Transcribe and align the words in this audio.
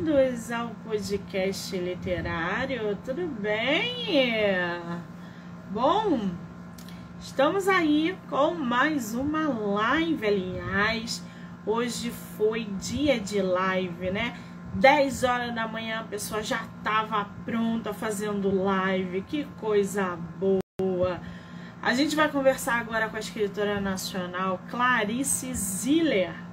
bem-vindos 0.00 0.50
ao 0.50 0.70
podcast 0.82 1.76
literário, 1.76 2.96
tudo 3.04 3.26
bem? 3.26 4.06
Bom, 5.70 6.30
estamos 7.20 7.68
aí 7.68 8.16
com 8.30 8.54
mais 8.54 9.14
uma 9.14 9.46
live, 9.46 10.26
aliás, 10.26 11.22
hoje 11.66 12.10
foi 12.10 12.64
dia 12.80 13.20
de 13.20 13.42
live, 13.42 14.10
né? 14.10 14.38
10 14.74 15.22
horas 15.24 15.54
da 15.54 15.68
manhã 15.68 16.00
a 16.00 16.04
pessoa 16.04 16.42
já 16.42 16.62
estava 16.78 17.28
pronta 17.44 17.92
fazendo 17.92 18.62
live, 18.64 19.20
que 19.22 19.44
coisa 19.60 20.18
boa! 20.38 21.20
A 21.82 21.92
gente 21.92 22.16
vai 22.16 22.30
conversar 22.30 22.80
agora 22.80 23.08
com 23.10 23.16
a 23.16 23.20
escritora 23.20 23.78
nacional 23.78 24.60
Clarice 24.70 25.52
Ziller 25.52 26.49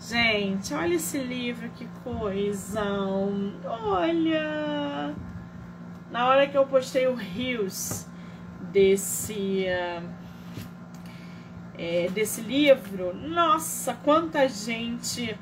Gente, 0.00 0.72
olha 0.72 0.94
esse 0.94 1.18
livro, 1.18 1.68
que 1.76 1.86
coisa! 2.02 2.82
Olha! 3.66 5.14
Na 6.10 6.26
hora 6.26 6.46
que 6.46 6.56
eu 6.56 6.66
postei 6.66 7.06
o 7.06 7.14
Rios 7.14 8.06
desse, 8.72 9.66
é, 11.76 12.08
desse 12.14 12.40
livro, 12.40 13.14
nossa, 13.14 13.92
quanta 14.02 14.48
gente 14.48 15.38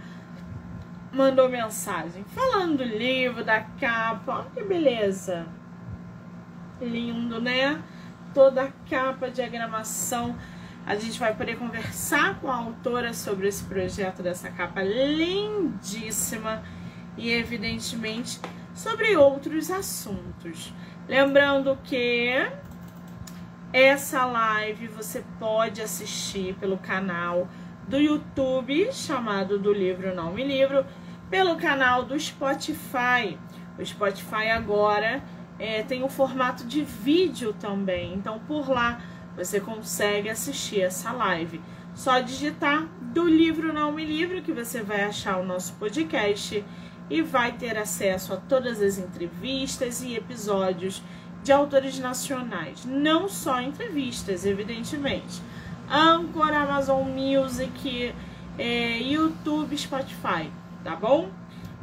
mandou 1.12 1.48
mensagem 1.48 2.24
falando 2.24 2.78
do 2.78 2.84
livro, 2.84 3.44
da 3.44 3.60
capa. 3.60 4.40
Olha 4.40 4.50
que 4.50 4.64
beleza! 4.64 5.46
Lindo, 6.80 7.40
né? 7.40 7.80
Toda 8.34 8.64
a 8.64 8.72
capa, 8.90 9.30
diagramação 9.30 10.36
a 10.88 10.96
gente 10.96 11.20
vai 11.20 11.34
poder 11.34 11.58
conversar 11.58 12.40
com 12.40 12.50
a 12.50 12.56
autora 12.56 13.12
sobre 13.12 13.46
esse 13.46 13.62
projeto 13.62 14.22
dessa 14.22 14.50
capa 14.50 14.80
lindíssima 14.80 16.62
e, 17.14 17.30
evidentemente, 17.30 18.40
sobre 18.72 19.14
outros 19.14 19.70
assuntos. 19.70 20.72
Lembrando 21.06 21.78
que 21.84 22.30
essa 23.70 24.24
live 24.24 24.86
você 24.86 25.22
pode 25.38 25.82
assistir 25.82 26.54
pelo 26.54 26.78
canal 26.78 27.46
do 27.86 27.98
YouTube, 27.98 28.90
chamado 28.90 29.58
do 29.58 29.70
livro 29.70 30.14
Não 30.14 30.32
Me 30.32 30.42
Livro, 30.42 30.86
pelo 31.28 31.56
canal 31.56 32.02
do 32.02 32.18
Spotify. 32.18 33.38
O 33.78 33.84
Spotify 33.84 34.48
agora 34.48 35.22
é, 35.58 35.82
tem 35.82 36.02
o 36.02 36.08
formato 36.08 36.64
de 36.64 36.82
vídeo 36.82 37.52
também, 37.52 38.14
então 38.14 38.38
por 38.38 38.70
lá 38.70 39.02
você 39.38 39.60
consegue 39.60 40.28
assistir 40.28 40.80
essa 40.80 41.12
live. 41.12 41.60
Só 41.94 42.18
digitar 42.18 42.88
do 43.00 43.24
livro 43.24 43.72
Não 43.72 43.92
Me 43.92 44.04
Livro 44.04 44.42
que 44.42 44.52
você 44.52 44.82
vai 44.82 45.04
achar 45.04 45.38
o 45.38 45.46
nosso 45.46 45.74
podcast 45.74 46.64
e 47.08 47.22
vai 47.22 47.52
ter 47.52 47.78
acesso 47.78 48.34
a 48.34 48.36
todas 48.36 48.82
as 48.82 48.98
entrevistas 48.98 50.02
e 50.02 50.16
episódios 50.16 51.00
de 51.44 51.52
autores 51.52 52.00
nacionais. 52.00 52.84
Não 52.84 53.28
só 53.28 53.62
entrevistas, 53.62 54.44
evidentemente. 54.44 55.40
Anchor, 55.88 56.52
Amazon 56.52 57.06
Music, 57.08 58.12
é, 58.58 58.98
YouTube, 58.98 59.78
Spotify, 59.78 60.50
tá 60.82 60.96
bom? 60.96 61.30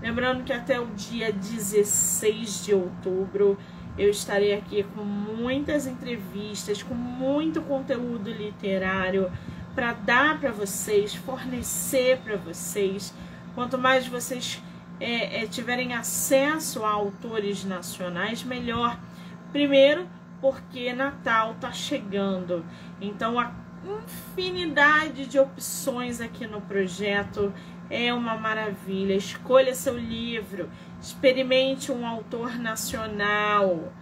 Lembrando 0.01 0.43
que 0.43 0.51
até 0.51 0.77
o 0.77 0.87
dia 0.87 1.31
16 1.31 2.65
de 2.65 2.73
outubro 2.73 3.57
eu 3.97 4.09
estarei 4.09 4.53
aqui 4.53 4.83
com 4.95 5.03
muitas 5.03 5.87
entrevistas, 5.87 6.83
com 6.83 6.93
muito 6.93 7.61
conteúdo 7.61 8.29
literário 8.29 9.31
para 9.73 9.93
dar 9.93 10.39
para 10.39 10.51
vocês, 10.51 11.13
fornecer 11.13 12.19
para 12.19 12.37
vocês. 12.37 13.13
Quanto 13.53 13.77
mais 13.77 14.07
vocês 14.07 14.61
é, 14.99 15.43
é, 15.43 15.47
tiverem 15.47 15.93
acesso 15.93 16.83
a 16.83 16.89
autores 16.89 17.63
nacionais, 17.63 18.43
melhor. 18.43 18.97
Primeiro, 19.51 20.07
porque 20.41 20.93
Natal 20.93 21.53
está 21.53 21.71
chegando, 21.71 22.65
então 23.01 23.39
a 23.39 23.51
infinidade 23.85 25.25
de 25.25 25.39
opções 25.39 26.19
aqui 26.19 26.45
no 26.47 26.61
projeto 26.61 27.53
é 27.89 28.13
uma 28.13 28.35
maravilha. 28.35 29.13
Escolha 29.13 29.73
seu 29.75 29.97
livro, 29.97 30.69
experimente 31.05 31.91
um 31.91 32.03
autor 32.03 32.57
nacional 32.57 33.93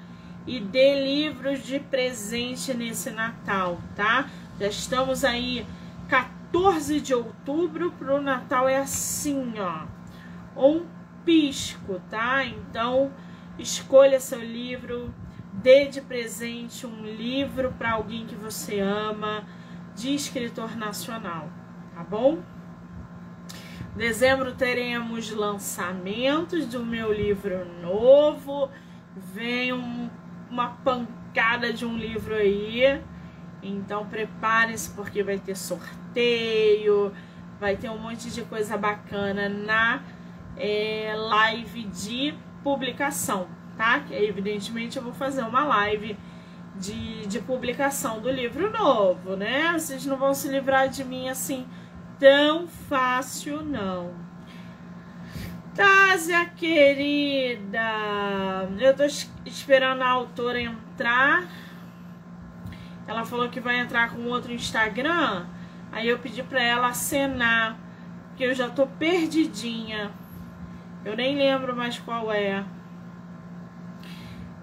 e 0.47 0.58
dê 0.58 1.03
livros 1.03 1.62
de 1.62 1.78
presente 1.78 2.74
nesse 2.74 3.12
Natal, 3.12 3.78
tá? 3.94 4.30
Já 4.58 4.68
estamos 4.68 5.25
aí 5.25 5.68
14 6.08 7.02
de 7.02 7.13
outubro 7.13 7.92
para 7.92 8.16
o 8.16 8.22
Natal 8.22 8.69
é 8.69 8.78
assim, 8.78 9.53
ó, 9.59 9.86
um 10.56 10.86
pisco, 11.25 12.02
tá? 12.09 12.46
Então 12.46 13.12
escolha 13.59 14.18
seu 14.18 14.40
livro, 14.40 15.13
dê 15.52 15.88
de 15.90 16.00
presente 16.00 16.88
um 16.88 17.03
livro 17.03 17.74
para 17.78 17.92
alguém 17.92 18.25
que 18.25 18.36
você 18.36 18.80
ama 18.80 19.44
de 19.94 20.16
escritor 20.16 20.78
nacional, 20.78 21.50
tá 21.94 22.02
bom? 22.02 22.42
Dezembro 23.96 24.56
teremos 24.56 25.30
lançamentos 25.30 26.66
do 26.66 26.84
meu 26.84 27.14
livro 27.14 27.64
novo. 27.80 28.68
Vem 29.16 29.72
um, 29.72 30.09
uma 30.50 30.70
pancada 30.70 31.72
de 31.72 31.86
um 31.86 31.96
livro 31.96 32.34
aí. 32.34 33.00
Então 33.62 34.08
preparem-se 34.08 34.90
porque 34.92 35.22
vai 35.22 35.38
ter 35.38 35.56
sorteio, 35.56 37.14
vai 37.59 37.78
ter 37.78 37.90
um 37.90 37.98
monte 38.00 38.31
de 38.31 38.42
coisa 38.42 38.76
bacana 38.76 39.48
na 39.48 40.02
é, 40.58 41.14
live 41.16 41.84
de 41.84 42.34
publicação, 42.64 43.48
tá? 43.78 44.00
Que 44.00 44.16
evidentemente 44.16 44.98
eu 44.98 45.04
vou 45.04 45.14
fazer 45.14 45.44
uma 45.44 45.64
live 45.66 46.18
de, 46.75 47.28
de 47.28 47.40
publicação 47.40 48.20
do 48.20 48.31
livro 48.31 48.72
novo, 48.72 49.36
né? 49.36 49.72
Vocês 49.74 50.04
não 50.08 50.18
vão 50.18 50.34
se 50.34 50.48
livrar 50.48 50.90
de 50.90 51.04
mim 51.04 51.30
assim 51.30 51.68
tão 52.24 52.70
fácil, 52.70 53.62
não. 53.62 54.14
Tásia 55.76 56.46
querida, 56.46 57.82
eu 58.80 58.96
tô 58.96 59.04
esperando 59.46 60.04
a 60.04 60.08
autora 60.08 60.62
entrar. 60.62 61.44
Ela 63.06 63.26
falou 63.26 63.50
que 63.50 63.60
vai 63.60 63.78
entrar 63.78 64.12
com 64.12 64.24
outro 64.28 64.54
Instagram. 64.54 65.48
Aí 65.92 66.08
eu 66.08 66.18
pedi 66.18 66.42
para 66.42 66.64
ela 66.64 66.88
acenar, 66.88 67.78
que 68.38 68.46
eu 68.46 68.56
já 68.56 68.70
tô 68.70 68.88
perdidinha. 68.88 70.10
Eu 71.04 71.18
nem 71.18 71.36
lembro 71.36 71.76
mais 71.76 72.00
qual 72.00 72.32
é. 72.32 72.64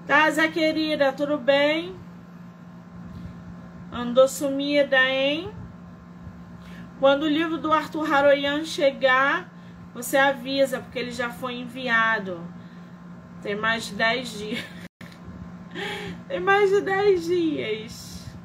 Tásia 0.07 0.51
querida, 0.51 1.13
tudo 1.13 1.37
bem? 1.37 1.95
Andou 3.93 4.27
sumida, 4.27 4.99
hein? 5.11 5.60
Quando 7.01 7.23
o 7.23 7.29
livro 7.29 7.57
do 7.57 7.73
Arthur 7.73 8.13
Haroyan 8.13 8.63
chegar, 8.63 9.51
você 9.95 10.19
avisa, 10.19 10.81
porque 10.81 10.99
ele 10.99 11.11
já 11.11 11.31
foi 11.31 11.55
enviado. 11.55 12.47
Tem 13.43 13.57
mais 13.57 13.87
de 13.87 13.95
10 13.95 14.39
dias. 14.39 14.65
Tem 16.29 16.39
mais 16.39 16.69
de 16.69 16.83
10 16.83 17.25
dias. 17.25 18.37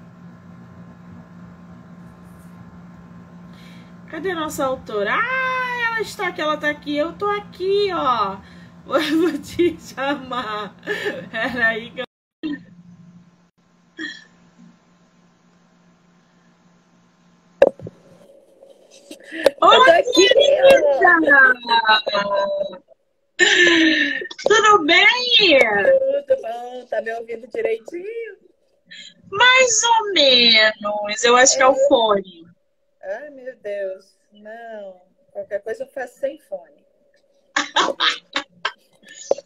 Cadê 4.08 4.34
nossa 4.34 4.66
autora? 4.66 5.14
Ah, 5.14 5.88
ela 5.88 6.00
está 6.00 6.28
aqui, 6.28 6.40
ela 6.40 6.56
está 6.56 6.70
aqui. 6.70 6.96
Eu 6.96 7.12
tô 7.12 7.30
aqui, 7.30 7.90
ó. 7.94 8.38
Vou, 8.86 9.02
vou 9.02 9.38
te 9.40 9.76
chamar. 9.82 10.76
Peraí 11.32 11.90
que 11.90 12.02
eu 12.02 12.05
Oi, 19.62 20.04
querida! 20.14 21.54
Tudo 24.48 24.86
bem? 24.86 25.60
Tudo 26.28 26.42
bom, 26.42 26.86
tá 26.90 27.02
me 27.02 27.14
ouvindo 27.14 27.48
direitinho? 27.48 28.38
Mais 29.30 29.84
ou 29.84 30.14
menos, 30.14 31.24
eu 31.24 31.36
acho 31.36 31.56
é. 31.56 31.58
que 31.58 31.64
é 31.64 31.68
o 31.68 31.76
fone. 31.88 32.46
Ai, 33.02 33.30
meu 33.30 33.56
Deus, 33.58 34.16
não. 34.32 35.02
Qualquer 35.32 35.62
coisa 35.62 35.84
eu 35.84 35.88
faço 35.88 36.20
sem 36.20 36.40
fone. 36.40 36.86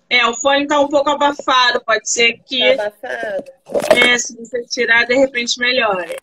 É, 0.10 0.26
o 0.26 0.34
fone 0.34 0.66
tá 0.66 0.80
um 0.80 0.90
pouco 0.90 1.12
abafado, 1.12 1.82
pode 1.86 2.10
ser 2.10 2.40
que. 2.40 2.76
Tá 2.76 2.88
abafado? 2.88 3.52
É, 3.96 4.18
se 4.18 4.36
você 4.36 4.64
tirar, 4.66 5.06
de 5.06 5.16
repente 5.16 5.60
melhora. 5.60 6.16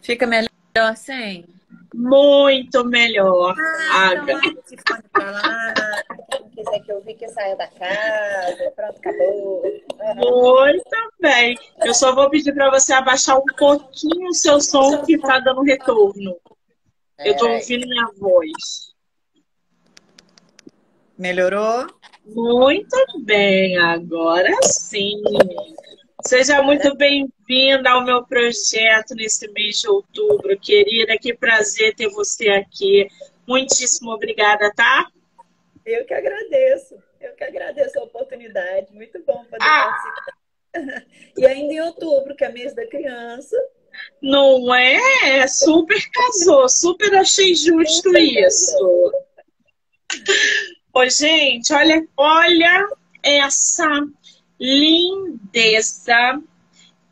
Fica 0.00 0.24
melhor 0.24 0.96
sem? 0.96 1.44
Muito 1.94 2.84
melhor. 2.84 3.54
Ah, 3.92 4.14
então 4.14 4.40
se 4.64 4.76
pra 4.76 5.30
lá, 5.30 5.74
quem 6.30 6.48
quiser 6.50 6.80
que 6.80 6.92
eu 6.92 7.02
vi 7.02 7.14
que 7.14 7.28
saia 7.28 7.56
da 7.56 7.66
casa, 7.66 8.72
pronto, 8.76 8.98
acabou. 8.98 9.62
Muito 10.16 11.12
bem. 11.20 11.58
Eu 11.84 11.94
só 11.94 12.14
vou 12.14 12.28
pedir 12.30 12.52
para 12.52 12.70
você 12.70 12.92
abaixar 12.92 13.38
um 13.38 13.44
pouquinho 13.56 14.28
o 14.28 14.34
seu 14.34 14.60
som 14.60 15.02
que 15.04 15.14
está 15.14 15.38
dando 15.40 15.62
retorno. 15.62 16.36
Eu 17.18 17.32
estou 17.32 17.50
ouvindo 17.50 17.88
minha 17.88 18.08
voz. 18.18 18.94
Melhorou? 21.18 21.86
Muito 22.24 22.96
bem, 23.24 23.76
agora 23.78 24.54
sim. 24.62 25.20
Seja 26.26 26.60
muito 26.62 26.96
bem-vinda 26.96 27.90
ao 27.90 28.04
meu 28.04 28.24
projeto 28.24 29.14
nesse 29.14 29.48
mês 29.52 29.80
de 29.80 29.88
outubro, 29.88 30.58
querida. 30.58 31.16
Que 31.16 31.32
prazer 31.32 31.94
ter 31.94 32.08
você 32.08 32.48
aqui. 32.48 33.08
Muitíssimo 33.46 34.10
obrigada, 34.10 34.72
tá? 34.74 35.08
Eu 35.86 36.04
que 36.04 36.12
agradeço. 36.12 36.96
Eu 37.20 37.34
que 37.34 37.44
agradeço 37.44 38.00
a 38.00 38.02
oportunidade. 38.02 38.92
Muito 38.92 39.22
bom 39.24 39.44
poder 39.44 39.64
ah. 39.64 39.94
participar. 40.74 41.06
E 41.38 41.46
ainda 41.46 41.72
em 41.72 41.80
outubro, 41.80 42.34
que 42.34 42.44
é 42.44 42.48
mês 42.50 42.74
da 42.74 42.86
criança. 42.86 43.56
Não 44.20 44.74
é? 44.74 45.46
Super 45.46 46.02
casou, 46.10 46.68
super 46.68 47.14
achei 47.14 47.54
justo 47.54 48.16
isso. 48.18 49.12
Oi, 50.94 51.10
gente, 51.10 51.72
olha, 51.72 52.06
olha 52.16 52.88
essa 53.22 53.88
lindeza 54.60 56.42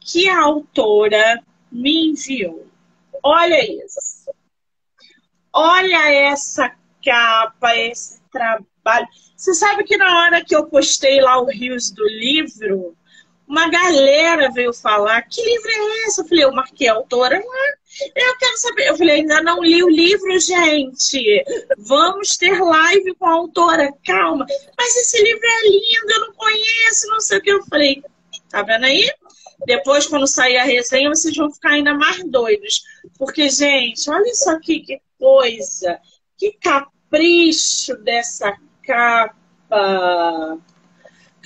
que 0.00 0.28
a 0.28 0.42
autora 0.42 1.42
me 1.70 2.10
enviou. 2.10 2.66
Olha 3.22 3.58
isso. 3.84 4.30
Olha 5.52 6.12
essa 6.12 6.74
capa, 7.04 7.76
esse 7.76 8.20
trabalho. 8.30 9.08
Você 9.36 9.54
sabe 9.54 9.84
que 9.84 9.96
na 9.96 10.22
hora 10.22 10.44
que 10.44 10.54
eu 10.54 10.66
postei 10.66 11.20
lá 11.20 11.40
o 11.40 11.46
Rios 11.46 11.90
do 11.90 12.06
livro, 12.06 12.96
uma 13.48 13.68
galera 13.68 14.50
veio 14.50 14.72
falar, 14.72 15.22
que 15.22 15.42
livro 15.42 15.70
é 15.70 16.06
esse? 16.06 16.20
Eu 16.20 16.28
falei, 16.28 16.44
eu 16.44 16.52
marquei 16.52 16.88
a 16.88 16.94
autora 16.94 17.38
lá. 17.38 17.66
Eu 18.14 18.36
quero 18.38 18.56
saber. 18.58 18.88
Eu 18.88 18.96
falei, 18.96 19.20
ainda 19.20 19.42
não 19.42 19.62
li 19.62 19.82
o 19.82 19.88
livro, 19.88 20.38
gente. 20.40 21.44
Vamos 21.78 22.36
ter 22.36 22.58
live 22.60 23.14
com 23.14 23.26
a 23.26 23.32
autora. 23.32 23.92
Calma. 24.04 24.46
Mas 24.76 24.96
esse 24.96 25.22
livro 25.22 25.44
é 25.44 25.68
lindo, 25.68 26.12
eu 26.12 26.20
não 26.20 26.32
conheço, 26.34 27.08
não 27.08 27.20
sei 27.20 27.38
o 27.38 27.42
que. 27.42 27.50
Eu 27.50 27.64
falei, 27.66 28.02
tá 28.50 28.62
vendo 28.62 28.84
aí? 28.84 29.10
Depois, 29.64 30.06
quando 30.06 30.26
sair 30.26 30.58
a 30.58 30.64
resenha, 30.64 31.08
vocês 31.08 31.34
vão 31.34 31.50
ficar 31.50 31.70
ainda 31.70 31.94
mais 31.94 32.22
doidos. 32.24 32.82
Porque, 33.18 33.48
gente, 33.48 34.10
olha 34.10 34.30
isso 34.30 34.50
aqui, 34.50 34.80
que 34.80 35.00
coisa. 35.18 35.98
Que 36.36 36.52
capricho 36.52 37.96
dessa 37.98 38.54
capa. 38.82 40.58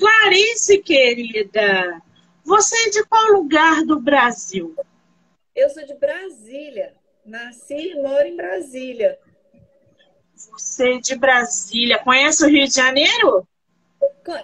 Clarice, 0.00 0.78
querida, 0.78 2.00
você 2.42 2.74
é 2.86 2.90
de 2.90 3.04
qual 3.04 3.32
lugar 3.32 3.84
do 3.84 4.00
Brasil? 4.00 4.74
Eu 5.54 5.68
sou 5.68 5.84
de 5.84 5.92
Brasília. 5.94 6.94
Nasci 7.22 7.90
e 7.90 8.00
moro 8.00 8.26
em 8.26 8.34
Brasília. 8.34 9.18
Você 10.34 10.94
é 10.94 10.98
de 11.00 11.16
Brasília. 11.16 11.98
Conhece 11.98 12.42
o 12.42 12.48
Rio 12.48 12.66
de 12.66 12.74
Janeiro? 12.74 13.46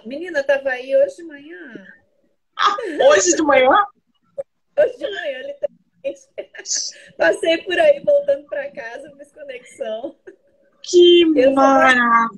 Menina, 0.05 0.41
estava 0.41 0.69
aí 0.69 0.95
hoje 0.95 1.15
de 1.15 1.23
manhã. 1.23 1.87
Ah, 2.55 2.77
hoje 3.09 3.35
de 3.35 3.41
manhã? 3.41 3.67
hoje 4.77 4.95
de 4.95 5.09
manhã, 5.09 5.39
literalmente. 5.39 6.27
Passei 7.17 7.57
por 7.63 7.79
aí 7.79 7.99
voltando 8.01 8.45
para 8.45 8.69
casa, 8.69 9.11
fiz 9.17 9.31
conexão. 9.31 10.15
Que 10.83 11.25
maravilha! 11.25 12.29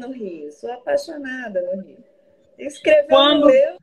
no 0.00 0.12
Rio, 0.12 0.52
sou 0.52 0.70
apaixonada 0.72 1.62
no 1.62 1.82
Rio. 1.82 2.09
Escreveu 2.60 3.08
quando, 3.08 3.46
meu, 3.46 3.78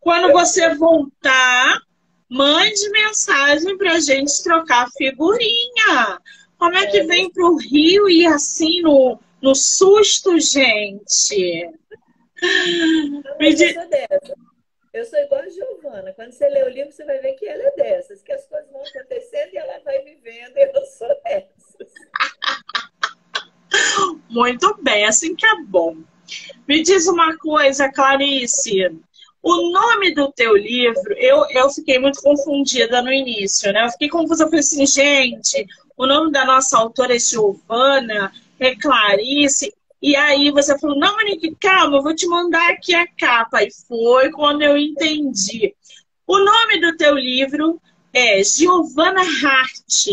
quando 0.00 0.32
você 0.32 0.74
voltar, 0.74 1.80
mande 2.28 2.88
mensagem 2.90 3.76
para 3.76 3.94
a 3.94 4.00
gente 4.00 4.42
trocar 4.44 4.88
figurinha. 4.96 6.20
Como 6.56 6.76
é, 6.76 6.84
é 6.84 6.86
que 6.86 7.02
vem 7.02 7.30
para 7.30 7.44
o 7.44 7.56
Rio 7.56 8.08
e 8.08 8.24
assim 8.26 8.80
no, 8.80 9.18
no 9.42 9.54
susto, 9.54 10.38
gente? 10.38 11.68
Me 13.38 13.52
eu 13.52 13.74
sou 13.74 13.88
dessa. 13.88 14.34
Eu 14.92 15.04
sou 15.04 15.18
igual 15.18 15.42
a 15.42 15.48
Giovana. 15.48 16.12
Quando 16.14 16.32
você 16.32 16.48
lê 16.48 16.62
o 16.62 16.68
livro, 16.68 16.92
você 16.92 17.04
vai 17.04 17.18
ver 17.18 17.34
que 17.34 17.46
ela 17.46 17.64
é 17.64 17.70
dessas, 17.72 18.22
que 18.22 18.32
as 18.32 18.46
coisas 18.46 18.70
vão 18.70 18.82
acontecendo 18.82 19.52
e 19.52 19.58
ela 19.58 19.80
vai 19.80 20.00
vivendo, 20.02 20.56
e 20.56 20.72
eu 20.72 20.86
sou 20.86 21.08
dessas. 21.22 21.92
Muito 24.30 24.78
bem, 24.82 25.04
assim 25.04 25.34
que 25.34 25.44
é 25.44 25.62
bom. 25.64 25.96
Me 26.66 26.82
diz 26.82 27.06
uma 27.06 27.36
coisa, 27.38 27.90
Clarice. 27.90 28.90
O 29.42 29.70
nome 29.70 30.12
do 30.12 30.32
teu 30.32 30.56
livro, 30.56 31.14
eu, 31.16 31.44
eu 31.50 31.70
fiquei 31.70 31.98
muito 31.98 32.20
confundida 32.20 33.00
no 33.00 33.12
início, 33.12 33.72
né? 33.72 33.84
Eu 33.84 33.90
fiquei 33.90 34.08
confusa, 34.08 34.42
eu 34.42 34.48
falei 34.48 34.60
assim, 34.60 34.86
gente, 34.86 35.64
o 35.96 36.06
nome 36.06 36.32
da 36.32 36.44
nossa 36.44 36.76
autora 36.76 37.14
é 37.14 37.18
Giovana, 37.18 38.32
é 38.58 38.74
Clarice. 38.74 39.72
E 40.02 40.16
aí 40.16 40.50
você 40.50 40.78
falou, 40.78 40.98
não, 40.98 41.14
Monique, 41.14 41.54
calma, 41.60 41.96
eu 41.96 42.02
vou 42.02 42.14
te 42.14 42.26
mandar 42.26 42.70
aqui 42.70 42.94
a 42.94 43.06
capa. 43.06 43.62
E 43.62 43.68
foi 43.86 44.30
quando 44.30 44.62
eu 44.62 44.76
entendi. 44.76 45.74
O 46.26 46.38
nome 46.38 46.80
do 46.80 46.96
teu 46.96 47.14
livro 47.14 47.80
é 48.12 48.42
Giovana 48.42 49.20
Hart, 49.20 50.06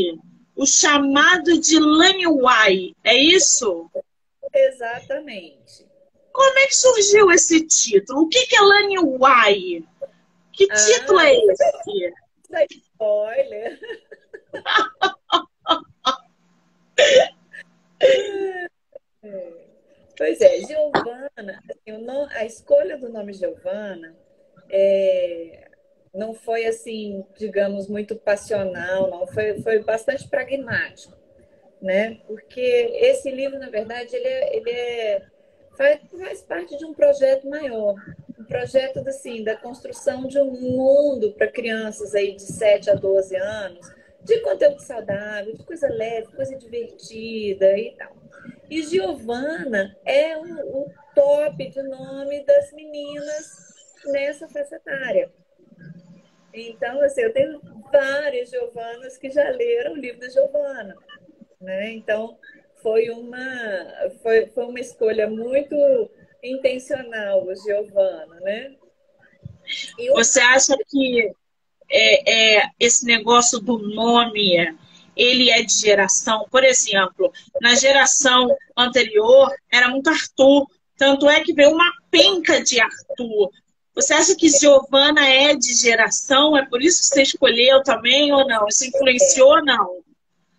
o 0.56 0.66
chamado 0.66 1.58
de 1.58 1.80
Lanyuai, 1.80 2.94
é 3.04 3.18
isso? 3.18 3.90
Exatamente. 4.54 5.88
Como 6.34 6.60
é 6.60 6.68
que 6.68 6.76
surgiu 6.76 7.32
esse 7.32 7.66
título? 7.68 8.24
O 8.24 8.28
que, 8.28 8.46
é 8.54 8.60
Lani 8.60 9.00
Wai? 9.00 9.86
Que 10.52 10.68
ah, 10.70 10.74
título 10.74 11.20
é 11.20 11.36
esse? 11.36 11.64
É 12.52 12.68
spoiler. 12.72 13.80
pois 20.18 20.42
é, 20.42 20.60
Giovana, 20.62 21.62
assim, 21.70 21.92
a 22.32 22.44
escolha 22.46 22.98
do 22.98 23.10
nome 23.10 23.34
Giovana 23.34 24.16
é, 24.70 25.68
não 26.14 26.34
foi 26.34 26.66
assim, 26.66 27.24
digamos, 27.38 27.88
muito 27.88 28.16
passional, 28.16 29.10
não, 29.10 29.28
foi, 29.28 29.62
foi 29.62 29.84
bastante 29.84 30.28
pragmático, 30.28 31.16
né? 31.82 32.20
Porque 32.28 32.60
esse 32.60 33.30
livro, 33.30 33.60
na 33.60 33.70
verdade, 33.70 34.16
ele 34.16 34.28
é, 34.28 34.58
ele 34.58 34.72
é 34.72 35.33
faz, 35.78 36.00
faz 36.18 36.42
parte 36.42 36.78
de 36.78 36.86
um 36.86 36.94
projeto 36.94 37.48
maior, 37.50 37.96
um 38.38 38.44
projeto 38.46 39.00
assim, 39.08 39.44
da 39.44 39.56
construção 39.56 40.28
de 40.28 40.40
um 40.40 40.52
mundo 40.52 41.34
para 41.34 41.48
crianças 41.48 42.14
aí 42.14 42.36
de 42.36 42.44
7 42.44 42.90
a 42.90 42.96
12 42.96 43.36
anos, 43.36 43.92
de 44.22 44.40
conteúdo 44.42 44.82
saudável, 44.82 45.54
de 45.54 45.64
coisa 45.64 45.88
leve, 45.90 46.34
coisa 46.34 46.56
divertida 46.56 47.78
e 47.78 47.96
tal. 47.96 48.16
E 48.70 48.82
Giovana 48.84 49.96
é 50.06 50.38
o, 50.38 50.82
o 50.84 50.92
top 51.14 51.70
de 51.70 51.84
nome 51.84 52.44
das 52.46 52.72
meninas 52.72 53.74
nessa 54.06 54.48
faixa 54.48 54.76
etária. 54.76 55.32
Então, 56.54 57.02
assim, 57.02 57.22
eu 57.22 57.34
tenho 57.34 57.62
várias 57.92 58.50
Giovanas 58.50 59.18
que 59.18 59.30
já 59.30 59.50
leram 59.50 59.94
o 59.94 59.98
livro 59.98 60.20
da 60.20 60.30
Giovana. 60.30 60.96
Né? 61.60 61.92
Então, 61.92 62.38
foi 62.84 63.10
uma, 63.10 63.40
foi, 64.22 64.46
foi 64.48 64.66
uma 64.66 64.80
escolha 64.80 65.28
muito 65.28 65.76
intencional, 66.44 67.48
Giovana, 67.56 68.40
né? 68.42 68.76
Você 70.14 70.42
acha 70.42 70.76
que 70.90 71.32
é, 71.90 72.58
é, 72.60 72.70
esse 72.78 73.06
negócio 73.06 73.60
do 73.60 73.78
nome 73.78 74.78
ele 75.16 75.50
é 75.50 75.64
de 75.64 75.74
geração? 75.74 76.46
Por 76.52 76.64
exemplo, 76.64 77.32
na 77.62 77.74
geração 77.76 78.54
anterior 78.78 79.50
era 79.72 79.88
muito 79.88 80.10
Arthur, 80.10 80.68
tanto 80.98 81.30
é 81.30 81.42
que 81.42 81.54
veio 81.54 81.72
uma 81.72 81.90
penca 82.12 82.62
de 82.62 82.82
Arthur. 82.82 83.50
Você 83.96 84.14
acha 84.14 84.36
que 84.36 84.50
Giovana 84.50 85.26
é 85.26 85.56
de 85.56 85.74
geração? 85.74 86.58
É 86.58 86.66
por 86.66 86.82
isso 86.82 87.00
que 87.00 87.06
você 87.06 87.22
escolheu 87.22 87.82
também 87.84 88.34
ou 88.34 88.46
não? 88.48 88.68
Isso 88.68 88.86
influenciou 88.86 89.52
ou 89.52 89.64
não? 89.64 90.03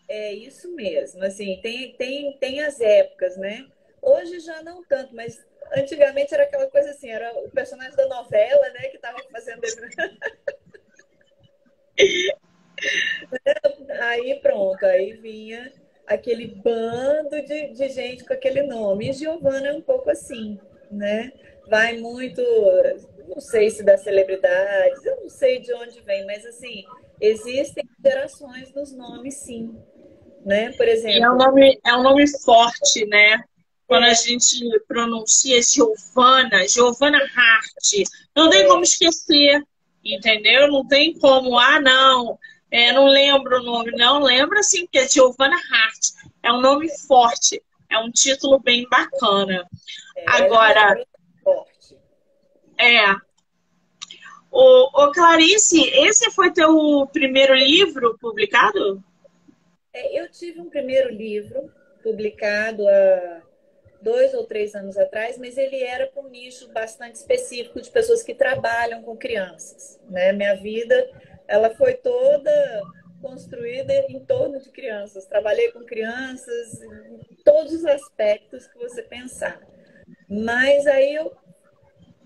É 0.09 0.33
isso 0.33 0.75
mesmo, 0.75 1.23
assim, 1.25 1.61
tem, 1.63 1.95
tem, 1.97 2.37
tem 2.39 2.61
as 2.61 2.81
épocas, 2.81 3.37
né? 3.39 3.67
Hoje 4.03 4.41
já 4.41 4.63
não 4.63 4.85
tanto, 4.85 5.15
mas 5.15 5.43
antigamente 5.75 6.35
era 6.35 6.43
aquela 6.43 6.69
coisa 6.69 6.91
assim, 6.91 7.09
era 7.09 7.33
o 7.39 7.49
personagem 7.51 7.97
da 7.97 8.07
novela, 8.07 8.69
né, 8.71 8.89
que 8.89 8.97
estava 8.97 9.17
fazendo. 9.33 9.63
aí 14.01 14.41
pronto, 14.41 14.85
aí 14.85 15.15
vinha 15.15 15.73
aquele 16.07 16.49
bando 16.49 17.41
de, 17.43 17.69
de 17.69 17.89
gente 17.89 18.25
com 18.25 18.35
aquele 18.35 18.63
nome. 18.63 19.09
E 19.09 19.13
Giovana 19.15 19.69
é 19.69 19.73
um 19.73 19.81
pouco 19.81 20.11
assim, 20.11 20.61
né? 20.91 21.33
Vai 21.67 21.97
muito, 21.97 22.43
não 23.27 23.41
sei 23.41 23.71
se 23.71 23.83
das 23.83 24.03
celebridades, 24.03 25.03
eu 25.07 25.23
não 25.23 25.31
sei 25.31 25.61
de 25.61 25.73
onde 25.73 26.03
vem, 26.03 26.27
mas 26.27 26.45
assim, 26.45 26.85
existem 27.19 27.89
gerações 28.05 28.71
nos 28.75 28.93
nomes, 28.93 29.37
sim 29.37 29.75
né? 30.45 30.71
Por 30.73 30.87
exemplo. 30.87 31.25
É 31.25 31.31
um 31.31 31.37
nome, 31.37 31.81
é 31.85 31.97
um 31.97 32.03
nome 32.03 32.27
forte, 32.41 33.07
né? 33.07 33.43
Quando 33.87 34.07
é. 34.07 34.11
a 34.11 34.15
gente 34.15 34.59
pronuncia 34.87 35.61
Giovana, 35.63 36.67
Giovana 36.69 37.19
Hart, 37.19 38.09
não 38.35 38.49
tem 38.51 38.63
é. 38.63 38.67
como 38.67 38.83
esquecer, 38.83 39.63
entendeu? 40.05 40.69
Não 40.69 40.87
tem 40.87 41.19
como, 41.19 41.59
ah, 41.59 41.81
não, 41.81 42.39
é, 42.71 42.93
não 42.93 43.07
lembro 43.07 43.61
o 43.61 43.63
nome, 43.63 43.93
não, 43.93 44.23
lembra 44.23 44.63
sim, 44.63 44.87
que 44.91 44.99
é 44.99 45.09
Giovana 45.09 45.57
Hart, 45.57 46.01
é 46.43 46.53
um 46.53 46.61
nome 46.61 46.89
forte. 47.07 47.63
É 47.91 47.99
um 47.99 48.11
título 48.11 48.59
bem 48.59 48.89
bacana. 48.89 49.65
É, 50.17 50.25
Agora. 50.27 50.97
É. 52.77 53.13
O, 54.51 55.05
o 55.05 55.13
Clarice, 55.13 55.81
esse 55.91 56.31
foi 56.33 56.53
teu 56.53 57.09
primeiro 57.13 57.55
livro 57.55 58.17
publicado? 58.21 59.03
É, 59.95 60.21
eu 60.21 60.29
tive 60.29 60.61
um 60.61 60.69
primeiro 60.69 61.09
livro 61.09 61.73
publicado 62.03 62.87
há 62.89 63.43
dois 64.03 64.35
ou 64.35 64.45
três 64.45 64.75
anos 64.75 64.99
atrás, 64.99 65.39
mas 65.39 65.57
ele 65.57 65.83
era 65.83 66.07
para 66.09 66.23
um 66.23 66.29
nicho 66.29 66.69
bastante 66.73 67.15
específico 67.15 67.81
de 67.81 67.91
pessoas 67.91 68.23
que 68.23 68.35
trabalham 68.35 69.03
com 69.03 69.17
crianças. 69.17 69.99
Né? 70.11 70.33
Minha 70.33 70.55
vida 70.55 70.95
ela 71.47 71.71
foi 71.71 71.95
toda 71.95 72.83
construída 73.23 73.93
em 74.09 74.23
torno 74.25 74.61
de 74.61 74.71
crianças. 74.71 75.27
Trabalhei 75.27 75.71
com 75.73 75.85
crianças 75.85 76.83
em 76.83 77.37
todos 77.45 77.73
os 77.73 77.85
aspectos 77.87 78.67
que 78.67 78.79
você 78.79 79.03
pensar. 79.03 79.61
Mas 80.29 80.87
aí 80.87 81.15
eu. 81.15 81.35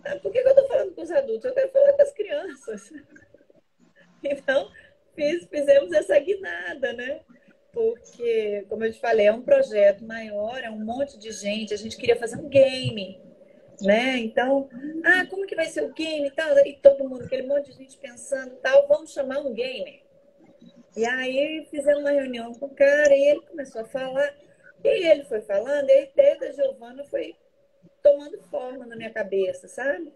Ah, 0.05 0.17
por 0.17 0.33
que 0.33 0.39
eu 0.39 0.49
estou 0.49 0.67
falando 0.67 0.95
com 0.95 1.03
os 1.03 1.11
adultos? 1.11 1.45
Eu 1.45 1.55
quero 1.55 1.71
falar 1.71 1.93
com 1.93 2.03
as 2.03 2.13
crianças. 2.13 2.93
Então, 4.21 4.69
fiz, 5.15 5.47
fizemos 5.47 5.93
essa 5.93 6.19
guinada, 6.19 6.93
né? 6.93 7.21
Porque, 7.79 8.67
como 8.69 8.85
eu 8.85 8.93
te 8.93 8.99
falei, 8.99 9.27
é 9.27 9.33
um 9.33 9.41
projeto 9.41 10.05
maior, 10.05 10.59
é 10.65 10.69
um 10.69 10.85
monte 10.85 11.17
de 11.17 11.31
gente. 11.31 11.73
A 11.73 11.77
gente 11.77 11.97
queria 11.97 12.17
fazer 12.17 12.37
um 12.37 12.49
game, 12.49 13.23
né? 13.81 14.19
Então, 14.19 14.69
ah, 15.05 15.25
como 15.31 15.47
que 15.47 15.55
vai 15.55 15.67
ser 15.67 15.85
o 15.85 15.95
game 15.95 16.27
e 16.27 16.31
tal? 16.33 16.59
E 16.67 16.73
todo 16.83 17.09
mundo, 17.09 17.23
aquele 17.23 17.47
monte 17.47 17.71
de 17.71 17.79
gente 17.79 17.97
pensando 17.97 18.57
tal, 18.57 18.89
vamos 18.89 19.13
chamar 19.13 19.39
um 19.39 19.55
gamer. 19.55 20.03
E 20.97 21.07
aí 21.07 21.69
fizemos 21.71 22.01
uma 22.01 22.11
reunião 22.11 22.53
com 22.53 22.67
o 22.67 22.75
cara 22.75 23.15
e 23.15 23.29
ele 23.29 23.43
começou 23.43 23.83
a 23.83 23.85
falar. 23.85 24.35
E 24.83 25.07
ele 25.07 25.23
foi 25.23 25.41
falando, 25.43 25.89
e 25.89 25.93
a 25.93 26.03
ideia 26.03 26.37
da 26.37 26.51
Giovana 26.51 27.05
foi 27.05 27.37
tomando 28.03 28.43
forma 28.51 28.87
na 28.87 28.97
minha 28.97 29.13
cabeça, 29.13 29.69
sabe? 29.69 30.13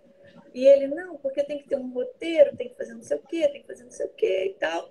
E 0.52 0.66
ele, 0.66 0.88
não, 0.88 1.16
porque 1.16 1.44
tem 1.44 1.58
que 1.58 1.68
ter 1.68 1.76
um 1.76 1.92
roteiro, 1.92 2.56
tem 2.56 2.70
que 2.70 2.76
fazer 2.76 2.94
não 2.94 3.04
sei 3.04 3.18
o 3.18 3.22
quê, 3.22 3.46
tem 3.46 3.60
que 3.60 3.68
fazer 3.68 3.84
não 3.84 3.92
sei 3.92 4.06
o 4.06 4.14
quê 4.14 4.46
e 4.46 4.54
tal. 4.58 4.90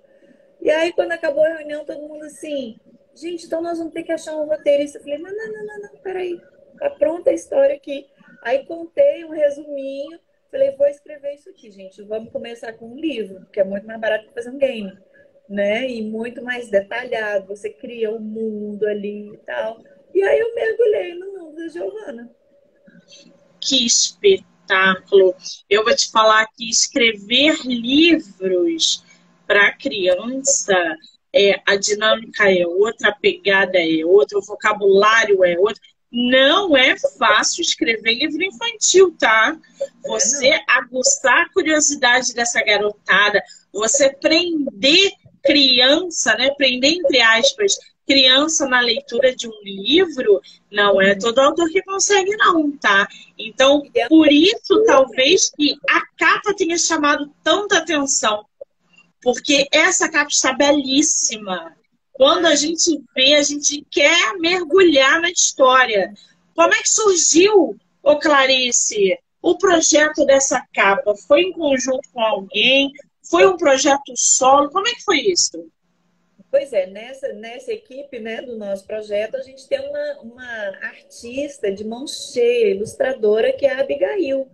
E 0.62 0.70
aí, 0.70 0.92
quando 0.92 1.12
acabou 1.12 1.44
a 1.44 1.56
reunião, 1.56 1.84
todo 1.84 2.08
mundo 2.08 2.24
assim, 2.24 2.78
gente, 3.14 3.44
então 3.44 3.60
nós 3.60 3.78
vamos 3.78 3.92
ter 3.92 4.04
que 4.04 4.12
achar 4.12 4.34
um 4.36 4.46
roteirista. 4.46 4.98
Eu 4.98 5.02
falei, 5.02 5.18
não, 5.18 5.30
não, 5.30 5.52
não, 5.52 5.66
não, 5.66 5.82
não, 5.82 6.00
peraí, 6.00 6.40
tá 6.78 6.88
pronta 6.88 7.30
a 7.30 7.34
história 7.34 7.74
aqui. 7.74 8.06
Aí 8.42 8.64
contei 8.64 9.24
um 9.24 9.30
resuminho, 9.30 10.18
falei, 10.50 10.70
vou 10.76 10.86
escrever 10.86 11.34
isso 11.34 11.50
aqui, 11.50 11.70
gente, 11.70 12.02
vamos 12.02 12.32
começar 12.32 12.72
com 12.72 12.92
um 12.92 12.96
livro, 12.96 13.44
que 13.52 13.60
é 13.60 13.64
muito 13.64 13.86
mais 13.86 14.00
barato 14.00 14.26
que 14.28 14.34
fazer 14.34 14.50
um 14.50 14.58
game 14.58 14.92
né? 15.52 15.88
E 15.90 16.02
muito 16.02 16.42
mais 16.42 16.68
detalhado. 16.68 17.46
Você 17.48 17.70
cria 17.70 18.10
o 18.10 18.16
um 18.16 18.20
mundo 18.20 18.86
ali 18.86 19.34
e 19.34 19.36
tal. 19.38 19.82
E 20.14 20.22
aí 20.22 20.38
eu 20.38 20.54
mergulhei 20.54 21.14
no 21.14 21.32
mundo 21.32 21.56
da 21.56 21.68
Giovana. 21.68 22.30
Que 23.60 23.86
espetáculo! 23.86 25.34
Eu 25.68 25.84
vou 25.84 25.94
te 25.94 26.10
falar 26.10 26.46
que 26.56 26.68
escrever 26.68 27.54
livros 27.64 29.04
para 29.52 29.70
criança 29.72 30.74
é, 31.30 31.60
a 31.66 31.76
dinâmica 31.76 32.50
é 32.50 32.66
outra, 32.66 33.10
a 33.10 33.14
pegada 33.14 33.78
é 33.78 34.02
outra, 34.02 34.38
o 34.38 34.42
vocabulário 34.42 35.44
é 35.44 35.58
outro. 35.58 35.80
Não 36.10 36.74
é 36.74 36.96
fácil 37.18 37.60
escrever 37.60 38.14
livro 38.14 38.42
infantil, 38.42 39.14
tá? 39.18 39.54
Você 40.06 40.48
é, 40.48 40.64
aguçar 40.68 41.42
a 41.42 41.52
curiosidade 41.52 42.32
dessa 42.32 42.64
garotada, 42.64 43.42
você 43.70 44.10
prender 44.10 45.12
criança, 45.44 46.34
né, 46.36 46.50
prender 46.56 46.92
entre 46.92 47.20
aspas, 47.20 47.76
criança 48.06 48.66
na 48.66 48.80
leitura 48.80 49.34
de 49.34 49.48
um 49.48 49.62
livro, 49.62 50.40
não 50.70 51.00
é 51.00 51.14
todo 51.14 51.38
autor 51.40 51.68
que 51.68 51.82
consegue, 51.82 52.34
não, 52.36 52.72
tá? 52.72 53.06
Então, 53.38 53.82
por 54.08 54.32
isso, 54.32 54.82
talvez 54.86 55.50
que 55.50 55.76
a 55.90 56.00
capa 56.16 56.54
tenha 56.54 56.78
chamado 56.78 57.30
tanta 57.42 57.78
atenção, 57.78 58.46
porque 59.22 59.68
essa 59.72 60.10
capa 60.10 60.30
está 60.30 60.52
belíssima. 60.52 61.76
Quando 62.12 62.46
a 62.46 62.54
gente 62.54 63.02
vê, 63.14 63.34
a 63.34 63.42
gente 63.42 63.86
quer 63.90 64.34
mergulhar 64.38 65.20
na 65.20 65.30
história. 65.30 66.12
Como 66.54 66.74
é 66.74 66.82
que 66.82 66.88
surgiu, 66.88 67.76
ô 68.02 68.18
Clarice, 68.18 69.18
o 69.40 69.56
projeto 69.56 70.26
dessa 70.26 70.62
capa? 70.74 71.14
Foi 71.26 71.42
em 71.42 71.52
conjunto 71.52 72.08
com 72.12 72.20
alguém? 72.20 72.92
Foi 73.30 73.46
um 73.46 73.56
projeto 73.56 74.12
solo? 74.16 74.68
Como 74.70 74.86
é 74.86 74.92
que 74.92 75.04
foi 75.04 75.20
isso? 75.20 75.70
Pois 76.50 76.70
é, 76.72 76.86
nessa, 76.86 77.32
nessa 77.32 77.72
equipe 77.72 78.18
né, 78.18 78.42
do 78.42 78.58
nosso 78.58 78.86
projeto, 78.86 79.36
a 79.36 79.42
gente 79.42 79.66
tem 79.66 79.80
uma, 79.80 80.20
uma 80.20 80.52
artista 80.82 81.72
de 81.72 81.82
mão 81.82 82.06
cheia, 82.06 82.74
ilustradora, 82.74 83.54
que 83.54 83.64
é 83.64 83.72
a 83.72 83.80
Abigail. 83.80 84.46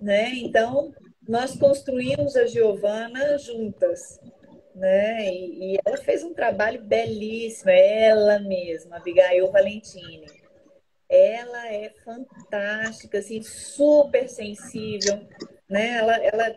Né? 0.00 0.30
Então, 0.36 0.94
nós 1.28 1.56
construímos 1.56 2.36
a 2.36 2.46
Giovana 2.46 3.38
juntas. 3.38 4.20
Né? 4.74 5.24
E, 5.30 5.74
e, 5.74 5.78
ela 5.84 5.96
fez 5.96 6.22
um 6.22 6.34
trabalho 6.34 6.82
belíssimo, 6.82 7.70
ela 7.70 8.38
mesma, 8.40 8.96
Abigail 8.96 9.50
Valentini. 9.50 10.26
Ela 11.08 11.72
é 11.72 11.90
fantástica, 12.04 13.18
assim, 13.18 13.40
super 13.40 14.28
sensível, 14.28 15.26
né? 15.68 15.98
Ela, 15.98 16.16
ela 16.16 16.56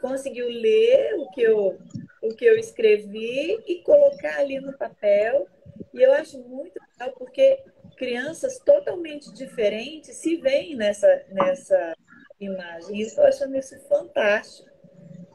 conseguiu 0.00 0.46
ler 0.48 1.14
o 1.14 1.30
que 1.30 1.40
eu, 1.40 1.78
o 2.20 2.34
que 2.34 2.44
eu 2.44 2.58
escrevi 2.58 3.62
e 3.66 3.82
colocar 3.82 4.40
ali 4.40 4.60
no 4.60 4.76
papel. 4.76 5.46
E 5.94 6.02
eu 6.02 6.12
acho 6.12 6.38
muito 6.40 6.78
legal 6.90 7.14
porque 7.16 7.62
crianças 7.96 8.58
totalmente 8.58 9.32
diferentes 9.32 10.16
se 10.16 10.36
veem 10.36 10.76
nessa, 10.76 11.24
nessa 11.30 11.94
imagem. 12.40 12.96
E 12.96 13.02
eu 13.02 13.06
estou 13.06 13.24
achando 13.24 13.56
isso 13.56 13.78
fantástico. 13.88 14.68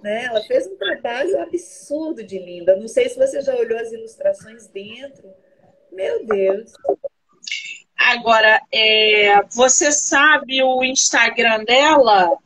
Né? 0.01 0.25
Ela 0.25 0.41
fez 0.44 0.65
um 0.68 0.77
trabalho 0.77 1.41
absurdo 1.41 2.24
de 2.24 2.39
linda. 2.39 2.75
Não 2.75 2.88
sei 2.88 3.10
se 3.10 3.18
você 3.18 3.41
já 3.41 3.56
olhou 3.56 3.77
as 3.79 3.91
ilustrações 3.91 4.68
dentro. 4.68 5.34
Meu 5.91 6.25
Deus. 6.25 6.72
Agora, 7.98 8.62
é, 8.72 9.44
você 9.51 9.91
sabe 9.91 10.63
o 10.63 10.84
Instagram 10.84 11.65
dela? 11.65 12.38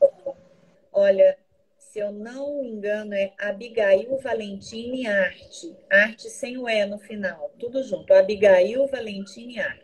Olha, 0.92 1.38
se 1.78 2.00
eu 2.00 2.12
não 2.12 2.62
me 2.62 2.70
engano, 2.70 3.14
é 3.14 3.32
Abigail 3.38 4.18
Valentini 4.18 5.06
Arte. 5.06 5.76
Arte 5.92 6.28
sem 6.28 6.58
o 6.58 6.68
E 6.68 6.86
no 6.88 6.98
final, 6.98 7.52
tudo 7.60 7.84
junto. 7.84 8.12
Abigail 8.14 8.88
Valentini 8.88 9.60
Arte. 9.60 9.83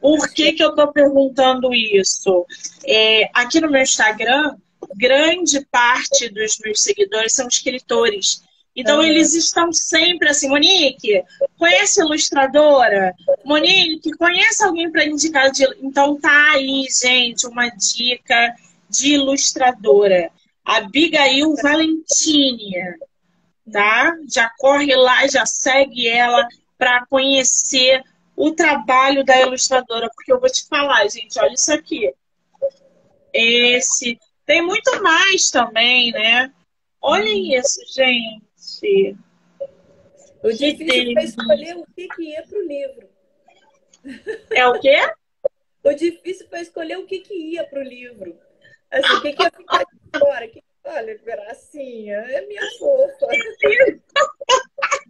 Por 0.00 0.28
que, 0.32 0.52
que 0.52 0.62
eu 0.62 0.70
estou 0.70 0.92
perguntando 0.92 1.74
isso? 1.74 2.46
É, 2.86 3.28
aqui 3.34 3.60
no 3.60 3.70
meu 3.70 3.82
Instagram, 3.82 4.56
grande 4.94 5.64
parte 5.70 6.28
dos 6.28 6.58
meus 6.58 6.80
seguidores 6.80 7.34
são 7.34 7.48
escritores. 7.48 8.42
Então, 8.76 9.02
eles 9.02 9.32
estão 9.32 9.72
sempre 9.72 10.28
assim, 10.28 10.50
Monique, 10.50 11.24
conhece 11.58 12.00
ilustradora? 12.02 13.14
Monique, 13.42 14.10
conhece 14.18 14.62
alguém 14.62 14.92
para 14.92 15.06
indicar? 15.06 15.50
De... 15.50 15.66
Então, 15.80 16.20
tá 16.20 16.52
aí, 16.52 16.86
gente, 16.90 17.46
uma 17.46 17.70
dica 17.70 18.54
de 18.90 19.14
ilustradora. 19.14 20.30
Abigail 20.62 21.54
Valentini, 21.56 22.74
tá? 23.72 24.14
Já 24.28 24.50
corre 24.58 24.94
lá, 24.94 25.26
já 25.26 25.46
segue 25.46 26.06
ela 26.06 26.46
para 26.76 27.06
conhecer 27.06 28.02
o 28.36 28.52
trabalho 28.52 29.24
da 29.24 29.40
ilustradora, 29.40 30.10
porque 30.14 30.30
eu 30.30 30.38
vou 30.38 30.50
te 30.50 30.66
falar, 30.68 31.08
gente, 31.08 31.38
olha 31.38 31.54
isso 31.54 31.72
aqui. 31.72 32.14
Esse 33.32 34.18
tem 34.44 34.62
muito 34.62 35.02
mais 35.02 35.50
também, 35.50 36.12
né? 36.12 36.52
Olhem 37.00 37.56
isso, 37.56 37.80
gente. 37.92 39.16
O 40.42 40.52
difícil 40.52 41.14
foi 41.14 41.24
escolher 41.24 41.76
o 41.76 41.86
que, 41.94 42.08
que 42.08 42.22
ia 42.22 42.42
para 42.46 42.58
o 42.58 42.62
livro. 42.62 43.08
É 44.50 44.66
o 44.68 44.78
quê? 44.80 45.12
O 45.82 45.92
difícil 45.94 46.48
foi 46.48 46.60
escolher 46.60 46.98
o 46.98 47.06
que, 47.06 47.20
que 47.20 47.34
ia 47.34 47.64
para 47.64 47.80
o 47.80 47.82
livro. 47.82 48.38
Assim, 48.90 49.14
o 49.14 49.22
que, 49.22 49.32
que 49.32 49.42
ia 49.42 49.50
ficar 49.50 49.84
de 49.84 50.18
fora? 50.18 50.46
Que, 50.48 50.62
olha, 50.84 51.18
gracinha, 51.18 52.16
é 52.16 52.46
minha 52.46 52.62
fofa. 52.78 53.26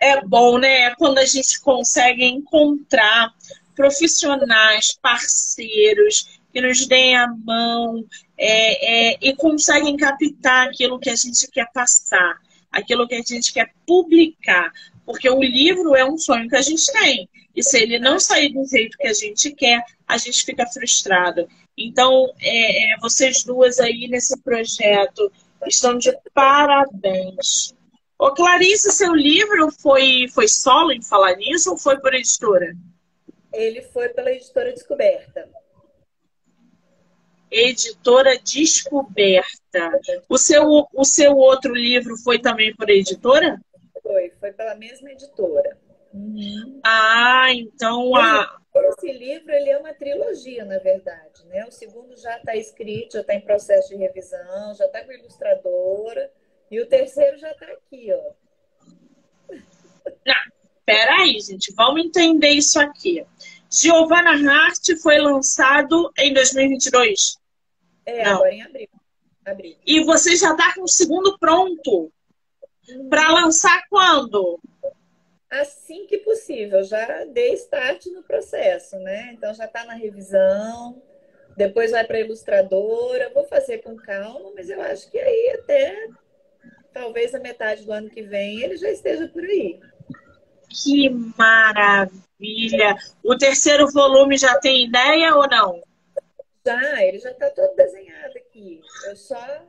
É 0.00 0.20
bom, 0.24 0.58
né? 0.58 0.94
Quando 0.96 1.18
a 1.18 1.24
gente 1.24 1.60
consegue 1.60 2.24
encontrar 2.24 3.32
profissionais, 3.74 4.98
parceiros 5.00 6.38
que 6.52 6.60
nos 6.60 6.86
deem 6.86 7.16
a 7.16 7.28
mão 7.28 8.04
é, 8.36 9.12
é, 9.12 9.18
e 9.20 9.34
conseguem 9.34 9.96
captar 9.96 10.68
aquilo 10.68 10.98
que 10.98 11.10
a 11.10 11.16
gente 11.16 11.48
quer 11.50 11.70
passar, 11.72 12.38
aquilo 12.70 13.06
que 13.06 13.14
a 13.14 13.22
gente 13.22 13.52
quer 13.52 13.72
publicar. 13.86 14.72
Porque 15.04 15.28
o 15.28 15.42
livro 15.42 15.96
é 15.96 16.04
um 16.04 16.18
sonho 16.18 16.48
que 16.48 16.56
a 16.56 16.62
gente 16.62 16.90
tem. 16.92 17.28
E 17.54 17.62
se 17.62 17.78
ele 17.80 17.98
não 17.98 18.20
sair 18.20 18.52
do 18.52 18.64
jeito 18.66 18.96
que 18.98 19.06
a 19.06 19.12
gente 19.12 19.52
quer, 19.52 19.82
a 20.06 20.18
gente 20.18 20.44
fica 20.44 20.66
frustrado. 20.66 21.48
Então, 21.76 22.32
é, 22.40 22.94
é, 22.94 22.96
vocês 23.00 23.44
duas 23.44 23.78
aí 23.80 24.08
nesse 24.08 24.36
projeto 24.42 25.30
estão 25.66 25.96
de 25.96 26.16
parabéns. 26.34 27.74
Ô, 28.18 28.32
Clarice, 28.32 28.90
seu 28.90 29.14
livro 29.14 29.70
foi, 29.70 30.26
foi 30.34 30.48
solo 30.48 30.92
em 30.92 31.00
falar 31.00 31.36
nisso 31.36 31.70
ou 31.70 31.78
foi 31.78 32.00
por 32.00 32.12
editora? 32.12 32.74
Ele 33.52 33.80
foi 33.80 34.08
pela 34.08 34.32
editora 34.32 34.72
Descoberta. 34.72 35.48
Editora 37.50 38.36
Descoberta. 38.38 40.00
O 40.28 40.36
seu, 40.36 40.88
o 40.92 41.04
seu 41.04 41.36
outro 41.36 41.72
livro 41.72 42.16
foi 42.16 42.40
também 42.40 42.74
por 42.74 42.90
editora? 42.90 43.60
Foi, 44.02 44.32
foi 44.40 44.52
pela 44.52 44.74
mesma 44.74 45.12
editora. 45.12 45.78
Uhum. 46.12 46.80
Ah, 46.84 47.48
então 47.52 48.16
a. 48.16 48.58
Esse 48.74 49.12
livro 49.12 49.52
ele 49.52 49.70
é 49.70 49.78
uma 49.78 49.92
trilogia, 49.92 50.64
na 50.64 50.78
verdade. 50.78 51.44
Né? 51.46 51.64
O 51.66 51.70
segundo 51.70 52.16
já 52.16 52.36
está 52.36 52.56
escrito, 52.56 53.14
já 53.14 53.20
está 53.20 53.34
em 53.34 53.40
processo 53.40 53.88
de 53.88 53.96
revisão, 53.96 54.74
já 54.74 54.86
está 54.86 55.04
com 55.04 55.10
a 55.10 55.14
ilustradora. 55.14 56.30
E 56.70 56.80
o 56.80 56.86
terceiro 56.86 57.38
já 57.38 57.50
está 57.50 57.66
aqui, 57.66 58.10
ó. 58.12 58.32
Não, 60.26 60.34
peraí, 60.84 61.40
gente, 61.40 61.72
vamos 61.74 62.04
entender 62.04 62.50
isso 62.50 62.78
aqui. 62.78 63.24
Giovanna 63.70 64.32
Hart 64.32 64.84
foi 65.02 65.18
lançado 65.18 66.10
em 66.18 66.32
2022? 66.32 67.38
É, 68.06 68.24
Não. 68.24 68.36
agora 68.36 68.52
em 68.52 68.62
abril. 68.62 68.88
abril. 69.44 69.76
E 69.86 70.04
você 70.04 70.36
já 70.36 70.52
está 70.52 70.74
com 70.74 70.82
o 70.82 70.88
segundo 70.88 71.38
pronto? 71.38 72.10
Uhum. 72.88 73.08
Para 73.10 73.32
lançar 73.32 73.86
quando? 73.90 74.58
Assim 75.50 76.06
que 76.06 76.18
possível. 76.18 76.82
Já 76.82 77.24
dei 77.26 77.52
start 77.54 78.06
no 78.06 78.22
processo, 78.22 78.98
né? 78.98 79.32
Então 79.34 79.52
já 79.54 79.66
está 79.66 79.84
na 79.84 79.94
revisão, 79.94 81.02
depois 81.56 81.90
vai 81.90 82.04
para 82.04 82.16
a 82.16 82.20
ilustradora. 82.20 83.30
Vou 83.34 83.44
fazer 83.44 83.78
com 83.78 83.96
calma, 83.96 84.52
mas 84.54 84.70
eu 84.70 84.80
acho 84.80 85.10
que 85.10 85.18
aí 85.18 85.58
até 85.60 86.08
talvez 86.92 87.34
a 87.34 87.38
metade 87.38 87.84
do 87.84 87.92
ano 87.92 88.10
que 88.10 88.22
vem 88.22 88.62
ele 88.62 88.76
já 88.76 88.90
esteja 88.90 89.28
por 89.28 89.42
aí. 89.42 89.80
Que 90.68 91.08
maravilha! 91.36 92.96
O 93.22 93.36
terceiro 93.36 93.90
volume 93.90 94.36
já 94.36 94.58
tem 94.58 94.86
ideia 94.86 95.34
ou 95.34 95.48
não? 95.48 95.82
Já, 96.66 97.02
ele 97.02 97.18
já 97.18 97.30
está 97.30 97.48
todo 97.50 97.74
desenhado 97.74 98.36
aqui. 98.36 98.82
Eu 99.06 99.16
só 99.16 99.64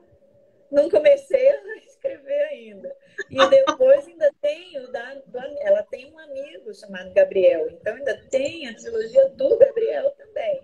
não 0.69 0.89
comecei 0.89 1.49
a 1.49 1.77
escrever 1.87 2.41
ainda. 2.51 2.95
E 3.29 3.49
depois 3.49 4.07
ainda 4.07 4.31
tem 4.41 4.77
o 4.79 4.91
da, 4.91 5.21
ela 5.61 5.83
tem 5.83 6.11
um 6.13 6.19
amigo 6.19 6.73
chamado 6.73 7.13
Gabriel, 7.13 7.69
então 7.69 7.93
ainda 7.93 8.17
tem 8.29 8.67
a 8.67 8.75
trilogia 8.75 9.29
do 9.29 9.57
Gabriel 9.57 10.11
também. 10.11 10.61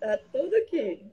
Tá 0.00 0.18
tudo 0.32 0.54
aqui. 0.56 1.06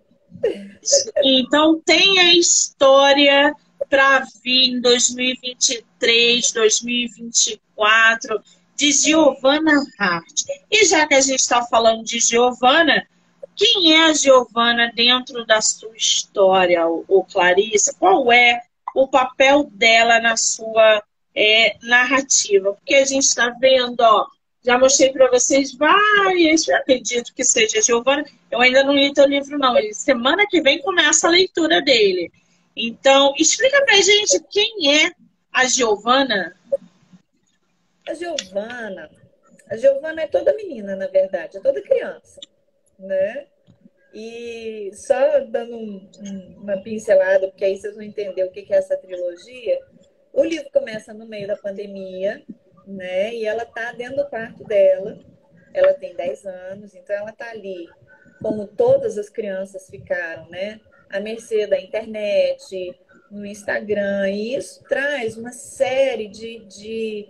Então 1.23 1.79
tem 1.81 2.19
a 2.19 2.33
história 2.33 3.53
para 3.91 4.25
vir 4.41 4.69
em 4.69 4.79
2023, 4.79 6.53
2024 6.53 8.41
de 8.77 8.93
Giovanna 8.93 9.83
Hart. 9.99 10.43
E 10.71 10.85
já 10.85 11.05
que 11.05 11.13
a 11.13 11.19
gente 11.19 11.41
está 11.41 11.61
falando 11.63 12.05
de 12.05 12.21
Giovanna, 12.21 13.05
quem 13.53 13.93
é 13.93 14.05
a 14.05 14.13
Giovanna 14.13 14.89
dentro 14.95 15.45
da 15.45 15.61
sua 15.61 15.93
história, 15.95 16.87
o 16.87 17.25
Clarice? 17.31 17.93
Qual 17.99 18.31
é 18.31 18.61
o 18.95 19.09
papel 19.09 19.69
dela 19.73 20.21
na 20.21 20.37
sua 20.37 21.03
é, 21.35 21.75
narrativa? 21.83 22.71
Porque 22.73 22.95
a 22.95 23.05
gente 23.05 23.25
está 23.25 23.49
vendo, 23.49 23.99
ó, 23.99 24.25
já 24.63 24.79
mostrei 24.79 25.11
para 25.11 25.29
vocês 25.29 25.75
várias, 25.75 26.69
acredito 26.69 27.33
que 27.35 27.43
seja 27.43 27.79
a 27.79 27.81
Giovanna. 27.81 28.23
Eu 28.49 28.61
ainda 28.61 28.85
não 28.85 28.93
li 28.95 29.13
teu 29.13 29.27
livro, 29.27 29.59
não. 29.59 29.75
Semana 29.91 30.47
que 30.47 30.61
vem 30.61 30.81
começa 30.81 31.27
a 31.27 31.31
leitura 31.31 31.81
dele. 31.81 32.31
Então, 32.75 33.33
explica 33.37 33.83
pra 33.83 33.95
gente 33.95 34.41
quem 34.49 35.03
é 35.03 35.11
a 35.51 35.65
Giovana. 35.65 36.55
A 38.07 38.13
Giovana, 38.13 39.09
a 39.69 39.77
Giovana 39.77 40.21
é 40.21 40.27
toda 40.27 40.55
menina, 40.55 40.95
na 40.95 41.07
verdade, 41.07 41.57
é 41.57 41.61
toda 41.61 41.81
criança, 41.81 42.39
né? 42.97 43.47
E 44.13 44.91
só 44.93 45.39
dando 45.45 45.77
um, 45.77 46.09
um, 46.19 46.61
uma 46.61 46.81
pincelada, 46.81 47.47
porque 47.47 47.63
aí 47.63 47.77
vocês 47.77 47.95
vão 47.95 48.03
entender 48.03 48.43
o 48.43 48.51
que 48.51 48.65
é 48.69 48.77
essa 48.77 48.97
trilogia. 48.97 49.79
O 50.33 50.43
livro 50.43 50.69
começa 50.71 51.13
no 51.13 51.25
meio 51.25 51.47
da 51.47 51.55
pandemia, 51.55 52.43
né? 52.85 53.33
E 53.33 53.45
ela 53.45 53.65
tá 53.65 53.93
dentro 53.93 54.17
do 54.17 54.29
quarto 54.29 54.63
dela. 54.65 55.17
Ela 55.73 55.93
tem 55.93 56.13
10 56.13 56.45
anos, 56.45 56.93
então 56.93 57.15
ela 57.15 57.31
tá 57.31 57.49
ali, 57.49 57.87
como 58.41 58.67
todas 58.67 59.17
as 59.17 59.29
crianças 59.29 59.87
ficaram, 59.89 60.49
né? 60.49 60.81
À 61.11 61.19
mercê 61.19 61.67
da 61.67 61.79
internet, 61.79 62.95
no 63.31 63.45
Instagram, 63.45 64.29
e 64.29 64.55
isso 64.55 64.83
traz 64.83 65.37
uma 65.37 65.53
série 65.53 66.27
de, 66.27 66.59
de 66.65 67.29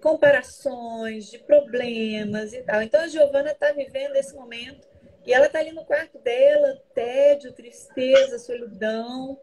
comparações, 0.00 1.28
de 1.28 1.38
problemas 1.38 2.52
e 2.52 2.62
tal. 2.62 2.80
Então 2.82 3.00
a 3.00 3.08
Giovana 3.08 3.50
está 3.50 3.72
vivendo 3.72 4.14
esse 4.16 4.34
momento 4.34 4.88
e 5.26 5.32
ela 5.32 5.46
está 5.46 5.58
ali 5.58 5.72
no 5.72 5.84
quarto 5.84 6.18
dela, 6.18 6.80
tédio, 6.94 7.52
tristeza, 7.52 8.38
solidão. 8.38 9.38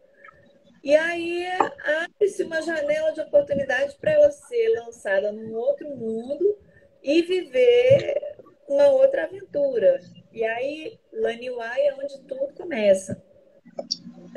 E 0.82 0.96
aí 0.96 1.46
abre-se 1.84 2.42
uma 2.42 2.62
janela 2.62 3.12
de 3.12 3.20
oportunidade 3.20 3.96
para 4.00 4.12
ela 4.12 4.30
ser 4.30 4.68
lançada 4.80 5.30
num 5.30 5.54
outro 5.54 5.88
mundo 5.90 6.58
e 7.02 7.20
viver 7.22 8.36
uma 8.66 8.88
outra 8.88 9.24
aventura. 9.24 10.00
E 10.32 10.42
aí 10.42 10.98
Laniwai 11.12 11.80
é 11.82 11.94
onde 11.94 12.20
tudo 12.22 12.54
começa 12.54 13.22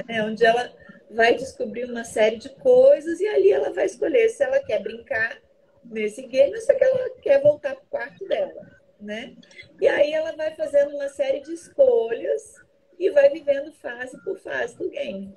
né? 0.07 0.23
onde 0.23 0.45
ela 0.45 0.71
vai 1.09 1.35
descobrir 1.35 1.85
uma 1.85 2.03
série 2.03 2.37
de 2.37 2.49
coisas 2.49 3.19
e 3.19 3.27
ali 3.27 3.51
ela 3.51 3.73
vai 3.73 3.85
escolher 3.85 4.29
se 4.29 4.43
ela 4.43 4.59
quer 4.63 4.81
brincar 4.81 5.37
nesse 5.83 6.23
game 6.23 6.53
ou 6.53 6.61
se 6.61 6.71
ela 6.71 7.09
quer 7.21 7.41
voltar 7.41 7.75
para 7.75 7.83
o 7.83 7.89
quarto 7.89 8.25
dela, 8.27 8.79
né? 8.99 9.35
E 9.79 9.87
aí 9.87 10.13
ela 10.13 10.31
vai 10.33 10.55
fazendo 10.55 10.95
uma 10.95 11.09
série 11.09 11.41
de 11.41 11.53
escolhas 11.53 12.55
e 12.97 13.09
vai 13.09 13.29
vivendo 13.29 13.73
fase 13.73 14.17
por 14.23 14.37
fase 14.39 14.77
do 14.77 14.89
game. 14.89 15.35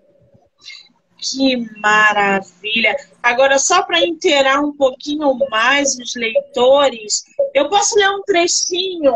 Que 1.17 1.57
maravilha! 1.81 2.95
Agora, 3.23 3.59
só 3.59 3.83
para 3.83 4.05
inteirar 4.05 4.61
um 4.61 4.77
pouquinho 4.77 5.35
mais 5.49 5.97
os 5.97 6.15
leitores, 6.15 7.25
eu 7.55 7.69
posso 7.69 7.97
ler 7.97 8.11
um 8.11 8.23
trechinho 8.23 9.15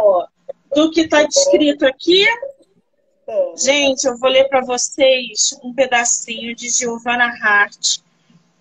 do 0.75 0.91
que 0.91 1.03
está 1.03 1.25
descrito 1.25 1.87
aqui? 1.87 2.25
Gente, 3.57 4.05
eu 4.05 4.17
vou 4.17 4.31
ler 4.31 4.49
para 4.49 4.63
vocês 4.63 5.55
um 5.63 5.75
pedacinho 5.75 6.55
de 6.55 6.71
Giovanna 6.71 7.27
Hart. 7.27 7.99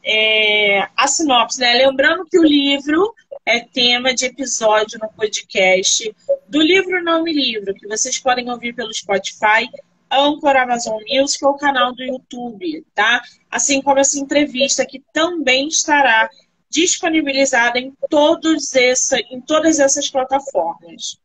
É, 0.03 0.88
a 0.95 1.08
sinopse, 1.08 1.60
né? 1.60 1.73
Lembrando 1.73 2.25
que 2.25 2.38
o 2.38 2.43
livro 2.43 3.13
é 3.45 3.62
tema 3.62 4.13
de 4.13 4.25
episódio 4.25 4.99
no 5.01 5.10
podcast 5.10 6.13
do 6.47 6.62
livro 6.62 7.03
Nome 7.03 7.32
Livro, 7.32 7.73
que 7.73 7.88
vocês 7.88 8.17
podem 8.19 8.49
ouvir 8.49 8.73
pelo 8.73 8.93
Spotify, 8.93 9.69
Anchor, 10.12 10.56
Amazon 10.56 11.01
Music 11.10 11.43
ou 11.45 11.56
canal 11.56 11.93
do 11.93 12.03
YouTube, 12.03 12.86
tá? 12.93 13.21
Assim 13.49 13.82
como 13.82 13.99
essa 13.99 14.19
entrevista 14.19 14.86
que 14.86 15.01
também 15.13 15.67
estará 15.67 16.30
disponibilizada 16.69 17.80
em, 17.80 17.93
todos 18.10 18.75
essa, 18.75 19.17
em 19.32 19.39
todas 19.41 19.80
essas 19.80 20.10
plataformas. 20.10 21.17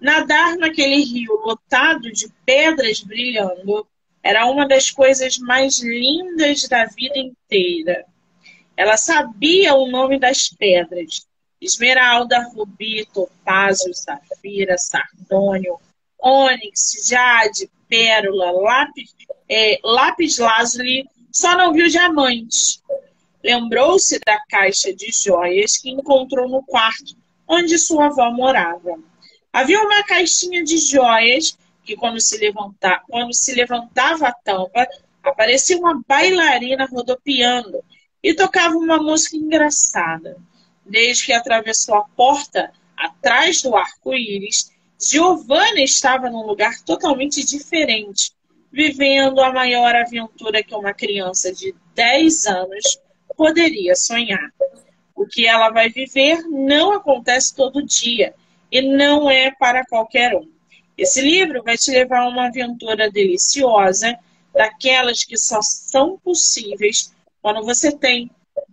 Nadar 0.00 0.56
naquele 0.56 1.02
rio 1.02 1.36
lotado 1.44 2.12
de 2.12 2.28
pedras 2.44 3.00
brilhando 3.00 3.86
era 4.22 4.46
uma 4.46 4.66
das 4.66 4.90
coisas 4.90 5.38
mais 5.38 5.80
lindas 5.80 6.68
da 6.68 6.84
vida 6.86 7.18
inteira. 7.18 8.04
Ela 8.76 8.96
sabia 8.96 9.74
o 9.74 9.88
nome 9.88 10.18
das 10.18 10.48
pedras: 10.48 11.26
esmeralda, 11.60 12.42
rubi, 12.54 13.06
topázio, 13.06 13.94
safira, 13.94 14.76
sardônio, 14.76 15.78
ônix, 16.18 17.06
jade, 17.06 17.70
pérola, 17.88 18.50
lápis, 18.50 19.14
é, 19.48 19.78
lápis 19.82 20.38
lazuli, 20.38 21.08
só 21.32 21.56
não 21.56 21.72
viu 21.72 21.88
diamantes. 21.88 22.82
Lembrou-se 23.42 24.18
da 24.26 24.38
caixa 24.48 24.92
de 24.92 25.10
joias 25.12 25.76
que 25.78 25.88
encontrou 25.88 26.48
no 26.48 26.62
quarto 26.64 27.16
onde 27.48 27.78
sua 27.78 28.06
avó 28.06 28.30
morava. 28.30 28.98
Havia 29.56 29.80
uma 29.80 30.02
caixinha 30.02 30.62
de 30.62 30.76
joias 30.76 31.56
que, 31.82 31.96
quando 31.96 32.20
se, 32.20 32.36
levanta, 32.36 33.02
quando 33.08 33.32
se 33.32 33.54
levantava 33.54 34.28
a 34.28 34.32
tampa, 34.32 34.86
aparecia 35.22 35.78
uma 35.78 35.98
bailarina 36.06 36.84
rodopiando 36.84 37.82
e 38.22 38.34
tocava 38.34 38.76
uma 38.76 38.98
música 38.98 39.34
engraçada. 39.34 40.36
Desde 40.84 41.24
que 41.24 41.32
atravessou 41.32 41.94
a 41.94 42.02
porta, 42.02 42.70
atrás 42.94 43.62
do 43.62 43.74
arco-íris, 43.74 44.70
Giovanna 45.00 45.80
estava 45.80 46.28
num 46.28 46.46
lugar 46.46 46.78
totalmente 46.82 47.42
diferente, 47.42 48.32
vivendo 48.70 49.40
a 49.40 49.50
maior 49.50 49.96
aventura 49.96 50.62
que 50.62 50.74
uma 50.74 50.92
criança 50.92 51.50
de 51.50 51.74
10 51.94 52.44
anos 52.44 52.98
poderia 53.34 53.96
sonhar. 53.96 54.52
O 55.14 55.26
que 55.26 55.46
ela 55.46 55.70
vai 55.70 55.88
viver 55.88 56.42
não 56.42 56.92
acontece 56.92 57.56
todo 57.56 57.82
dia 57.82 58.34
e 58.70 58.82
não 58.82 59.30
é 59.30 59.50
para 59.50 59.84
qualquer 59.86 60.34
um. 60.34 60.50
Esse 60.96 61.20
livro 61.20 61.62
vai 61.62 61.76
te 61.76 61.90
levar 61.90 62.20
a 62.20 62.28
uma 62.28 62.46
aventura 62.46 63.10
deliciosa, 63.10 64.18
daquelas 64.52 65.24
que 65.24 65.36
só 65.36 65.60
são 65.60 66.18
possíveis 66.18 67.14
quando 67.42 67.62
você 67.64 67.96
tem 67.96 68.30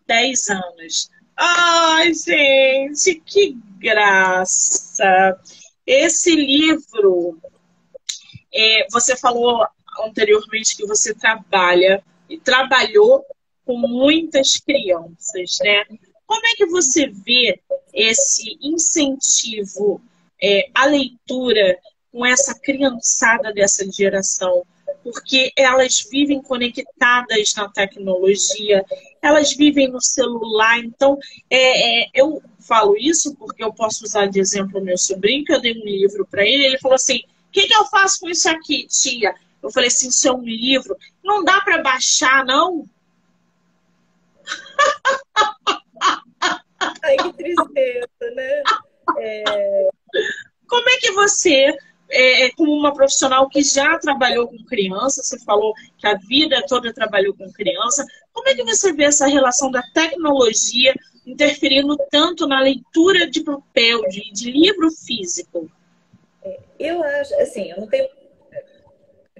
10 0.08 0.50
anos. 0.50 1.10
Ai, 1.36 2.14
gente, 2.14 3.16
que 3.26 3.58
graça! 3.78 5.38
Esse 5.86 6.34
livro, 6.34 7.38
é, 8.54 8.88
você 8.90 9.18
falou 9.18 9.68
anteriormente 10.06 10.78
que 10.78 10.86
você 10.86 11.14
trabalha 11.14 12.02
e 12.30 12.40
trabalhou 12.40 13.26
com 13.66 13.78
muitas 13.78 14.58
crianças, 14.58 15.58
né? 15.62 15.84
Como 16.26 16.46
é 16.46 16.56
que 16.56 16.66
você 16.66 17.08
vê 17.08 17.60
esse 17.94 18.58
incentivo 18.62 20.02
é, 20.42 20.70
à 20.74 20.86
leitura 20.86 21.78
com 22.12 22.26
essa 22.26 22.58
criançada 22.60 23.54
dessa 23.54 23.90
geração? 23.92 24.66
Porque 25.04 25.52
elas 25.58 26.08
vivem 26.10 26.42
conectadas 26.42 27.54
na 27.56 27.68
tecnologia, 27.70 28.86
elas 29.22 29.54
vivem 29.54 29.90
no 29.90 30.02
celular. 30.02 30.80
Então, 30.80 31.18
é, 31.50 32.04
é, 32.04 32.10
eu 32.14 32.42
falo 32.60 32.96
isso 32.98 33.36
porque 33.36 33.64
eu 33.64 33.74
posso 33.74 34.06
usar 34.06 34.28
de 34.28 34.40
exemplo 34.40 34.80
o 34.80 34.84
meu 34.84 34.98
sobrinho, 34.98 35.44
que 35.44 35.54
eu 35.54 35.62
dei 35.62 35.74
um 35.74 35.86
livro 35.86 36.26
para 36.26 36.46
ele, 36.46 36.66
ele 36.66 36.80
falou 36.80 36.96
assim: 36.96 37.18
o 37.18 37.52
que, 37.52 37.68
que 37.68 37.76
eu 37.76 37.86
faço 37.86 38.22
com 38.22 38.30
isso 38.30 38.50
aqui, 38.50 38.88
tia? 38.88 39.36
Eu 39.62 39.72
falei 39.72 39.88
assim: 39.88 40.08
isso 40.08 40.28
é 40.28 40.32
um 40.32 40.44
livro, 40.44 40.96
não 41.24 41.44
dá 41.44 41.60
para 41.62 41.82
baixar, 41.82 42.46
não? 42.46 42.88
Ai, 47.02 47.18
que 47.18 47.34
tristeza, 47.34 48.08
né? 48.36 48.64
É... 49.20 49.90
Como 50.68 50.90
é 50.90 50.98
que 50.98 51.12
você, 51.12 51.76
é, 52.10 52.50
como 52.52 52.72
uma 52.74 52.94
profissional 52.94 53.48
que 53.50 53.62
já 53.62 53.98
trabalhou 54.00 54.48
com 54.48 54.64
criança, 54.66 55.22
você 55.22 55.38
falou 55.44 55.74
que 55.98 56.08
a 56.08 56.16
vida 56.16 56.64
toda 56.68 56.94
trabalhou 56.94 57.34
com 57.36 57.52
criança, 57.52 58.06
como 58.32 58.50
é 58.50 58.56
que 58.56 58.64
você 58.64 58.92
vê 58.94 59.04
essa 59.04 59.28
relação 59.28 59.70
da 59.70 59.84
tecnologia 59.94 60.94
interferindo 61.26 61.98
tanto 62.10 62.48
na 62.48 62.60
leitura 62.60 63.30
de 63.30 63.44
papel, 63.44 64.02
de, 64.10 64.32
de 64.32 64.52
livro 64.52 64.90
físico? 64.92 65.70
É, 66.44 66.60
eu 66.80 67.04
acho, 67.04 67.36
assim, 67.36 67.70
eu 67.72 67.78
não 67.78 67.88
tenho 67.88 68.08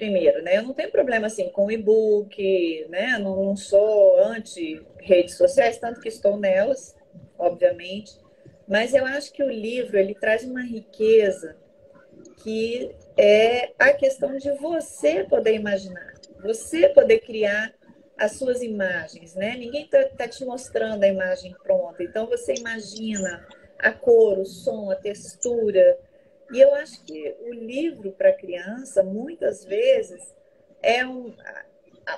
primeiro, 0.04 0.44
né? 0.44 0.58
Eu 0.58 0.64
não 0.64 0.74
tenho 0.74 0.92
problema 0.92 1.28
assim 1.28 1.50
com 1.50 1.72
e-book, 1.72 2.86
né? 2.90 3.18
Não, 3.18 3.44
não 3.44 3.56
sou 3.56 4.20
anti 4.20 4.82
redes 5.00 5.36
sociais, 5.38 5.78
tanto 5.78 6.02
que 6.02 6.10
estou 6.10 6.38
nelas, 6.38 6.94
obviamente. 7.40 8.20
Mas 8.68 8.94
eu 8.94 9.06
acho 9.06 9.32
que 9.32 9.42
o 9.42 9.50
livro 9.50 9.98
ele 9.98 10.14
traz 10.14 10.44
uma 10.44 10.62
riqueza 10.62 11.56
que 12.44 12.94
é 13.18 13.72
a 13.80 13.94
questão 13.94 14.36
de 14.36 14.52
você 14.54 15.24
poder 15.24 15.54
imaginar, 15.54 16.14
você 16.42 16.90
poder 16.90 17.20
criar 17.20 17.74
as 18.18 18.34
suas 18.34 18.62
imagens, 18.62 19.36
né? 19.36 19.56
Ninguém 19.56 19.86
está 19.86 20.04
tá 20.10 20.28
te 20.28 20.44
mostrando 20.44 21.04
a 21.04 21.08
imagem 21.08 21.56
pronta, 21.64 22.04
então 22.04 22.28
você 22.28 22.54
imagina 22.56 23.48
a 23.80 23.92
cor, 23.92 24.40
o 24.40 24.46
som, 24.46 24.92
a 24.92 24.96
textura. 24.96 25.98
E 26.54 26.62
eu 26.62 26.74
acho 26.76 27.04
que 27.04 27.36
o 27.42 27.52
livro 27.52 28.12
para 28.12 28.32
criança, 28.32 29.04
muitas 29.04 29.66
vezes, 29.66 30.22
é 30.82 31.06
um, 31.06 31.34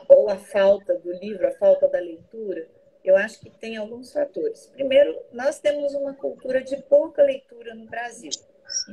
ou 0.10 0.30
a 0.30 0.38
falta 0.38 0.96
do 0.96 1.12
livro, 1.14 1.48
a 1.48 1.52
falta 1.52 1.88
da 1.88 2.00
leitura, 2.00 2.68
eu 3.04 3.16
acho 3.16 3.40
que 3.40 3.50
tem 3.50 3.78
alguns 3.78 4.12
fatores. 4.12 4.68
Primeiro, 4.74 5.18
nós 5.32 5.60
temos 5.60 5.94
uma 5.94 6.14
cultura 6.14 6.62
de 6.62 6.76
pouca 6.78 7.22
leitura 7.22 7.76
no 7.76 7.86
Brasil. 7.86 8.32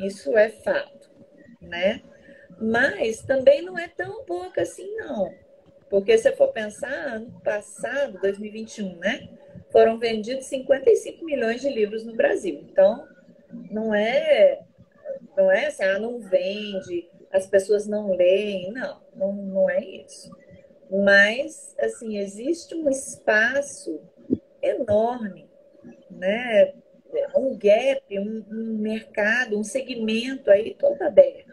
Isso 0.05 0.37
é 0.37 0.51
fato, 0.51 1.11
né? 1.61 2.03
Mas 2.61 3.23
também 3.23 3.63
não 3.63 3.79
é 3.79 3.89
tão 3.89 4.25
pouca 4.25 4.63
assim, 4.63 4.95
não. 4.97 5.35
Porque 5.89 6.17
se 6.19 6.31
for 6.33 6.53
pensar, 6.53 6.93
ano 6.93 7.41
passado, 7.43 8.21
2021, 8.21 8.97
né? 8.97 9.29
Foram 9.71 9.99
vendidos 9.99 10.47
55 10.47 11.25
milhões 11.25 11.63
de 11.63 11.71
livros 11.71 12.05
no 12.05 12.15
Brasil. 12.15 12.65
Então, 12.71 13.09
não 13.71 13.95
é, 13.95 14.61
não 15.37 15.51
é 15.51 15.67
assim, 15.67 15.83
ah, 15.85 15.99
não 15.99 16.19
vende, 16.21 17.09
as 17.31 17.47
pessoas 17.47 17.87
não 17.87 18.15
leem. 18.15 18.73
Não, 18.73 19.01
não, 19.15 19.33
não 19.33 19.71
é 19.71 19.85
isso. 19.85 20.31
Mas, 20.91 21.75
assim, 21.79 22.19
existe 22.19 22.75
um 22.75 22.89
espaço 22.89 24.01
enorme, 24.61 25.49
né? 26.11 26.75
um 27.37 27.57
gap, 27.57 28.19
um, 28.19 28.45
um 28.51 28.79
mercado, 28.79 29.59
um 29.59 29.65
segmento 29.65 30.51
aí 30.51 30.75
todo 30.75 31.01
aberto. 31.03 31.53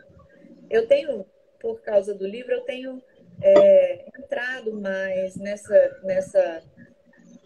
Eu 0.70 0.88
tenho, 0.88 1.26
por 1.60 1.82
causa 1.82 2.13
do 2.13 2.26
livro, 2.26 2.54
eu 2.54 2.62
tenho 2.62 3.02
é, 3.42 4.06
entrado 4.18 4.74
mais 4.80 5.36
nessa, 5.36 6.00
nessa, 6.04 6.63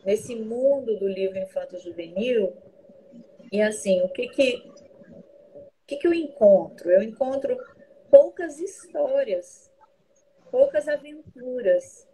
nesse 0.06 0.36
mundo 0.36 0.98
do 0.98 1.08
livro 1.08 1.39
infanto-juvenil 1.39 2.54
e 3.52 3.62
assim, 3.62 4.02
o 4.02 4.10
que 4.10 4.28
que, 4.30 4.72
que 5.86 5.98
que 5.98 6.08
eu 6.08 6.13
encontro? 6.13 6.89
Eu 6.89 7.02
encontro 7.02 7.58
poucas 8.10 8.60
histórias 8.60 9.74
poucas 10.54 10.88
aventuras. 10.88 12.08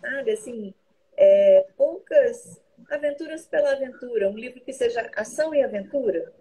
Sabe, 0.00 0.32
assim, 0.32 0.74
é, 1.16 1.64
poucas 1.76 2.60
aventuras 2.90 3.46
pela 3.46 3.70
aventura, 3.72 4.28
um 4.28 4.36
livro 4.36 4.60
que 4.60 4.72
seja 4.72 5.08
ação 5.14 5.54
e 5.54 5.62
aventura. 5.62 6.32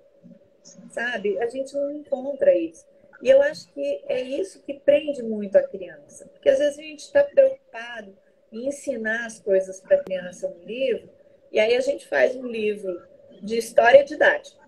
Sabe, 0.90 1.38
a 1.40 1.48
gente 1.48 1.76
não 1.76 1.92
encontra 1.92 2.56
isso. 2.56 2.88
E 3.22 3.30
eu 3.30 3.40
acho 3.44 3.72
que 3.72 4.04
é 4.08 4.20
isso 4.20 4.64
que 4.64 4.80
prende 4.80 5.22
muito 5.22 5.56
a 5.58 5.68
criança. 5.68 6.26
Porque 6.26 6.50
às 6.50 6.58
vezes 6.58 6.80
a 6.80 6.82
gente 6.82 7.04
está 7.04 7.24
preocupado 7.24 8.18
em 8.52 8.68
ensinar 8.68 9.28
as 9.28 9.40
coisas 9.40 9.80
para 9.80 9.98
a 9.98 10.04
criança 10.04 10.50
no 10.50 10.64
livro, 10.66 11.08
e 11.52 11.60
aí 11.60 11.76
a 11.76 11.82
gente 11.82 12.08
faz 12.08 12.36
um 12.36 12.48
livro 12.48 13.06
de 13.44 13.58
história 13.58 14.04
didática. 14.04 14.67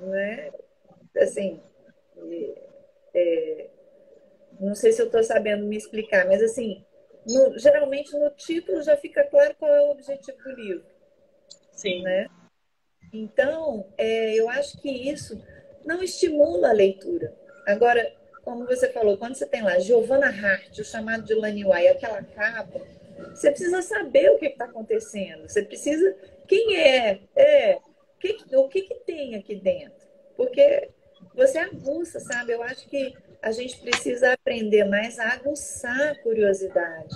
Né? 0.00 0.52
Assim, 1.16 1.60
é, 3.14 3.68
não 4.60 4.74
sei 4.74 4.92
se 4.92 5.02
eu 5.02 5.06
estou 5.06 5.22
sabendo 5.22 5.66
me 5.66 5.76
explicar, 5.76 6.26
mas 6.26 6.42
assim, 6.42 6.84
no, 7.26 7.58
geralmente 7.58 8.16
no 8.16 8.30
título 8.30 8.82
já 8.82 8.96
fica 8.96 9.24
claro 9.24 9.54
qual 9.58 9.74
é 9.74 9.82
o 9.82 9.90
objetivo 9.90 10.38
do 10.42 10.50
livro. 10.50 10.84
Sim. 11.72 12.02
Né? 12.02 12.28
Então, 13.12 13.86
é, 13.96 14.34
eu 14.34 14.48
acho 14.48 14.80
que 14.80 14.90
isso 14.90 15.40
não 15.84 16.02
estimula 16.02 16.70
a 16.70 16.72
leitura. 16.72 17.34
Agora, 17.66 18.12
como 18.44 18.66
você 18.66 18.90
falou, 18.92 19.16
quando 19.16 19.34
você 19.34 19.46
tem 19.46 19.62
lá 19.62 19.78
Giovanna 19.78 20.28
Hart, 20.28 20.78
o 20.78 20.84
chamado 20.84 21.24
de 21.24 21.34
Laniwai, 21.34 21.88
aquela 21.88 22.22
capa, 22.22 22.80
você 23.34 23.50
precisa 23.50 23.82
saber 23.82 24.30
o 24.30 24.38
que 24.38 24.46
está 24.46 24.64
acontecendo. 24.64 25.48
Você 25.48 25.62
precisa. 25.62 26.16
Quem 26.46 26.76
é? 26.76 27.20
é 27.36 27.78
que, 28.18 28.56
o 28.56 28.68
que, 28.68 28.82
que 28.82 28.94
tem 29.06 29.34
aqui 29.34 29.56
dentro? 29.56 30.06
Porque 30.36 30.90
você 31.34 31.58
aguça, 31.58 32.20
sabe? 32.20 32.52
Eu 32.52 32.62
acho 32.62 32.88
que 32.88 33.14
a 33.40 33.52
gente 33.52 33.78
precisa 33.80 34.32
aprender 34.32 34.84
mais 34.84 35.18
a 35.18 35.32
aguçar 35.32 36.10
a 36.10 36.22
curiosidade. 36.22 37.14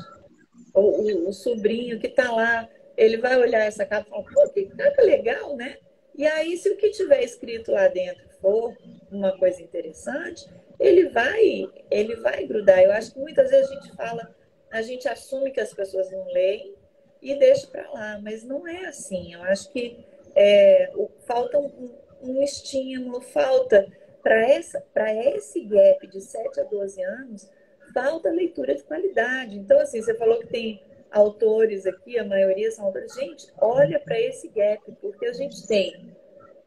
O, 0.74 0.80
o, 0.80 1.28
o 1.28 1.32
sobrinho 1.32 1.98
que 1.98 2.06
está 2.06 2.30
lá, 2.30 2.68
ele 2.96 3.18
vai 3.18 3.36
olhar 3.36 3.64
essa 3.64 3.84
capa 3.84 4.06
e 4.06 4.10
falar, 4.10 4.24
pô, 4.24 4.48
que 4.50 4.66
capa 4.66 5.02
legal, 5.02 5.56
né? 5.56 5.76
E 6.14 6.26
aí, 6.26 6.56
se 6.56 6.70
o 6.70 6.76
que 6.76 6.90
tiver 6.90 7.22
escrito 7.22 7.72
lá 7.72 7.88
dentro 7.88 8.22
for 8.40 8.76
uma 9.10 9.36
coisa 9.38 9.62
interessante, 9.62 10.46
ele 10.78 11.08
vai, 11.08 11.66
ele 11.90 12.16
vai 12.16 12.46
grudar. 12.46 12.82
Eu 12.82 12.92
acho 12.92 13.12
que 13.12 13.18
muitas 13.18 13.50
vezes 13.50 13.70
a 13.70 13.74
gente 13.74 13.96
fala, 13.96 14.34
a 14.70 14.82
gente 14.82 15.08
assume 15.08 15.50
que 15.50 15.60
as 15.60 15.72
pessoas 15.72 16.10
não 16.10 16.24
leem 16.32 16.74
e 17.20 17.34
deixa 17.36 17.66
para 17.66 17.90
lá, 17.90 18.20
mas 18.22 18.42
não 18.42 18.66
é 18.66 18.86
assim. 18.86 19.32
Eu 19.32 19.42
acho 19.44 19.70
que 19.72 20.04
é, 20.34 20.92
falta 21.26 21.58
um, 21.58 21.90
um 22.22 22.42
estímulo, 22.42 23.20
falta 23.20 23.86
para 24.22 24.48
esse 24.50 25.60
gap 25.64 26.06
de 26.06 26.20
7 26.20 26.60
a 26.60 26.64
12 26.64 27.02
anos, 27.02 27.50
falta 27.92 28.30
leitura 28.30 28.74
de 28.74 28.82
qualidade. 28.84 29.58
Então, 29.58 29.78
assim, 29.80 30.00
você 30.00 30.14
falou 30.14 30.38
que 30.38 30.46
tem 30.46 30.82
autores 31.10 31.86
aqui, 31.86 32.18
a 32.18 32.24
maioria 32.24 32.70
são 32.70 32.86
autores. 32.86 33.14
Gente, 33.14 33.52
olha 33.60 34.00
para 34.00 34.18
esse 34.20 34.48
gap, 34.48 34.80
porque 35.00 35.26
a 35.26 35.32
gente 35.32 35.66
tem 35.66 36.14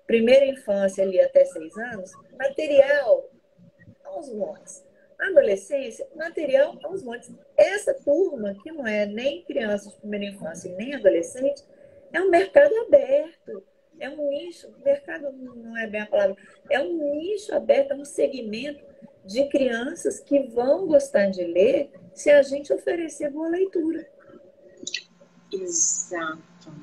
primeira 0.06 0.46
infância 0.46 1.04
ali 1.04 1.20
até 1.20 1.44
seis 1.46 1.76
anos, 1.78 2.12
material 2.38 3.30
aos 4.04 4.32
montes. 4.32 4.86
Adolescência, 5.18 6.06
material 6.14 6.78
aos 6.84 7.02
montes. 7.02 7.32
Essa 7.58 7.94
turma, 7.94 8.54
que 8.62 8.72
não 8.72 8.86
é 8.86 9.06
nem 9.06 9.44
criança 9.44 9.90
de 9.90 9.96
primeira 9.98 10.26
infância 10.26 10.74
nem 10.76 10.94
adolescente, 10.94 11.64
é 12.16 12.22
um 12.22 12.30
mercado 12.30 12.74
aberto 12.88 13.64
é 14.00 14.10
um 14.10 14.30
nicho, 14.30 14.68
mercado 14.84 15.32
não 15.32 15.78
é 15.78 15.88
bem 15.88 16.02
a 16.02 16.06
palavra, 16.06 16.36
é 16.70 16.80
um 16.82 17.16
nicho 17.16 17.54
aberto, 17.54 17.92
é 17.92 17.96
um 17.96 18.06
segmento 18.06 18.84
de 19.26 19.48
crianças 19.48 20.20
que 20.20 20.40
vão 20.40 20.86
gostar 20.86 21.28
de 21.28 21.44
ler 21.44 21.92
se 22.14 22.30
a 22.30 22.42
gente 22.44 22.72
oferecer 22.74 23.32
boa 23.32 23.50
leitura. 23.50 24.08
Exato. 25.52 26.74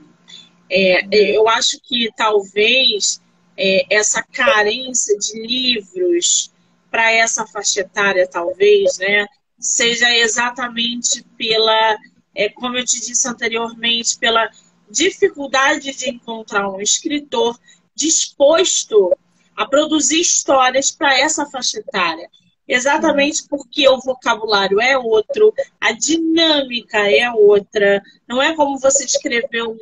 É, 0.70 1.06
eu 1.12 1.46
acho 1.48 1.78
que 1.82 2.10
talvez 2.16 3.20
é, 3.56 3.94
essa 3.94 4.22
carência 4.22 5.16
de 5.18 5.40
livros 5.40 6.52
para 6.90 7.12
essa 7.12 7.46
faixa 7.46 7.80
etária, 7.80 8.26
talvez, 8.26 8.98
né, 8.98 9.26
seja 9.58 10.10
exatamente 10.16 11.22
pela, 11.36 11.96
é, 12.34 12.48
como 12.48 12.76
eu 12.76 12.84
te 12.84 13.00
disse 13.00 13.28
anteriormente, 13.28 14.18
pela 14.18 14.50
dificuldade 14.92 15.96
de 15.96 16.10
encontrar 16.10 16.68
um 16.68 16.80
escritor 16.80 17.58
disposto 17.94 19.16
a 19.56 19.66
produzir 19.66 20.20
histórias 20.20 20.90
para 20.90 21.18
essa 21.18 21.46
faixa 21.46 21.78
etária. 21.78 22.28
Exatamente 22.68 23.46
porque 23.48 23.88
o 23.88 23.98
vocabulário 23.98 24.80
é 24.80 24.96
outro, 24.96 25.52
a 25.80 25.92
dinâmica 25.92 26.98
é 27.10 27.30
outra. 27.30 28.02
Não 28.28 28.40
é 28.40 28.54
como 28.54 28.78
você 28.78 29.04
escrever 29.04 29.64
um 29.64 29.76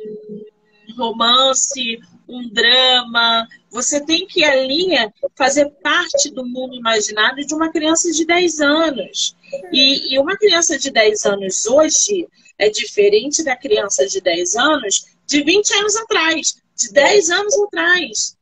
romance, 0.95 1.99
um 2.27 2.47
drama. 2.49 3.47
Você 3.69 3.99
tem 4.03 4.25
que 4.25 4.43
ali 4.43 4.89
fazer 5.35 5.69
parte 5.81 6.31
do 6.31 6.45
mundo 6.45 6.75
imaginário 6.75 7.45
de 7.45 7.53
uma 7.53 7.71
criança 7.71 8.11
de 8.11 8.25
10 8.25 8.59
anos. 8.61 9.35
E, 9.71 10.13
e 10.13 10.19
uma 10.19 10.37
criança 10.37 10.77
de 10.77 10.91
10 10.91 11.25
anos 11.25 11.65
hoje 11.65 12.27
é 12.57 12.69
diferente 12.69 13.43
da 13.43 13.55
criança 13.55 14.05
de 14.07 14.21
10 14.21 14.55
anos 14.55 15.05
de 15.25 15.43
20 15.43 15.73
anos 15.75 15.95
atrás, 15.95 16.55
de 16.75 16.91
10 16.91 17.29
anos 17.29 17.59
atrás. 17.61 18.37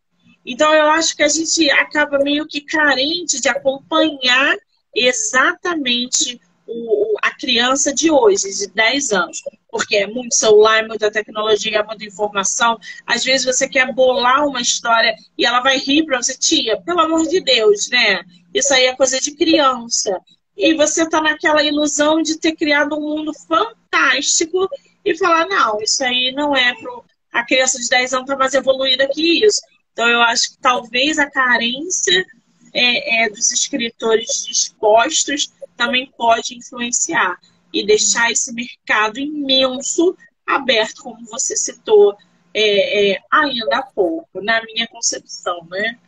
Então, 0.45 0.73
eu 0.73 0.89
acho 0.89 1.15
que 1.15 1.21
a 1.21 1.28
gente 1.28 1.69
acaba 1.69 2.17
meio 2.19 2.47
que 2.47 2.62
carente 2.62 3.39
de 3.39 3.47
acompanhar 3.47 4.58
exatamente 4.95 6.41
o, 6.65 7.15
a 7.21 7.32
criança 7.32 7.93
de 7.93 8.10
hoje, 8.10 8.52
de 8.52 8.67
10 8.67 9.12
anos. 9.12 9.41
Porque 9.71 9.97
é 9.97 10.08
muito 10.08 10.36
celular, 10.36 10.88
muita 10.88 11.12
tecnologia, 11.12 11.84
muita 11.84 12.03
informação. 12.05 12.79
Às 13.05 13.23
vezes 13.23 13.45
você 13.45 13.67
quer 13.67 13.93
bolar 13.93 14.47
uma 14.47 14.62
história 14.62 15.15
e 15.38 15.45
ela 15.45 15.62
vai 15.62 15.77
rir 15.77 16.05
para 16.05 16.21
você, 16.21 16.36
tia, 16.38 16.82
pelo 16.82 17.01
amor 17.01 17.27
de 17.27 17.39
Deus, 17.41 17.88
né? 17.89 18.23
Isso 18.53 18.73
aí 18.73 18.86
é 18.86 18.95
coisa 18.95 19.19
de 19.19 19.36
criança. 19.36 20.19
E 20.58 20.73
você 20.73 21.03
está 21.03 21.21
naquela 21.21 21.63
ilusão 21.63 22.21
de 22.21 22.38
ter 22.38 22.55
criado 22.55 22.95
um 22.97 23.01
mundo 23.01 23.32
fantástico 23.34 24.67
e 25.05 25.17
falar, 25.17 25.47
não, 25.47 25.79
isso 25.82 26.03
aí 26.03 26.32
não 26.34 26.55
é 26.55 26.73
para 26.73 26.91
a 27.32 27.45
criança 27.45 27.79
de 27.79 27.88
10 27.88 28.13
anos 28.13 28.25
está 28.25 28.38
mais 28.38 28.53
evoluída 28.53 29.08
que 29.08 29.45
isso. 29.45 29.62
Então, 29.93 30.08
eu 30.08 30.21
acho 30.21 30.51
que 30.51 30.58
talvez 30.60 31.19
a 31.19 31.29
carência 31.29 32.25
é, 32.73 33.23
é, 33.23 33.29
dos 33.29 33.51
escritores 33.51 34.45
dispostos 34.45 35.51
também 35.77 36.12
pode 36.17 36.55
influenciar 36.55 37.38
e 37.73 37.86
deixar 37.86 38.32
esse 38.32 38.53
mercado 38.53 39.19
imenso 39.19 40.15
aberto, 40.45 41.03
como 41.03 41.25
você 41.25 41.55
citou 41.55 42.15
é, 42.53 43.12
é, 43.12 43.19
ainda 43.32 43.77
há 43.77 43.84
pouco, 43.84 44.41
na 44.41 44.63
minha 44.63 44.88
concepção, 44.88 45.65
né? 45.69 45.99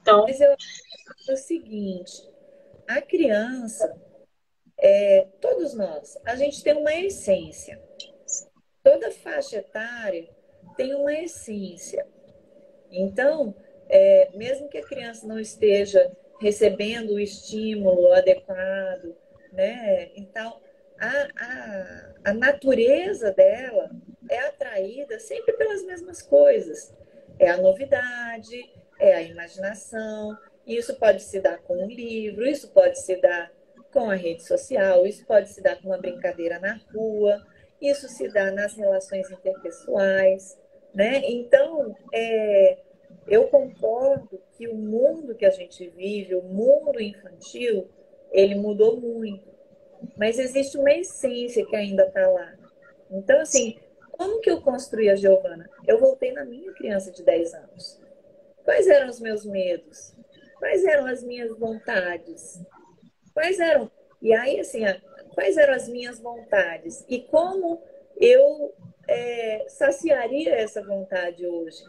Então... 0.00 0.22
Mas 0.22 0.40
eu 0.40 0.52
acho 0.52 1.32
o 1.32 1.36
seguinte, 1.36 2.12
a 2.88 3.00
criança, 3.00 3.94
é, 4.78 5.28
todos 5.40 5.74
nós, 5.74 6.16
a 6.24 6.34
gente 6.34 6.62
tem 6.62 6.74
uma 6.74 6.94
essência. 6.94 7.80
Toda 8.82 9.12
faixa 9.12 9.58
etária 9.58 10.28
tem 10.76 10.94
uma 10.94 11.12
essência. 11.12 12.06
Então, 12.90 13.54
é, 13.88 14.30
mesmo 14.34 14.68
que 14.68 14.78
a 14.78 14.86
criança 14.86 15.26
não 15.26 15.38
esteja 15.38 16.10
recebendo 16.40 17.10
o 17.10 17.20
estímulo 17.20 18.12
adequado, 18.12 19.14
né? 19.52 20.10
Então, 20.16 20.60
a, 21.02 21.28
a, 21.36 22.30
a 22.30 22.34
natureza 22.34 23.32
dela 23.32 23.90
é 24.30 24.38
atraída 24.38 25.18
sempre 25.18 25.52
pelas 25.54 25.84
mesmas 25.84 26.22
coisas. 26.22 26.94
É 27.40 27.50
a 27.50 27.56
novidade, 27.56 28.72
é 29.00 29.14
a 29.14 29.22
imaginação. 29.22 30.38
Isso 30.64 30.94
pode 30.94 31.22
se 31.24 31.40
dar 31.40 31.58
com 31.58 31.84
um 31.84 31.88
livro, 31.88 32.46
isso 32.46 32.70
pode 32.70 33.00
se 33.00 33.16
dar 33.16 33.50
com 33.92 34.08
a 34.08 34.14
rede 34.14 34.46
social, 34.46 35.04
isso 35.04 35.26
pode 35.26 35.48
se 35.48 35.60
dar 35.60 35.76
com 35.82 35.88
uma 35.88 35.98
brincadeira 35.98 36.60
na 36.60 36.80
rua, 36.94 37.44
isso 37.80 38.08
se 38.08 38.28
dá 38.28 38.52
nas 38.52 38.74
relações 38.74 39.28
interpessoais. 39.28 40.56
Né? 40.94 41.20
Então, 41.24 41.96
é, 42.14 42.78
eu 43.26 43.48
concordo 43.48 44.40
que 44.52 44.68
o 44.68 44.76
mundo 44.76 45.34
que 45.34 45.44
a 45.44 45.50
gente 45.50 45.88
vive, 45.88 46.36
o 46.36 46.42
mundo 46.42 47.00
infantil, 47.00 47.90
ele 48.30 48.54
mudou 48.54 49.00
muito. 49.00 49.51
Mas 50.16 50.38
existe 50.38 50.76
uma 50.76 50.92
essência 50.92 51.66
que 51.66 51.76
ainda 51.76 52.04
está 52.04 52.26
lá. 52.28 52.52
Então, 53.10 53.40
assim, 53.40 53.78
como 54.10 54.40
que 54.40 54.50
eu 54.50 54.60
construí 54.60 55.08
a 55.08 55.16
Giovana? 55.16 55.68
Eu 55.86 55.98
voltei 55.98 56.32
na 56.32 56.44
minha 56.44 56.72
criança 56.72 57.10
de 57.10 57.22
10 57.22 57.54
anos. 57.54 58.00
Quais 58.64 58.86
eram 58.86 59.08
os 59.08 59.20
meus 59.20 59.44
medos? 59.44 60.14
Quais 60.58 60.84
eram 60.84 61.06
as 61.06 61.22
minhas 61.22 61.56
vontades? 61.58 62.60
Quais 63.34 63.58
eram? 63.58 63.90
E 64.20 64.32
aí, 64.32 64.60
assim, 64.60 64.82
quais 65.34 65.56
eram 65.56 65.74
as 65.74 65.88
minhas 65.88 66.20
vontades? 66.20 67.04
E 67.08 67.20
como 67.20 67.82
eu 68.16 68.72
é, 69.08 69.64
saciaria 69.68 70.54
essa 70.54 70.82
vontade 70.82 71.44
hoje, 71.46 71.82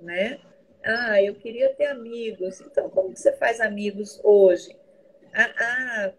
né? 0.00 0.40
Ah, 0.84 1.22
eu 1.22 1.34
queria 1.34 1.74
ter 1.74 1.86
amigos. 1.86 2.60
Então, 2.60 2.88
como 2.90 3.16
você 3.16 3.32
faz 3.32 3.60
amigos 3.60 4.20
hoje? 4.24 4.76
Ah, 5.32 5.54
ah, 5.58 6.12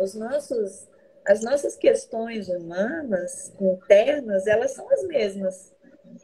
os 0.00 0.14
nossos, 0.14 0.88
as 1.26 1.42
nossas 1.42 1.76
questões 1.76 2.48
humanas 2.48 3.52
internas, 3.60 4.46
elas 4.46 4.72
são 4.72 4.90
as 4.90 5.04
mesmas. 5.04 5.72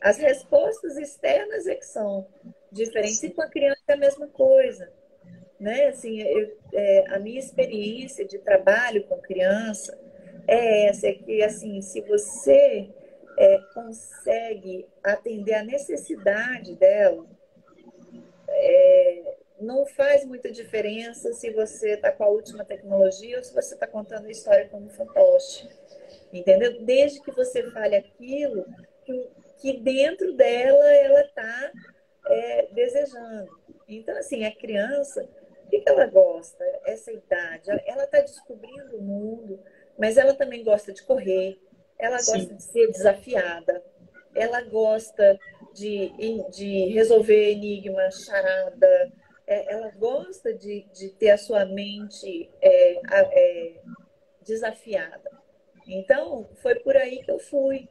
As 0.00 0.16
respostas 0.16 0.96
externas 0.96 1.66
é 1.66 1.74
que 1.74 1.86
são 1.86 2.26
diferentes. 2.72 3.22
E 3.22 3.30
com 3.30 3.42
a 3.42 3.48
criança 3.48 3.82
é 3.88 3.92
a 3.92 3.98
mesma 3.98 4.26
coisa. 4.28 4.90
Né? 5.60 5.88
Assim, 5.88 6.20
eu, 6.20 6.56
é, 6.72 7.04
a 7.14 7.18
minha 7.18 7.38
experiência 7.38 8.24
de 8.24 8.38
trabalho 8.38 9.04
com 9.04 9.18
criança, 9.18 9.96
é 10.48 10.86
essa, 10.88 11.08
é 11.08 11.12
que 11.12 11.42
assim, 11.42 11.80
se 11.82 12.00
você 12.02 12.88
é, 13.38 13.58
consegue 13.74 14.86
atender 15.04 15.54
a 15.54 15.64
necessidade 15.64 16.74
dela, 16.76 17.26
é, 18.48 19.35
não 19.60 19.86
faz 19.86 20.24
muita 20.24 20.50
diferença 20.50 21.32
se 21.32 21.50
você 21.50 21.94
está 21.94 22.12
com 22.12 22.24
a 22.24 22.28
última 22.28 22.64
tecnologia 22.64 23.38
ou 23.38 23.44
se 23.44 23.54
você 23.54 23.74
está 23.74 23.86
contando 23.86 24.26
a 24.26 24.30
história 24.30 24.68
como 24.68 24.90
fantoche. 24.90 25.68
Entendeu? 26.32 26.84
Desde 26.84 27.20
que 27.20 27.30
você 27.30 27.70
fale 27.70 27.96
aquilo 27.96 28.66
que, 29.04 29.30
que 29.58 29.80
dentro 29.80 30.34
dela 30.34 30.90
ela 30.92 31.20
está 31.20 31.72
é, 32.26 32.68
desejando. 32.72 33.48
Então, 33.88 34.16
assim, 34.18 34.44
a 34.44 34.54
criança, 34.54 35.28
o 35.64 35.68
que, 35.70 35.80
que 35.80 35.88
ela 35.88 36.06
gosta? 36.06 36.64
Essa 36.84 37.12
idade, 37.12 37.70
ela 37.86 38.04
está 38.04 38.20
descobrindo 38.20 38.96
o 38.96 39.02
mundo, 39.02 39.60
mas 39.98 40.16
ela 40.16 40.34
também 40.34 40.62
gosta 40.64 40.92
de 40.92 41.02
correr, 41.02 41.58
ela 41.98 42.16
gosta 42.16 42.38
Sim. 42.38 42.56
de 42.56 42.62
ser 42.62 42.86
desafiada, 42.88 43.82
ela 44.34 44.60
gosta 44.62 45.38
de, 45.72 46.12
de 46.50 46.92
resolver 46.92 47.52
enigma, 47.52 48.10
charada, 48.10 49.12
é, 49.46 49.72
ela 49.72 49.90
gosta 49.90 50.52
de, 50.52 50.82
de 50.92 51.10
ter 51.10 51.30
a 51.30 51.38
sua 51.38 51.64
mente 51.64 52.50
é, 52.60 53.00
é, 53.12 53.80
desafiada. 54.42 55.30
Então, 55.86 56.48
foi 56.56 56.74
por 56.76 56.96
aí 56.96 57.22
que 57.22 57.30
eu 57.30 57.38
fui, 57.38 57.88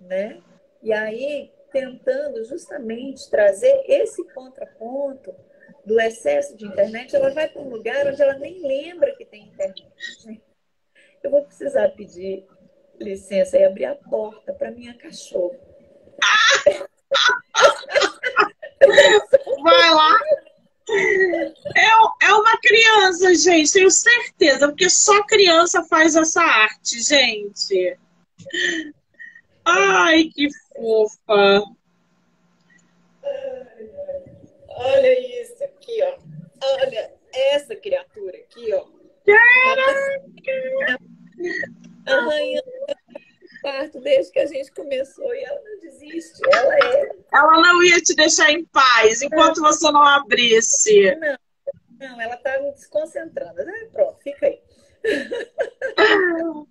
né? 0.00 0.42
E 0.82 0.92
aí, 0.92 1.50
tentando 1.72 2.44
justamente 2.44 3.30
trazer 3.30 3.82
esse 3.86 4.22
contraponto 4.32 5.34
do 5.84 5.98
excesso 5.98 6.54
de 6.56 6.66
internet, 6.66 7.16
ela 7.16 7.30
vai 7.30 7.48
para 7.48 7.62
um 7.62 7.70
lugar 7.70 8.06
onde 8.06 8.20
ela 8.20 8.34
nem 8.34 8.60
lembra 8.60 9.14
que 9.16 9.24
tem 9.24 9.44
internet. 9.44 9.88
Né? 10.26 10.38
Eu 11.22 11.30
vou 11.30 11.44
precisar 11.44 11.88
pedir 11.90 12.46
licença 13.00 13.56
e 13.58 13.64
abrir 13.64 13.86
a 13.86 13.94
porta 13.94 14.52
para 14.52 14.70
minha 14.70 14.94
cachorra. 14.94 15.58
Vai 19.62 19.90
lá. 19.94 20.18
É, 20.90 22.26
é 22.26 22.32
uma 22.32 22.58
criança, 22.60 23.34
gente, 23.34 23.72
tenho 23.72 23.90
certeza, 23.90 24.68
porque 24.68 24.88
só 24.88 25.22
criança 25.24 25.84
faz 25.84 26.16
essa 26.16 26.42
arte, 26.42 27.02
gente. 27.02 27.98
Ai, 29.64 30.24
que 30.34 30.48
fofa. 30.74 31.62
Olha 34.68 35.42
isso 35.42 35.62
aqui, 35.64 36.02
ó. 36.02 36.18
Olha 36.62 37.12
essa 37.32 37.76
criatura 37.76 38.38
aqui, 38.38 38.72
ó. 38.72 38.86
Caraca! 39.26 40.98
Arranhando 42.06 42.64
parto 43.62 44.00
desde 44.00 44.32
que 44.32 44.38
a 44.38 44.46
gente 44.46 44.70
começou 44.72 45.34
e 45.34 45.44
ela 45.44 45.60
não 45.60 45.80
desiste. 45.80 46.40
Ela 46.52 46.74
é. 46.74 47.10
Ela 47.32 47.62
não 47.62 47.82
ia 47.82 48.00
te 48.00 48.14
deixar 48.14 48.50
em 48.50 48.64
paz 48.66 49.22
enquanto 49.22 49.60
não. 49.60 49.72
você 49.72 49.90
não 49.90 50.02
abrisse. 50.02 51.16
Não, 51.16 51.38
não 51.98 52.20
ela 52.20 52.36
tá 52.36 52.60
me 52.60 52.72
desconcentrando. 52.72 53.60
Ah, 53.60 53.86
pronto, 53.92 54.18
fica 54.22 54.46
aí. 54.46 54.60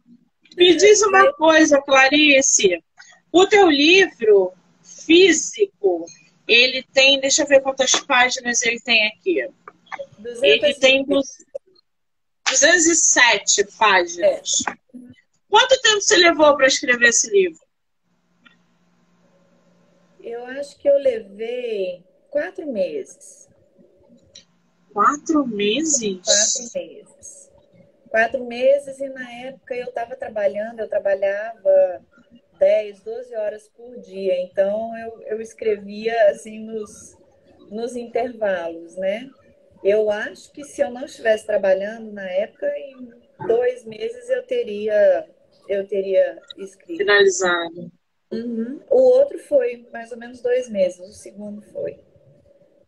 Me 0.57 0.75
diz 0.75 1.01
uma 1.03 1.31
coisa, 1.33 1.79
Clarice. 1.81 2.83
O 3.31 3.45
teu 3.45 3.69
livro 3.69 4.51
físico, 4.81 6.03
ele 6.47 6.81
tem, 6.91 7.19
deixa 7.19 7.43
eu 7.43 7.47
ver 7.47 7.61
quantas 7.61 7.91
páginas 7.91 8.63
ele 8.63 8.79
tem 8.79 9.05
aqui. 9.07 9.47
Ele 10.41 10.73
tem 10.73 11.05
207 11.05 13.65
páginas. 13.77 14.63
É. 14.67 14.73
Quanto 15.49 15.81
tempo 15.81 16.01
você 16.01 16.17
levou 16.17 16.55
para 16.55 16.67
escrever 16.67 17.09
esse 17.09 17.29
livro? 17.29 17.59
Eu 20.21 20.45
acho 20.45 20.77
que 20.77 20.89
eu 20.89 20.97
levei 20.97 22.03
quatro 22.29 22.69
meses. 22.71 23.47
Quatro 24.91 25.47
meses? 25.47 26.19
Quatro 26.23 26.71
meses. 26.75 27.51
Quatro 28.09 28.43
meses, 28.45 28.99
e 28.99 29.09
na 29.09 29.31
época 29.31 29.75
eu 29.75 29.87
estava 29.87 30.15
trabalhando, 30.15 30.79
eu 30.79 30.89
trabalhava 30.89 32.05
10, 32.59 33.01
12 33.01 33.35
horas 33.35 33.69
por 33.69 33.99
dia. 33.99 34.41
Então 34.41 34.97
eu, 34.97 35.21
eu 35.23 35.41
escrevia 35.41 36.29
assim 36.29 36.59
nos, 36.59 37.17
nos 37.69 37.95
intervalos, 37.95 38.95
né? 38.95 39.29
Eu 39.83 40.09
acho 40.09 40.51
que 40.51 40.63
se 40.63 40.81
eu 40.81 40.89
não 40.89 41.05
estivesse 41.05 41.45
trabalhando 41.45 42.11
na 42.11 42.27
época, 42.29 42.67
em 42.77 43.11
dois 43.47 43.85
meses 43.85 44.29
eu 44.29 44.43
teria 44.43 45.27
eu 45.67 45.87
teria 45.87 46.41
escrito. 46.57 46.97
Finalizado. 46.97 47.91
Uhum. 48.31 48.79
O 48.89 49.01
outro 49.01 49.39
foi 49.39 49.87
mais 49.91 50.11
ou 50.11 50.17
menos 50.17 50.41
dois 50.41 50.69
meses, 50.69 50.99
o 50.99 51.13
segundo 51.13 51.61
foi. 51.61 51.99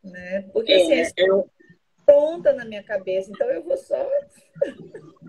Né? 0.04 0.44
Porque 0.54 0.74
assim, 0.74 0.94
é, 0.94 1.02
assim, 1.02 1.14
eu... 1.18 1.50
pronta 2.06 2.54
na 2.54 2.66
minha 2.66 2.84
cabeça, 2.84 3.32
então 3.32 3.50
eu 3.50 3.64
vou 3.64 3.78
só. 3.78 4.10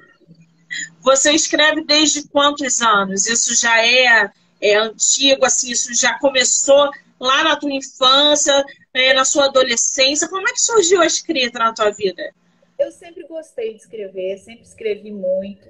Você 1.03 1.33
escreve 1.33 1.85
desde 1.85 2.29
quantos 2.29 2.81
anos? 2.81 3.27
Isso 3.27 3.55
já 3.61 3.85
é, 3.85 4.31
é 4.61 4.77
antigo, 4.77 5.45
assim, 5.45 5.73
isso 5.73 5.93
já 5.95 6.19
começou 6.19 6.91
lá 7.19 7.43
na 7.45 7.57
tua 7.57 7.73
infância, 7.73 8.65
é, 8.95 9.13
na 9.13 9.25
sua 9.25 9.47
adolescência. 9.47 10.29
Como 10.29 10.49
é 10.49 10.53
que 10.53 10.61
surgiu 10.61 11.01
a 11.01 11.07
escrita 11.07 11.59
na 11.59 11.75
tua 11.75 11.91
vida? 11.91 12.33
Eu 12.79 12.91
sempre 12.93 13.27
gostei 13.27 13.75
de 13.75 13.81
escrever, 13.81 14.39
sempre 14.39 14.63
escrevi 14.63 15.11
muito, 15.11 15.69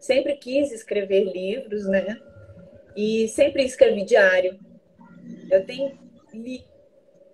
sempre 0.00 0.34
quis 0.36 0.72
escrever 0.72 1.24
livros, 1.24 1.86
né? 1.86 2.20
E 2.96 3.28
sempre 3.28 3.64
escrevi 3.64 4.04
diário. 4.04 4.58
Eu 5.50 5.64
tenho 5.64 5.96
li 6.34 6.64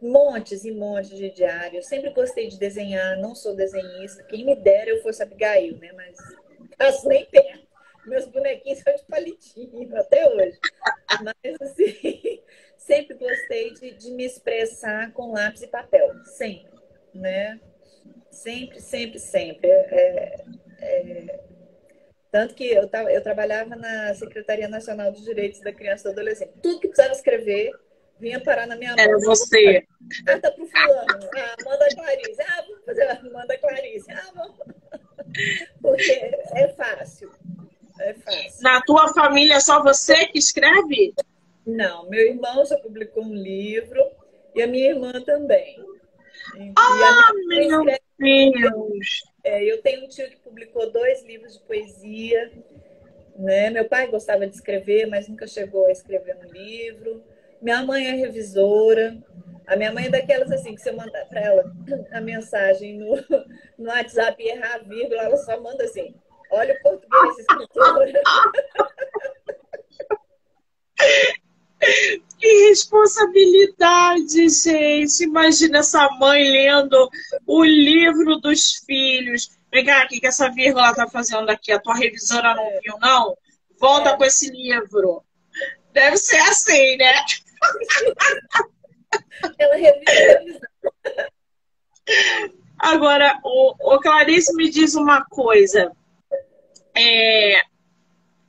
montes 0.00 0.64
e 0.64 0.72
montes 0.72 1.16
de 1.16 1.30
diários. 1.30 1.86
Sempre 1.86 2.10
gostei 2.10 2.48
de 2.48 2.58
desenhar, 2.58 3.16
não 3.18 3.34
sou 3.34 3.54
desenhista. 3.54 4.22
Quem 4.24 4.44
me 4.44 4.54
dera 4.54 4.90
eu 4.90 5.02
fosse 5.02 5.22
Abigail, 5.22 5.78
né? 5.78 5.92
Mas 5.92 6.18
passo 6.76 7.08
nem 7.08 7.24
perto. 7.26 7.66
Meus 8.06 8.26
bonequinhos 8.26 8.80
são 8.80 8.94
de 8.94 9.04
palitinho 9.04 9.96
até 9.96 10.28
hoje. 10.28 10.58
Mas, 11.22 11.56
assim, 11.60 12.42
sempre 12.78 13.16
gostei 13.16 13.72
de, 13.74 13.92
de 13.92 14.10
me 14.12 14.24
expressar 14.24 15.12
com 15.12 15.32
lápis 15.32 15.62
e 15.62 15.66
papel. 15.66 16.12
Sempre, 16.24 16.70
né? 17.12 17.60
Sempre, 18.30 18.80
sempre, 18.80 19.18
sempre. 19.18 19.68
É, 19.68 20.44
é, 20.80 21.40
tanto 22.36 22.54
que 22.54 22.70
eu, 22.70 22.86
eu 23.08 23.22
trabalhava 23.22 23.74
na 23.76 24.14
Secretaria 24.14 24.68
Nacional 24.68 25.10
dos 25.10 25.24
Direitos 25.24 25.58
da 25.60 25.72
Criança 25.72 26.02
e 26.02 26.12
do 26.12 26.20
Adolescente. 26.20 26.52
Tudo 26.62 26.80
que 26.80 26.88
precisava 26.88 27.14
escrever 27.14 27.72
vinha 28.20 28.38
parar 28.38 28.66
na 28.66 28.76
minha 28.76 28.94
mão. 28.94 29.02
Era 29.02 29.18
você. 29.20 29.86
Ah, 30.28 30.38
tá 30.38 30.50
pro 30.50 30.66
fulano. 30.66 31.30
Ah, 31.34 31.56
manda 31.64 31.86
a 31.86 31.94
Clarice. 31.94 32.42
Ah, 32.42 32.64
vamos 32.68 32.84
fazer. 32.84 33.32
Manda 33.32 33.54
a 33.54 33.58
Clarice. 33.58 34.12
Ah, 34.12 34.30
vamos. 34.34 34.58
Porque 35.80 36.12
é 36.12 36.68
fácil. 36.76 37.32
É 38.00 38.12
fácil. 38.12 38.62
Na 38.62 38.82
tua 38.82 39.08
família 39.14 39.54
é 39.54 39.60
só 39.60 39.82
você 39.82 40.26
que 40.26 40.38
escreve? 40.38 41.14
Não, 41.66 42.06
meu 42.10 42.20
irmão 42.20 42.66
já 42.66 42.76
publicou 42.76 43.24
um 43.24 43.34
livro 43.34 44.10
e 44.54 44.62
a 44.62 44.66
minha 44.66 44.90
irmã 44.90 45.12
também. 45.22 45.82
Ah, 46.76 47.32
meu 47.48 47.82
Deus! 48.18 49.24
É, 49.46 49.62
eu 49.62 49.80
tenho 49.80 50.04
um 50.04 50.08
tio 50.08 50.28
que 50.28 50.36
publicou 50.38 50.90
dois 50.90 51.22
livros 51.22 51.52
de 51.52 51.60
poesia. 51.60 52.50
Né? 53.36 53.70
Meu 53.70 53.88
pai 53.88 54.08
gostava 54.08 54.44
de 54.44 54.56
escrever, 54.56 55.06
mas 55.06 55.28
nunca 55.28 55.46
chegou 55.46 55.86
a 55.86 55.92
escrever 55.92 56.36
um 56.36 56.50
livro. 56.50 57.22
Minha 57.62 57.80
mãe 57.84 58.08
é 58.08 58.10
revisora. 58.10 59.16
A 59.64 59.76
minha 59.76 59.92
mãe 59.92 60.06
é 60.06 60.10
daquelas 60.10 60.50
assim, 60.50 60.74
que 60.74 60.80
se 60.80 60.90
eu 60.90 60.96
mandar 60.96 61.24
para 61.26 61.40
ela 61.40 61.72
a 62.10 62.20
mensagem 62.20 62.98
no, 62.98 63.14
no 63.78 63.88
WhatsApp 63.88 64.42
e 64.42 64.48
errar 64.48 64.74
a 64.74 64.78
vírgula, 64.78 65.22
ela 65.22 65.36
só 65.36 65.60
manda 65.60 65.84
assim: 65.84 66.12
olha 66.50 66.74
o 66.74 66.82
português, 66.82 67.38
escritor. 67.38 68.08
Que 72.38 72.68
responsabilidade, 72.68 74.48
gente. 74.48 75.24
Imagina 75.24 75.78
essa 75.78 76.08
mãe 76.18 76.42
lendo 76.42 77.08
o 77.46 77.64
livro 77.64 78.36
dos 78.36 78.74
filhos. 78.86 79.50
Vem 79.72 79.84
cá, 79.84 80.04
o 80.04 80.08
que 80.08 80.26
essa 80.26 80.50
vírgula 80.50 80.94
tá 80.94 81.08
fazendo 81.08 81.48
aqui? 81.50 81.72
A 81.72 81.80
tua 81.80 81.94
revisora 81.94 82.54
não 82.54 82.68
viu, 82.82 82.98
não? 83.00 83.36
Volta 83.78 84.10
é. 84.10 84.16
com 84.16 84.24
esse 84.24 84.50
livro. 84.50 85.22
Deve 85.92 86.16
ser 86.18 86.38
assim, 86.38 86.96
né? 86.96 87.12
Ela 89.58 89.76
revisou. 89.76 90.60
Agora, 92.78 93.40
o, 93.42 93.94
o 93.94 94.00
Clarice 94.00 94.54
me 94.54 94.68
diz 94.70 94.94
uma 94.94 95.24
coisa. 95.24 95.90
É, 96.94 97.62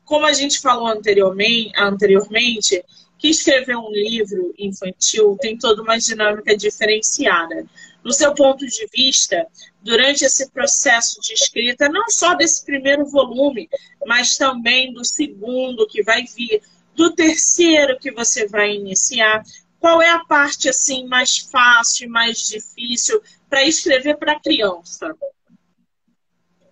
como 0.03 0.25
a 0.25 0.33
gente 0.33 0.59
falou 0.59 0.87
anteriormente, 0.87 1.71
anteriormente 1.77 2.83
que 3.17 3.29
escrever 3.29 3.75
um 3.75 3.91
livro 3.91 4.53
infantil 4.57 5.37
tem 5.39 5.57
toda 5.57 5.81
uma 5.81 5.97
dinâmica 5.97 6.55
diferenciada. 6.55 7.65
No 8.03 8.13
seu 8.13 8.33
ponto 8.33 8.65
de 8.65 8.87
vista, 8.95 9.47
durante 9.81 10.23
esse 10.23 10.49
processo 10.51 11.19
de 11.19 11.33
escrita, 11.33 11.89
não 11.89 12.07
só 12.09 12.35
desse 12.35 12.63
primeiro 12.63 13.05
volume, 13.05 13.69
mas 14.05 14.37
também 14.37 14.93
do 14.93 15.03
segundo 15.03 15.87
que 15.87 16.03
vai 16.03 16.23
vir, 16.23 16.61
do 16.95 17.13
terceiro 17.13 17.97
que 17.99 18.11
você 18.11 18.47
vai 18.47 18.73
iniciar, 18.73 19.43
qual 19.79 20.01
é 20.01 20.09
a 20.09 20.25
parte 20.25 20.69
assim 20.69 21.05
mais 21.07 21.37
fácil, 21.37 22.09
mais 22.09 22.47
difícil 22.47 23.21
para 23.49 23.63
escrever 23.63 24.17
para 24.17 24.39
criança? 24.39 25.15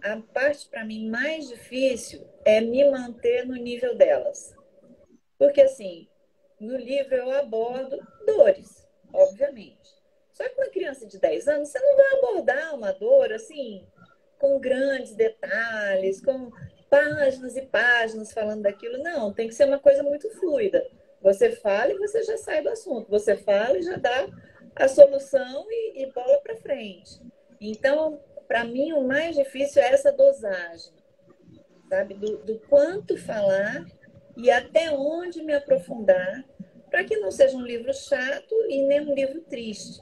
A 0.04 0.18
parte 0.18 0.68
para 0.70 0.86
mim 0.86 1.10
mais 1.10 1.48
difícil 1.48 2.26
é 2.44 2.62
me 2.62 2.90
manter 2.90 3.46
no 3.46 3.56
nível 3.56 3.96
delas. 3.96 4.54
Porque 5.38 5.62
assim, 5.62 6.08
no 6.60 6.78
livro 6.78 7.16
eu 7.16 7.32
abordo 7.32 7.98
dores, 8.26 8.88
obviamente. 9.14 9.96
Só 10.32 10.48
que 10.48 10.56
uma 10.56 10.70
criança 10.70 11.06
de 11.06 11.18
10 11.18 11.48
anos, 11.48 11.70
você 11.70 11.80
não 11.80 11.96
vai 11.96 12.14
abordar 12.18 12.76
uma 12.76 12.92
dor 12.92 13.32
assim, 13.32 13.88
com 14.38 14.60
grandes 14.60 15.16
detalhes, 15.16 16.22
com 16.22 16.52
páginas 16.90 17.56
e 17.56 17.62
páginas 17.62 18.34
falando 18.34 18.64
daquilo. 18.64 18.98
Não, 18.98 19.34
tem 19.34 19.48
que 19.48 19.56
ser 19.56 19.66
uma 19.66 19.80
coisa 19.80 20.04
muito 20.04 20.30
fluida. 20.40 20.86
Você 21.22 21.52
fala 21.54 21.92
e 21.92 21.98
você 21.98 22.24
já 22.24 22.38
sai 22.38 22.62
do 22.62 22.70
assunto. 22.70 23.10
Você 23.10 23.36
fala 23.38 23.78
e 23.78 23.84
já 23.84 23.96
dá 23.98 24.28
a 24.76 24.88
solução 24.88 25.66
e, 25.70 26.04
e 26.04 26.12
bola 26.12 26.40
para 26.42 26.58
frente. 26.58 27.20
Então, 27.60 28.20
para 28.48 28.64
mim, 28.64 28.94
o 28.94 29.08
mais 29.08 29.36
difícil 29.36 29.82
é 29.82 29.92
essa 29.92 30.12
dosagem, 30.12 30.94
sabe? 31.90 32.14
Do, 32.14 32.38
do 32.38 32.60
quanto 32.60 33.18
falar 33.18 33.86
e 34.38 34.52
até 34.52 34.92
onde 34.92 35.44
me 35.44 35.54
aprofundar, 35.54 36.44
para 36.90 37.04
que 37.04 37.18
não 37.18 37.32
seja 37.32 37.58
um 37.58 37.66
livro 37.66 37.94
chato 37.94 38.56
e 38.70 38.82
nem 38.84 39.02
um 39.02 39.14
livro 39.14 39.42
triste. 39.42 40.02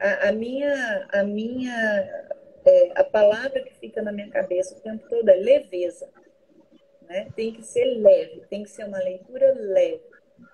A, 0.00 0.28
a 0.28 0.32
minha, 0.32 1.08
a 1.12 1.22
minha, 1.22 2.28
é, 2.64 2.92
a 2.94 3.04
palavra 3.04 3.62
que 3.62 3.74
fica 3.74 4.02
na 4.02 4.12
minha 4.12 4.30
cabeça 4.30 4.76
o 4.76 4.80
tempo 4.80 5.08
todo 5.08 5.28
é 5.28 5.36
leveza. 5.36 6.08
Né? 7.02 7.28
Tem 7.36 7.52
que 7.52 7.62
ser 7.62 7.84
leve, 7.84 8.42
tem 8.48 8.62
que 8.62 8.70
ser 8.70 8.84
uma 8.84 8.98
leitura 8.98 9.52
leve, 9.54 10.02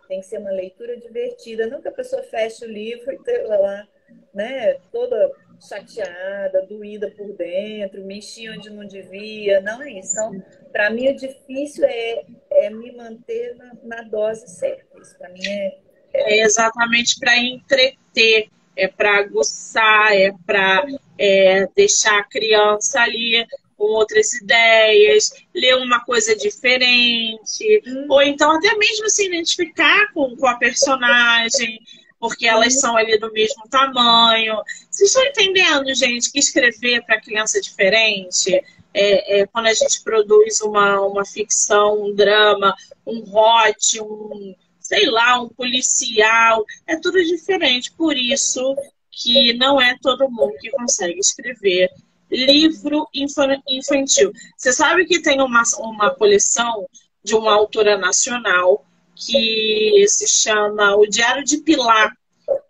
tem 0.09 0.21
que 0.21 0.27
ser 0.27 0.39
uma 0.39 0.51
leitura 0.51 0.97
divertida. 0.97 1.67
Não 1.67 1.81
que 1.81 1.89
a 1.89 1.93
pessoa 1.93 2.23
feche 2.23 2.65
o 2.65 2.69
livro 2.69 3.13
e 3.13 3.17
esteja 3.17 3.57
lá, 3.57 3.89
né, 4.33 4.75
toda 4.93 5.33
chateada, 5.61 6.67
doída 6.67 7.11
por 7.11 7.33
dentro, 7.37 8.05
mexia 8.05 8.53
onde 8.53 8.71
não 8.71 8.87
devia. 8.87 9.61
Não 9.61 9.83
é 9.83 9.93
isso. 9.93 10.13
Então, 10.13 10.45
para 10.73 10.91
mim, 10.91 11.09
o 11.09 11.17
difícil 11.17 11.85
é, 11.85 12.25
é 12.51 12.71
me 12.71 12.93
manter 12.93 13.57
na, 13.57 13.73
na 13.83 14.03
dose 14.03 14.47
certa. 14.49 15.01
Isso 15.01 15.17
para 15.19 15.29
mim 15.31 15.47
é, 15.47 15.79
é. 16.15 16.39
é 16.39 16.43
exatamente 16.43 17.19
para 17.19 17.37
entreter, 17.37 18.49
é 18.77 18.89
para 18.89 19.19
aguçar, 19.19 20.15
é 20.15 20.33
para 20.47 20.87
é, 21.19 21.67
deixar 21.75 22.21
a 22.21 22.25
criança 22.25 23.01
ali 23.01 23.47
com 23.77 23.85
outras 23.85 24.35
ideias, 24.35 25.31
ler 25.55 25.77
uma 25.77 26.05
coisa 26.05 26.35
diferente, 26.35 27.83
hum. 27.87 28.07
ou 28.09 28.21
então 28.21 28.51
até 28.51 28.77
mesmo 28.77 29.09
se 29.09 29.27
identificar 29.27 30.13
com, 30.13 30.37
com 30.37 30.49
a 30.49 30.57
personagem, 30.57 31.79
porque 32.19 32.47
elas 32.47 32.81
são 32.81 32.97
ali 32.97 33.19
do 33.19 33.33
mesmo 33.33 33.69
tamanho. 33.69 34.57
Vocês 34.91 35.11
estão 35.11 35.25
entendendo, 35.25 35.95
gente, 35.95 36.31
que 36.33 36.39
escrever 36.39 37.05
para 37.05 37.21
criança 37.21 37.61
diferente 37.61 38.55
é, 38.95 39.41
é, 39.41 39.47
quando 39.47 39.67
a 39.67 39.75
gente 39.75 40.03
produz 40.03 40.61
uma, 40.61 41.01
uma 41.01 41.25
ficção, 41.25 42.03
um 42.03 42.15
drama, 42.15 42.75
um 43.07 43.23
hot, 43.33 44.01
um 44.01 44.55
sei 44.81 45.05
lá, 45.07 45.39
um 45.39 45.51
policial, 45.51 46.65
é 46.87 46.97
tudo 46.97 47.23
diferente. 47.23 47.93
Por 47.93 48.17
isso 48.17 48.75
que 49.11 49.53
não 49.55 49.81
é 49.81 49.97
todo 50.01 50.31
mundo 50.31 50.55
que 50.59 50.71
consegue 50.71 51.19
escrever 51.19 51.91
livro 52.31 53.07
infantil. 53.15 54.33
Você 54.57 54.73
sabe 54.73 55.05
que 55.07 55.21
tem 55.21 55.41
uma, 55.41 55.63
uma 55.79 56.15
coleção 56.15 56.87
de 57.23 57.35
uma 57.35 57.53
autora 57.53 57.99
nacional 57.99 58.85
que 59.19 60.05
se 60.09 60.27
chama 60.27 60.97
O 60.97 61.07
Diário 61.07 61.45
de 61.45 61.59
Pilar. 61.59 62.13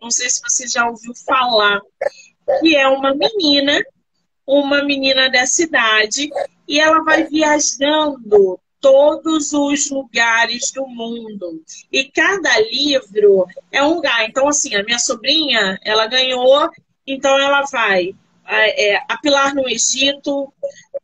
Não 0.01 0.09
sei 0.09 0.29
se 0.29 0.41
você 0.41 0.67
já 0.67 0.87
ouviu 0.89 1.13
falar. 1.25 1.79
Que 2.61 2.75
é 2.75 2.87
uma 2.87 3.13
menina, 3.13 3.79
uma 4.45 4.83
menina 4.83 5.29
da 5.29 5.45
cidade, 5.45 6.29
e 6.67 6.79
ela 6.79 7.03
vai 7.03 7.25
viajando 7.25 8.59
todos 8.81 9.53
os 9.53 9.89
lugares 9.91 10.71
do 10.71 10.87
mundo. 10.87 11.63
E 11.91 12.05
cada 12.05 12.59
livro 12.59 13.45
é 13.71 13.83
um 13.83 13.95
lugar. 13.95 14.25
Então, 14.25 14.47
assim, 14.47 14.75
a 14.75 14.83
minha 14.83 14.99
sobrinha, 14.99 15.79
ela 15.83 16.07
ganhou, 16.07 16.69
então 17.05 17.37
ela 17.39 17.63
vai 17.71 18.15
é, 18.47 18.93
é 18.93 19.03
apilar 19.07 19.53
no 19.53 19.69
Egito, 19.69 20.51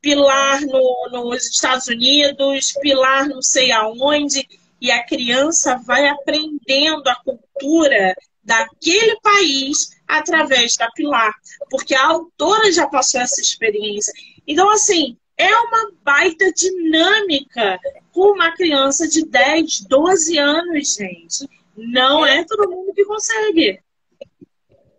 pilar 0.02 0.62
no, 0.62 1.10
nos 1.12 1.46
Estados 1.46 1.88
Unidos, 1.88 2.74
pilar 2.82 3.28
não 3.28 3.42
sei 3.42 3.72
aonde, 3.72 4.48
e 4.86 4.92
a 4.92 5.04
criança 5.04 5.78
vai 5.78 6.08
aprendendo 6.08 7.08
a 7.08 7.16
cultura 7.16 8.16
daquele 8.44 9.20
país 9.20 9.90
através 10.08 10.78
da 10.78 10.92
pilar, 10.92 11.34
porque 11.72 11.96
a 11.96 12.06
autora 12.06 12.72
já 12.72 12.88
passou 12.88 13.20
essa 13.20 13.42
experiência. 13.42 14.14
Então, 14.46 14.70
assim, 14.70 15.18
é 15.36 15.50
uma 15.50 15.92
baita 16.04 16.54
dinâmica 16.54 17.80
com 18.14 18.34
uma 18.34 18.52
criança 18.52 19.08
de 19.08 19.26
10, 19.26 19.88
12 19.88 20.38
anos, 20.38 20.96
gente. 20.96 21.50
Não 21.76 22.24
é 22.24 22.46
todo 22.46 22.70
mundo 22.70 22.94
que 22.94 23.06
consegue. 23.06 23.82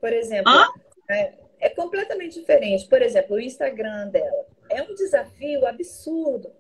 Por 0.01 0.13
exemplo, 0.13 0.53
é, 1.09 1.33
é, 1.61 1.69
completamente 1.71 2.41
diferente. 2.41 2.89
Por 2.89 3.01
exemplo, 3.03 3.37
o 3.37 3.41
Instagram 3.41 4.09
dela 4.09 4.47
é 4.69 4.83
um 4.83 4.97
desafio 4.97 5.65
absurdo. 5.65 6.51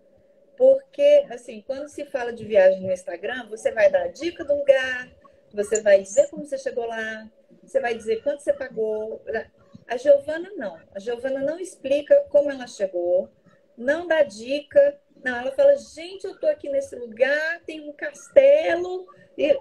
Porque, 0.56 1.26
assim, 1.30 1.62
quando 1.66 1.88
se 1.88 2.04
fala 2.06 2.32
de 2.32 2.44
viagem 2.44 2.80
no 2.80 2.92
Instagram, 2.92 3.46
você 3.48 3.70
vai 3.72 3.90
dar 3.90 4.04
a 4.04 4.08
dica 4.08 4.44
do 4.44 4.56
lugar, 4.56 5.10
você 5.52 5.80
vai 5.82 6.02
dizer 6.02 6.28
como 6.30 6.44
você 6.44 6.56
chegou 6.58 6.86
lá, 6.86 7.30
você 7.62 7.80
vai 7.80 7.94
dizer 7.94 8.22
quanto 8.22 8.42
você 8.42 8.52
pagou. 8.52 9.22
A 9.86 9.96
Giovana 9.96 10.50
não. 10.56 10.78
A 10.94 10.98
Giovana 10.98 11.40
não 11.40 11.58
explica 11.58 12.14
como 12.30 12.50
ela 12.50 12.66
chegou, 12.66 13.28
não 13.76 14.06
dá 14.06 14.22
dica. 14.22 14.98
Não, 15.24 15.36
ela 15.38 15.52
fala, 15.52 15.76
gente, 15.76 16.24
eu 16.24 16.38
tô 16.38 16.46
aqui 16.46 16.68
nesse 16.68 16.94
lugar, 16.96 17.60
tem 17.66 17.88
um 17.88 17.92
castelo. 17.92 19.06
E... 19.36 19.58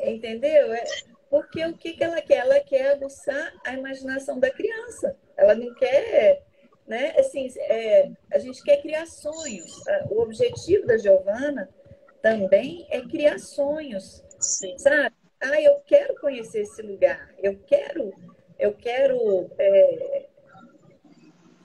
Entendeu? 0.00 0.72
É... 0.72 0.84
Porque 1.28 1.64
o 1.64 1.76
que, 1.76 1.92
que 1.92 2.02
ela 2.02 2.20
quer? 2.20 2.38
Ela 2.38 2.58
quer 2.58 2.92
aguçar 2.92 3.54
a 3.64 3.72
imaginação 3.72 4.38
da 4.40 4.50
criança. 4.50 5.16
Ela 5.36 5.54
não 5.54 5.72
quer, 5.74 6.42
né? 6.90 7.14
Assim, 7.16 7.48
é... 7.56 8.10
a 8.32 8.38
gente 8.40 8.60
quer 8.64 8.82
criar 8.82 9.06
sonhos. 9.06 9.80
O 10.10 10.20
objetivo 10.22 10.84
da 10.86 10.98
Giovana 10.98 11.70
também 12.20 12.84
é 12.90 13.00
criar 13.00 13.38
sonhos, 13.38 14.24
Sim. 14.40 14.76
sabe? 14.76 15.14
Ah, 15.40 15.62
eu 15.62 15.76
quero 15.86 16.16
conhecer 16.16 16.62
esse 16.62 16.82
lugar. 16.82 17.32
Eu 17.38 17.60
quero, 17.60 18.12
eu 18.58 18.74
quero 18.74 19.48
é, 19.56 20.26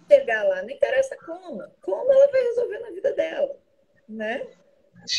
chegar 0.09 0.43
lá, 0.43 0.61
não 0.61 0.69
interessa 0.69 1.17
como. 1.25 1.63
Como 1.81 2.13
ela 2.13 2.31
vai 2.31 2.41
resolver 2.43 2.79
na 2.79 2.91
vida 2.91 3.13
dela, 3.13 3.57
né? 4.07 4.47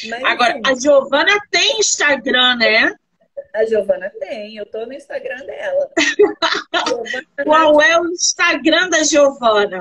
Mas, 0.08 0.24
Agora, 0.24 0.52
assim, 0.52 0.62
a 0.64 0.74
Giovana 0.80 1.32
tem 1.50 1.80
Instagram, 1.80 2.56
né? 2.56 2.94
A 3.56 3.64
Giovana 3.64 4.12
tem, 4.20 4.56
eu 4.58 4.66
tô 4.66 4.84
no 4.84 4.92
Instagram 4.92 5.46
dela. 5.46 5.90
Qual 7.42 7.80
é 7.80 7.98
o 7.98 8.06
Instagram 8.10 8.90
da 8.90 9.02
Giovana? 9.02 9.80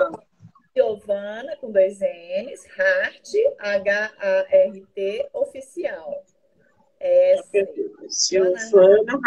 Giovana, 0.74 1.58
com 1.58 1.70
dois 1.70 2.00
N's, 2.00 2.66
Hart, 2.80 3.30
H-A-R-T, 3.60 5.30
oficial. 5.34 6.24
Giovana. 8.30 9.20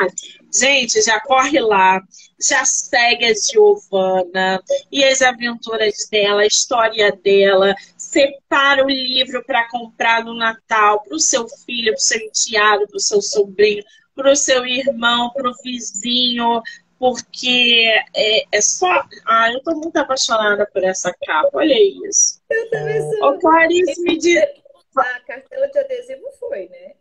Gente, 0.53 1.03
já 1.03 1.21
corre 1.21 1.61
lá, 1.61 2.01
já 2.41 2.65
segue 2.65 3.27
a 3.27 3.35
Giovana 3.35 4.63
e 4.91 5.05
as 5.05 5.21
aventuras 5.21 6.09
dela, 6.11 6.41
a 6.41 6.47
história 6.47 7.13
dela. 7.23 7.75
Separa 7.99 8.83
o 8.83 8.89
livro 8.89 9.45
para 9.45 9.69
comprar 9.69 10.25
no 10.25 10.35
Natal 10.35 11.03
para 11.03 11.15
o 11.15 11.21
seu 11.21 11.47
filho, 11.67 11.93
para 11.93 11.99
o 11.99 12.01
seu 12.01 12.19
enteado, 12.19 12.89
para 12.89 12.97
o 12.97 13.01
seu 13.01 13.21
sobrinho, 13.21 13.85
para 14.19 14.33
o 14.33 14.37
seu 14.37 14.67
irmão, 14.67 15.31
para 15.31 15.49
o 15.49 15.55
vizinho, 15.63 16.61
porque 16.99 17.89
é, 18.17 18.45
é, 18.51 18.61
só. 18.61 19.07
Ah, 19.25 19.53
eu 19.53 19.63
tô 19.63 19.77
muito 19.77 19.97
apaixonada 19.97 20.67
por 20.67 20.83
essa 20.83 21.15
capa, 21.25 21.51
olha 21.53 21.77
isso. 22.09 22.43
Eu 22.51 22.69
também 22.69 23.01
sou. 23.01 23.29
Ô, 23.29 23.39
Clarice, 23.39 24.03
me 24.03 24.19
diz. 24.19 24.43
A 24.97 25.21
cartela 25.21 25.69
de 25.69 25.79
adesivo 25.79 26.25
foi, 26.41 26.69
né? 26.69 26.95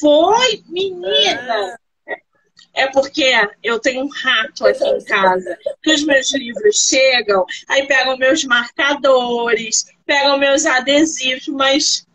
Foi, 0.00 0.64
menina! 0.66 1.78
É 2.72 2.86
porque 2.88 3.30
eu 3.62 3.78
tenho 3.78 4.04
um 4.04 4.08
rato 4.08 4.66
aqui 4.66 4.84
em 4.84 5.04
casa, 5.04 5.58
que 5.82 5.92
os 5.92 6.04
meus 6.04 6.32
livros 6.34 6.86
chegam, 6.86 7.44
aí 7.68 7.86
pegam 7.86 8.16
meus 8.16 8.44
marcadores, 8.44 9.84
pegam 10.06 10.38
meus 10.38 10.64
adesivos, 10.64 11.48
mas 11.48 12.06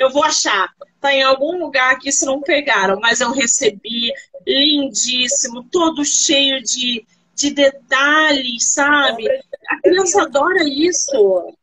eu 0.00 0.10
vou 0.10 0.24
achar. 0.24 0.72
Tá 0.98 1.12
em 1.14 1.22
algum 1.22 1.58
lugar 1.58 1.98
que 1.98 2.10
se 2.10 2.24
não 2.24 2.40
pegaram, 2.40 2.98
mas 3.00 3.20
eu 3.20 3.30
recebi 3.30 4.12
lindíssimo, 4.46 5.64
todo 5.70 6.04
cheio 6.04 6.62
de, 6.62 7.06
de 7.34 7.50
detalhes, 7.50 8.72
sabe? 8.72 9.28
A 9.68 9.80
criança 9.82 10.22
adora 10.22 10.64
isso. 10.64 11.54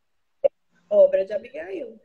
Obra 0.90 1.26
de 1.26 1.34
Abigail. 1.34 2.00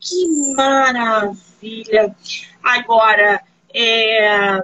Que 0.00 0.26
maravilha! 0.54 2.16
Agora, 2.62 3.40
é, 3.72 4.58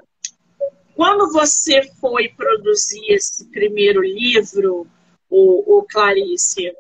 quando 0.97 1.33
você 1.33 1.83
foi 2.01 2.29
produzir 2.31 3.05
esse 3.09 3.45
primeiro 3.51 4.03
livro, 4.03 4.87
o, 5.31 5.79
o 5.79 5.83
Clarice, 5.85 6.73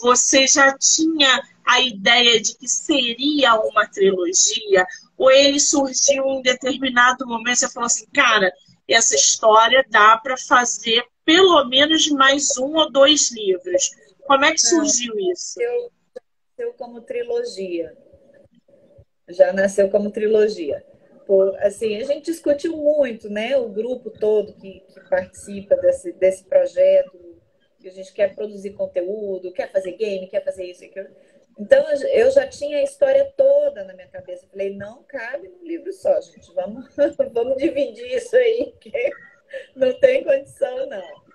você 0.00 0.46
já 0.46 0.76
tinha 0.78 1.42
a 1.66 1.80
ideia 1.80 2.40
de 2.40 2.56
que 2.56 2.68
seria 2.68 3.54
uma 3.56 3.86
trilogia? 3.88 4.86
Ou 5.18 5.30
ele 5.30 5.58
surgiu 5.58 6.24
em 6.26 6.42
determinado 6.42 7.26
momento 7.26 7.56
e 7.56 7.56
você 7.56 7.72
falou 7.72 7.86
assim, 7.86 8.06
cara, 8.14 8.52
essa 8.88 9.14
história 9.14 9.84
dá 9.90 10.16
para 10.16 10.36
fazer 10.36 11.04
pelo 11.24 11.64
menos 11.64 12.08
mais 12.08 12.56
um 12.56 12.76
ou 12.76 12.90
dois 12.90 13.32
livros. 13.32 13.90
Como 14.26 14.44
é 14.44 14.52
que 14.52 14.60
surgiu 14.60 15.12
isso? 15.32 15.60
Eu, 15.60 15.90
nasceu 16.56 16.72
como 16.74 17.00
trilogia. 17.00 17.96
Já 19.28 19.52
nasceu 19.52 19.90
como 19.90 20.10
trilogia. 20.10 20.84
Por, 21.26 21.56
assim, 21.58 21.96
a 21.96 22.04
gente 22.04 22.26
discutiu 22.26 22.76
muito, 22.76 23.28
né? 23.28 23.56
O 23.56 23.68
grupo 23.68 24.10
todo 24.10 24.54
que, 24.54 24.80
que 24.80 25.00
participa 25.08 25.76
desse, 25.76 26.12
desse 26.12 26.44
projeto, 26.44 27.18
que 27.80 27.88
a 27.88 27.92
gente 27.92 28.12
quer 28.12 28.34
produzir 28.34 28.70
conteúdo, 28.70 29.52
quer 29.52 29.70
fazer 29.72 29.92
game, 29.92 30.28
quer 30.28 30.44
fazer 30.44 30.64
isso 30.64 30.84
e 30.84 30.86
aquilo. 30.86 31.08
Então, 31.58 31.84
eu 32.12 32.30
já 32.30 32.46
tinha 32.46 32.78
a 32.78 32.82
história 32.82 33.32
toda 33.36 33.82
na 33.84 33.94
minha 33.94 34.08
cabeça. 34.08 34.46
Falei, 34.48 34.76
não 34.76 35.02
cabe 35.04 35.48
num 35.48 35.66
livro 35.66 35.92
só, 35.92 36.20
gente. 36.20 36.52
Vamos, 36.54 36.86
vamos 37.32 37.56
dividir 37.56 38.14
isso 38.14 38.36
aí, 38.36 38.74
que 38.78 38.92
não 39.74 39.98
tem 39.98 40.22
condição, 40.22 40.86
não. 40.86 41.26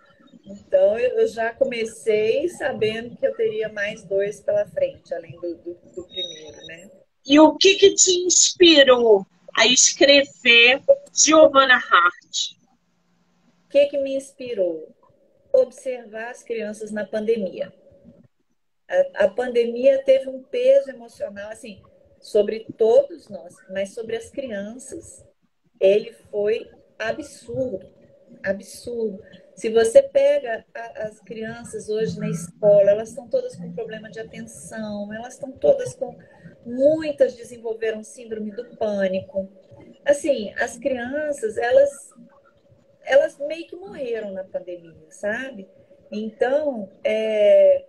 Então, 0.45 0.97
eu 0.97 1.27
já 1.27 1.53
comecei 1.53 2.47
sabendo 2.49 3.15
que 3.17 3.25
eu 3.25 3.35
teria 3.35 3.69
mais 3.69 4.03
dois 4.03 4.41
pela 4.41 4.65
frente, 4.67 5.13
além 5.13 5.31
do, 5.39 5.55
do, 5.55 5.73
do 5.73 6.03
primeiro, 6.07 6.65
né? 6.67 6.91
E 7.25 7.39
o 7.39 7.55
que, 7.55 7.75
que 7.75 7.93
te 7.93 8.11
inspirou 8.25 9.25
a 9.57 9.67
escrever 9.67 10.81
Giovanna 11.13 11.75
Hart? 11.75 12.57
O 13.65 13.69
que, 13.69 13.87
que 13.87 13.97
me 13.97 14.15
inspirou? 14.15 14.93
Observar 15.53 16.31
as 16.31 16.43
crianças 16.43 16.91
na 16.91 17.05
pandemia. 17.05 17.71
A, 19.15 19.25
a 19.25 19.29
pandemia 19.29 20.03
teve 20.03 20.29
um 20.29 20.43
peso 20.43 20.89
emocional, 20.89 21.49
assim, 21.49 21.81
sobre 22.19 22.65
todos 22.77 23.29
nós, 23.29 23.55
mas 23.69 23.93
sobre 23.93 24.15
as 24.15 24.29
crianças. 24.29 25.25
Ele 25.79 26.11
foi 26.29 26.69
absurdo, 26.99 27.87
absurdo 28.43 29.19
se 29.61 29.69
você 29.69 30.01
pega 30.01 30.65
a, 30.73 31.03
as 31.03 31.19
crianças 31.19 31.87
hoje 31.87 32.19
na 32.19 32.27
escola, 32.27 32.89
elas 32.89 33.09
estão 33.09 33.27
todas 33.27 33.55
com 33.55 33.71
problema 33.73 34.09
de 34.09 34.19
atenção, 34.19 35.13
elas 35.13 35.35
estão 35.35 35.51
todas 35.51 35.93
com. 35.93 36.17
Muitas 36.65 37.35
desenvolveram 37.35 38.03
síndrome 38.03 38.51
do 38.51 38.75
pânico. 38.77 39.47
Assim, 40.03 40.51
as 40.59 40.77
crianças, 40.77 41.57
elas, 41.57 42.11
elas 43.03 43.37
meio 43.39 43.67
que 43.67 43.75
morreram 43.75 44.31
na 44.31 44.43
pandemia, 44.43 45.05
sabe? 45.09 45.67
Então, 46.11 46.89
é, 47.03 47.85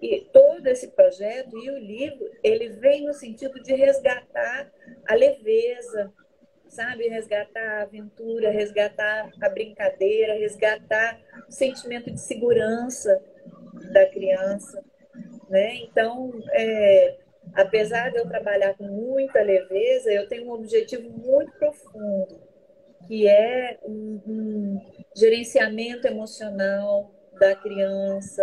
e 0.00 0.20
todo 0.32 0.66
esse 0.66 0.88
projeto 0.88 1.56
e 1.58 1.70
o 1.70 1.78
livro, 1.78 2.30
ele 2.42 2.70
vem 2.70 3.04
no 3.04 3.12
sentido 3.12 3.62
de 3.62 3.74
resgatar 3.74 4.70
a 5.06 5.14
leveza, 5.14 6.12
sabe? 6.68 7.08
Resgatar 7.08 7.78
a 7.78 7.82
aventura, 7.82 8.50
resgatar 8.50 9.30
a 9.40 9.48
brincadeira, 9.48 10.34
resgatar 10.34 11.20
o 11.48 11.52
sentimento 11.52 12.10
de 12.10 12.20
segurança 12.20 13.22
da 13.92 14.06
criança, 14.06 14.82
né? 15.48 15.76
Então, 15.76 16.32
é, 16.52 17.18
apesar 17.54 18.10
de 18.10 18.18
eu 18.18 18.28
trabalhar 18.28 18.74
com 18.74 18.84
muita 18.84 19.42
leveza, 19.42 20.12
eu 20.12 20.28
tenho 20.28 20.46
um 20.46 20.52
objetivo 20.52 21.10
muito 21.10 21.52
profundo, 21.52 22.40
que 23.06 23.26
é 23.28 23.78
um, 23.84 24.20
um 24.26 24.80
gerenciamento 25.14 26.06
emocional 26.06 27.12
da 27.38 27.54
criança. 27.56 28.42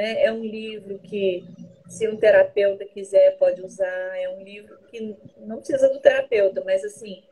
Né? 0.00 0.24
É 0.24 0.32
um 0.32 0.42
livro 0.42 0.98
que, 0.98 1.44
se 1.86 2.08
um 2.08 2.16
terapeuta 2.16 2.86
quiser, 2.86 3.36
pode 3.36 3.60
usar. 3.60 4.18
É 4.18 4.30
um 4.30 4.42
livro 4.42 4.78
que 4.90 5.14
não 5.36 5.58
precisa 5.58 5.90
do 5.90 6.00
terapeuta, 6.00 6.62
mas 6.64 6.82
assim, 6.82 7.22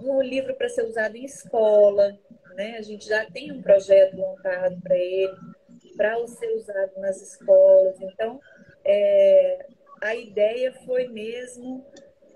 um 0.00 0.22
livro 0.22 0.54
para 0.54 0.70
ser 0.70 0.84
usado 0.84 1.16
em 1.16 1.24
escola. 1.26 2.18
Né? 2.54 2.76
A 2.78 2.82
gente 2.82 3.06
já 3.06 3.26
tem 3.26 3.52
um 3.52 3.60
projeto 3.60 4.16
montado 4.16 4.80
para 4.80 4.96
ele, 4.96 5.36
para 5.98 6.26
ser 6.26 6.48
usado 6.54 6.92
nas 6.96 7.20
escolas. 7.20 8.00
Então, 8.00 8.40
é, 8.82 9.66
a 10.00 10.14
ideia 10.14 10.72
foi 10.86 11.08
mesmo 11.08 11.84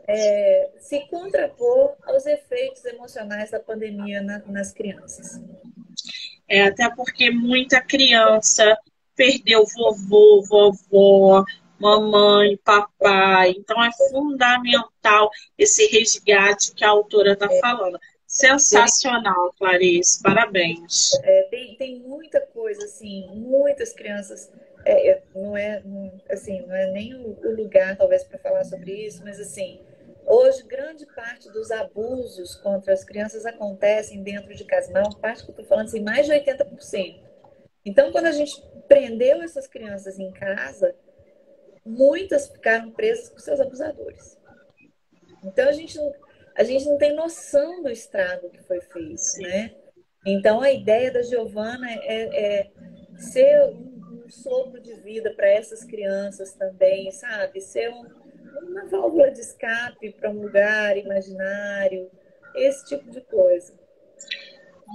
é, 0.06 0.68
se 0.80 1.00
contrapor 1.08 1.96
aos 2.02 2.26
efeitos 2.26 2.84
emocionais 2.84 3.50
da 3.50 3.58
pandemia 3.58 4.20
na, 4.20 4.38
nas 4.40 4.70
crianças. 4.70 5.40
É, 6.46 6.64
até 6.64 6.90
porque 6.94 7.30
muita 7.30 7.80
criança 7.80 8.76
perdeu 9.14 9.64
vovô, 9.66 10.42
vovó, 10.42 11.44
mamãe, 11.78 12.56
papai. 12.64 13.50
Então 13.50 13.82
é 13.82 13.90
fundamental 14.10 15.30
esse 15.58 15.86
resgate 15.86 16.74
que 16.74 16.84
a 16.84 16.90
autora 16.90 17.32
está 17.32 17.48
falando. 17.60 17.98
Sensacional, 18.26 19.52
Clarice. 19.58 20.22
Parabéns. 20.22 21.12
É, 21.22 21.42
tem, 21.50 21.76
tem 21.76 22.00
muita 22.00 22.40
coisa, 22.40 22.84
assim, 22.84 23.26
muitas 23.34 23.92
crianças 23.92 24.50
é, 24.84 25.10
é, 25.10 25.22
não 25.34 25.56
é 25.56 25.82
assim, 26.30 26.62
não 26.66 26.74
é 26.74 26.90
nem 26.90 27.14
o, 27.14 27.36
lugar 27.54 27.96
talvez 27.96 28.24
para 28.24 28.38
falar 28.38 28.64
sobre 28.64 28.92
isso, 29.06 29.22
mas 29.24 29.38
assim, 29.38 29.80
hoje 30.26 30.62
grande 30.64 31.06
parte 31.06 31.50
dos 31.50 31.70
abusos 31.70 32.54
contra 32.56 32.92
as 32.92 33.04
crianças 33.04 33.46
acontecem 33.46 34.22
dentro 34.22 34.54
de 34.54 34.64
casa, 34.64 34.92
maior 34.92 35.14
parte 35.20 35.44
que 35.44 35.50
eu 35.50 35.52
estou 35.52 35.66
falando 35.66 35.86
assim, 35.86 36.00
mais 36.00 36.26
de 36.26 36.32
80%. 36.32 37.20
Então, 37.84 38.12
quando 38.12 38.26
a 38.26 38.32
gente 38.32 38.52
prendeu 38.86 39.42
essas 39.42 39.66
crianças 39.66 40.18
em 40.18 40.30
casa, 40.32 40.94
muitas 41.84 42.48
ficaram 42.48 42.90
presas 42.90 43.28
com 43.28 43.38
seus 43.38 43.60
abusadores. 43.60 44.38
Então 45.44 45.68
a 45.68 45.72
gente 45.72 45.96
não, 45.96 46.12
a 46.56 46.62
gente 46.62 46.84
não 46.86 46.96
tem 46.96 47.14
noção 47.14 47.82
do 47.82 47.90
estrago 47.90 48.50
que 48.50 48.62
foi 48.62 48.80
feito, 48.80 49.22
né? 49.40 49.74
Então 50.24 50.60
a 50.60 50.70
ideia 50.70 51.10
da 51.10 51.22
Giovana 51.22 51.90
é, 51.90 52.60
é 52.60 52.70
ser 53.16 53.64
um 53.74 54.28
sopro 54.28 54.80
de 54.80 54.94
vida 54.94 55.34
para 55.34 55.48
essas 55.48 55.84
crianças 55.84 56.54
também, 56.54 57.10
sabe? 57.10 57.60
Ser 57.60 57.90
um, 57.90 58.06
uma 58.62 58.86
válvula 58.86 59.30
de 59.30 59.40
escape 59.40 60.12
para 60.12 60.30
um 60.30 60.40
lugar 60.42 60.96
imaginário, 60.96 62.08
esse 62.54 62.84
tipo 62.86 63.10
de 63.10 63.20
coisa. 63.22 63.74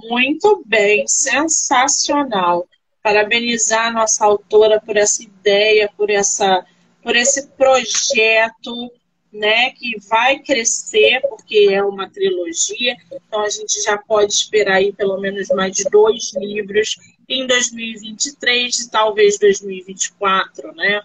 Muito 0.08 0.62
bem, 0.64 1.06
sensacional. 1.06 2.66
Parabenizar 3.02 3.88
a 3.88 3.92
nossa 3.92 4.24
autora 4.24 4.80
por 4.80 4.96
essa 4.96 5.22
ideia, 5.22 5.90
por 5.96 6.10
essa, 6.10 6.64
por 7.02 7.16
esse 7.16 7.48
projeto, 7.48 8.92
né, 9.32 9.70
que 9.70 9.98
vai 10.08 10.38
crescer 10.38 11.20
porque 11.28 11.68
é 11.70 11.82
uma 11.82 12.08
trilogia. 12.08 12.96
Então 13.12 13.42
a 13.42 13.48
gente 13.48 13.80
já 13.82 13.96
pode 13.96 14.32
esperar 14.32 14.76
aí 14.76 14.92
pelo 14.92 15.20
menos 15.20 15.48
mais 15.48 15.76
dois 15.90 16.32
livros 16.36 16.96
em 17.28 17.46
2023 17.46 18.80
e 18.80 18.90
talvez 18.90 19.38
2024, 19.38 20.74
né? 20.74 21.02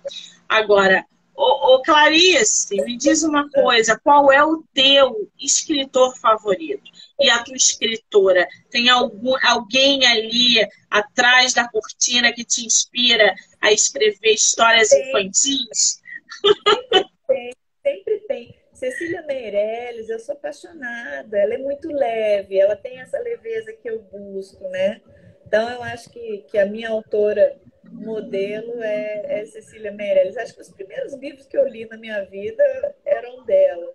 Agora, 0.48 1.06
ô, 1.36 1.76
ô 1.76 1.82
Clarice, 1.82 2.76
me 2.84 2.98
diz 2.98 3.24
uma 3.24 3.50
coisa, 3.50 4.00
qual 4.04 4.32
é 4.32 4.44
o 4.44 4.64
teu 4.74 5.30
escritor 5.40 6.16
favorito? 6.18 6.84
E 7.20 7.30
a 7.30 7.44
tua 7.44 7.56
escritora? 7.56 8.48
Tem 8.70 8.90
algum, 8.90 9.34
alguém 9.44 10.06
ali 10.06 10.68
atrás 10.90 11.54
da 11.54 11.68
cortina 11.68 12.34
que 12.34 12.44
te 12.44 12.66
inspira 12.66 13.34
a 13.62 13.72
escrever 13.72 14.34
histórias 14.34 14.90
tem. 14.90 15.10
infantis? 15.10 16.02
Sempre 16.44 17.10
tem, 17.28 17.54
sempre 17.84 18.20
tem. 18.28 18.64
Cecília 18.74 19.22
Meirelles, 19.22 20.10
eu 20.10 20.20
sou 20.20 20.34
apaixonada, 20.34 21.38
ela 21.38 21.54
é 21.54 21.58
muito 21.58 21.88
leve, 21.90 22.60
ela 22.60 22.76
tem 22.76 23.00
essa 23.00 23.18
leveza 23.20 23.72
que 23.72 23.90
eu 23.90 24.02
busco, 24.02 24.68
né? 24.70 25.00
Então, 25.48 25.70
eu 25.70 25.84
acho 25.84 26.10
que, 26.10 26.40
que 26.50 26.58
a 26.58 26.66
minha 26.66 26.90
autora 26.90 27.56
modelo 27.94 28.82
é, 28.82 29.42
é 29.42 29.46
Cecília 29.46 29.92
Meirelles. 29.92 30.38
Acho 30.38 30.56
que 30.56 30.62
os 30.62 30.72
primeiros 30.72 31.14
livros 31.14 31.46
que 31.46 31.58
eu 31.58 31.68
li 31.68 31.86
na 31.86 31.98
minha 31.98 32.24
vida 32.26 32.64
eram 33.06 33.44
dela. 33.44 33.94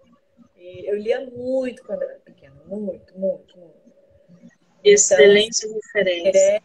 E 0.57 0.89
eu 0.89 0.97
lia 0.97 1.21
muito 1.21 1.83
quando 1.85 2.03
era 2.03 2.19
pequena, 2.25 2.57
muito, 2.67 3.19
muito, 3.19 3.59
muito. 3.59 3.79
Excelente 4.83 5.65
então, 5.65 5.75
referência. 5.75 6.39
É, 6.39 6.63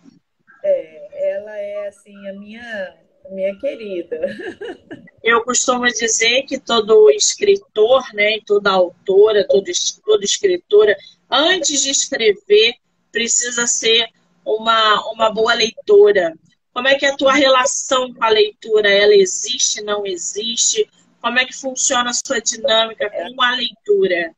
é, 0.63 1.31
ela 1.31 1.57
é 1.57 1.87
assim 1.87 2.27
a 2.27 2.33
minha, 2.33 2.97
minha 3.29 3.57
querida. 3.59 4.19
Eu 5.23 5.41
costumo 5.45 5.85
dizer 5.85 6.43
que 6.43 6.59
todo 6.59 7.09
escritor, 7.11 8.03
né, 8.13 8.39
toda 8.45 8.69
autora, 8.69 9.47
toda, 9.47 9.71
toda 10.03 10.25
escritora, 10.25 10.97
antes 11.31 11.81
de 11.81 11.91
escrever, 11.91 12.73
precisa 13.09 13.65
ser 13.65 14.09
uma, 14.45 15.01
uma 15.11 15.29
boa 15.29 15.53
leitora? 15.53 16.33
Como 16.73 16.87
é 16.87 16.95
que 16.95 17.05
é 17.05 17.09
a 17.09 17.17
tua 17.17 17.33
relação 17.33 18.13
com 18.13 18.23
a 18.23 18.29
leitura? 18.29 18.89
Ela 18.91 19.13
existe, 19.13 19.81
não 19.83 20.05
existe? 20.05 20.89
Como 21.21 21.39
é 21.39 21.45
que 21.45 21.55
funciona 21.55 22.09
a 22.09 22.13
sua 22.13 22.41
dinâmica 22.41 23.09
com 23.09 23.41
a 23.41 23.55
leitura? 23.55 24.33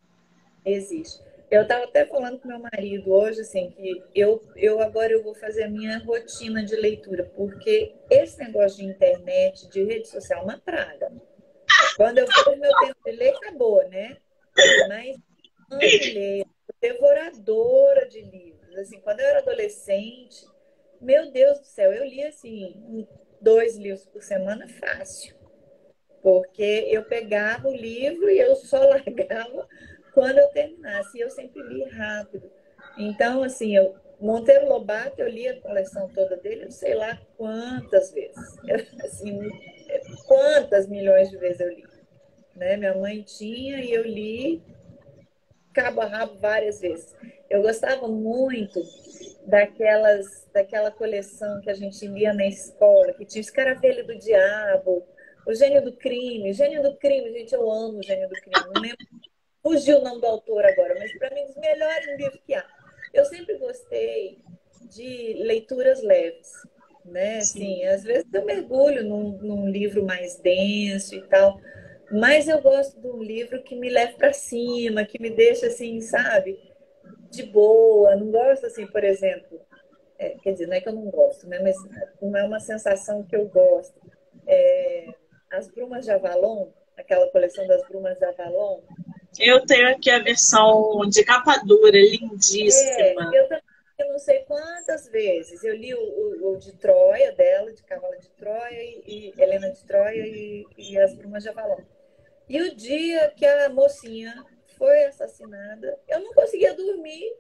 Existe. 0.65 1.23
Eu 1.49 1.61
estava 1.61 1.85
até 1.85 2.05
falando 2.05 2.39
com 2.39 2.47
meu 2.47 2.59
marido 2.59 3.11
hoje, 3.11 3.41
assim, 3.41 3.69
que 3.71 4.03
eu, 4.13 4.43
eu 4.55 4.81
agora 4.81 5.13
eu 5.13 5.23
vou 5.23 5.33
fazer 5.35 5.63
a 5.63 5.69
minha 5.69 5.99
rotina 5.99 6.63
de 6.63 6.75
leitura, 6.75 7.23
porque 7.35 7.95
esse 8.09 8.37
negócio 8.39 8.79
de 8.79 8.85
internet, 8.85 9.69
de 9.69 9.83
rede 9.83 10.07
social, 10.07 10.41
é 10.41 10.43
uma 10.43 10.57
praga. 10.57 11.11
Quando 11.95 12.17
eu 12.17 12.27
for 12.31 12.57
meu 12.57 12.71
tempo 12.79 12.97
de 13.05 13.11
ler, 13.11 13.35
acabou, 13.35 13.87
né? 13.89 14.17
Mas 14.89 15.15
ler, 15.71 16.45
devoradora 16.81 18.07
de 18.07 18.21
livros 18.21 18.55
Assim, 18.77 18.99
quando 18.99 19.21
eu 19.21 19.25
era 19.25 19.39
adolescente, 19.39 20.45
meu 21.01 21.31
Deus 21.31 21.59
do 21.59 21.65
céu, 21.65 21.93
eu 21.93 22.05
lia 22.05 22.29
assim, 22.29 23.07
dois 23.41 23.77
livros 23.77 24.05
por 24.05 24.21
semana 24.21 24.67
fácil. 24.67 25.35
Porque 26.21 26.87
eu 26.89 27.03
pegava 27.03 27.67
o 27.67 27.75
livro 27.75 28.29
e 28.29 28.39
eu 28.39 28.55
só 28.55 28.79
largava 28.89 29.67
quando 30.13 30.39
eu 30.39 30.47
terminasse. 30.49 31.17
E 31.17 31.21
eu 31.21 31.29
sempre 31.29 31.61
li 31.61 31.83
rápido. 31.83 32.49
Então, 32.97 33.43
assim, 33.43 33.75
eu, 33.75 33.95
Monteiro 34.19 34.67
Lobato, 34.67 35.21
eu 35.21 35.29
li 35.29 35.47
a 35.47 35.61
coleção 35.61 36.09
toda 36.09 36.37
dele, 36.37 36.65
eu 36.65 36.71
sei 36.71 36.95
lá 36.95 37.19
quantas 37.37 38.11
vezes. 38.11 38.57
Assim, 39.03 39.39
quantas 40.25 40.87
milhões 40.87 41.29
de 41.29 41.37
vezes 41.37 41.59
eu 41.59 41.69
li. 41.69 41.85
Né? 42.55 42.77
Minha 42.77 42.95
mãe 42.95 43.21
tinha 43.21 43.81
e 43.83 43.93
eu 43.93 44.03
li 44.03 44.63
cabo 45.75 45.99
a 45.99 46.05
rabo 46.05 46.39
várias 46.39 46.79
vezes. 46.79 47.13
Eu 47.49 47.61
gostava 47.61 48.07
muito 48.07 48.81
daquelas, 49.45 50.47
daquela 50.53 50.91
coleção 50.91 51.61
que 51.61 51.69
a 51.69 51.73
gente 51.73 52.05
lia 52.07 52.33
na 52.33 52.47
escola, 52.47 53.13
que 53.13 53.25
tinha 53.25 53.41
Escaravelho 53.41 54.05
do 54.05 54.17
Diabo, 54.17 55.05
O 55.47 55.53
Gênio 55.53 55.83
do 55.83 55.93
Crime. 55.93 56.53
Gênio 56.53 56.81
do 56.81 56.97
Crime, 56.97 57.31
gente, 57.31 57.53
eu 57.53 57.69
amo 57.69 57.99
o 57.99 58.03
Gênio 58.03 58.27
do 58.27 58.35
Crime. 58.35 58.73
Não 58.73 58.81
lembro, 58.81 59.05
fugiu 59.61 59.99
o 59.99 60.03
nome 60.03 60.21
do 60.21 60.27
autor 60.27 60.65
agora, 60.65 60.95
mas 60.97 61.15
para 61.17 61.33
mim, 61.33 61.41
um 61.43 61.47
dos 61.47 61.57
melhores 61.57 62.17
livros 62.17 62.41
que 62.45 62.53
há. 62.53 62.65
Eu 63.13 63.25
sempre 63.25 63.57
gostei 63.57 64.39
de 64.89 65.33
leituras 65.43 66.01
leves, 66.01 66.51
né? 67.05 67.37
Assim, 67.37 67.83
às 67.85 68.03
vezes 68.03 68.25
eu 68.33 68.45
mergulho 68.45 69.03
num, 69.03 69.37
num 69.37 69.69
livro 69.69 70.03
mais 70.03 70.37
denso 70.39 71.15
e 71.15 71.21
tal, 71.27 71.59
mas 72.11 72.47
eu 72.47 72.61
gosto 72.61 72.99
de 72.99 73.07
um 73.07 73.21
livro 73.21 73.61
que 73.63 73.75
me 73.75 73.89
leve 73.89 74.13
para 74.13 74.33
cima, 74.33 75.05
que 75.05 75.21
me 75.21 75.29
deixa 75.29 75.67
assim, 75.67 76.01
sabe? 76.01 76.59
De 77.35 77.43
boa. 77.43 78.15
Não 78.15 78.31
gosto 78.31 78.65
assim, 78.65 78.87
por 78.87 79.03
exemplo. 79.03 79.59
É, 80.17 80.29
quer 80.41 80.53
dizer, 80.53 80.67
não 80.67 80.75
é 80.75 80.81
que 80.81 80.87
eu 80.87 80.93
não 80.93 81.09
gosto, 81.09 81.47
né? 81.47 81.59
Mas 81.59 81.75
não 82.21 82.37
é 82.37 82.43
uma 82.43 82.59
sensação 82.59 83.23
que 83.23 83.35
eu 83.35 83.45
gosto. 83.47 83.99
É, 84.47 85.07
As 85.51 85.67
Brumas 85.67 86.05
de 86.05 86.11
Avalon, 86.11 86.67
aquela 86.97 87.27
coleção 87.31 87.67
das 87.67 87.85
Brumas 87.87 88.17
de 88.17 88.25
Avalon. 88.25 88.81
Eu 89.39 89.65
tenho 89.65 89.89
aqui 89.89 90.09
a 90.09 90.19
versão 90.19 91.01
de 91.09 91.23
capa 91.23 91.57
dura, 91.65 91.97
lindíssima. 91.97 93.31
É, 93.33 93.39
eu 93.39 93.47
também 93.49 93.75
eu 93.97 94.09
não 94.09 94.19
sei 94.19 94.39
quantas 94.39 95.07
vezes. 95.07 95.63
Eu 95.63 95.75
li 95.75 95.93
o, 95.93 95.99
o, 95.99 96.53
o, 96.53 96.57
de 96.57 96.73
Troia 96.73 97.31
dela, 97.31 97.71
de 97.71 97.81
Cavalo 97.83 98.17
de 98.19 98.29
Troia, 98.31 98.83
e, 98.83 99.31
e 99.37 99.41
Helena 99.41 99.71
de 99.71 99.83
Troia 99.85 100.27
e, 100.27 100.65
e 100.77 100.97
As 100.99 101.13
Brumas 101.15 101.43
de 101.43 101.49
Avalon. 101.49 101.81
E 102.47 102.61
o 102.61 102.75
dia 102.75 103.31
que 103.35 103.45
a 103.45 103.69
mocinha 103.69 104.45
foi 104.77 105.03
assassinada, 105.05 105.99
eu 106.07 106.19
não 106.21 106.33
conseguia 106.33 106.73
dormir. 106.73 107.35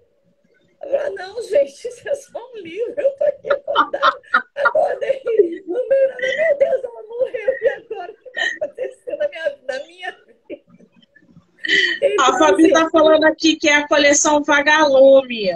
Eu 0.81 0.91
falei, 0.91 1.09
não, 1.15 1.41
gente, 1.43 1.87
isso 1.87 2.09
é 2.09 2.15
só 2.15 2.51
um 2.51 2.57
livro, 2.57 2.99
eu 2.99 3.11
tô 3.15 3.23
aqui 3.23 3.49
acordada. 3.51 4.21
Acordei, 4.55 5.23
no 5.65 5.87
meio, 5.87 6.15
meu 6.19 6.57
Deus, 6.57 6.83
ela 6.83 7.03
morreu, 7.03 7.53
e 7.61 7.67
agora 7.69 8.11
o 8.11 8.15
que 8.15 8.29
vai 8.31 8.47
acontecer 8.47 9.15
na 9.15 9.27
minha, 9.27 9.55
na 9.67 9.85
Fabi 12.37 12.67
está 12.67 12.89
falando 12.89 13.23
aqui 13.25 13.55
que 13.55 13.67
é 13.67 13.75
a 13.75 13.87
coleção 13.87 14.43
Vagalume. 14.43 15.49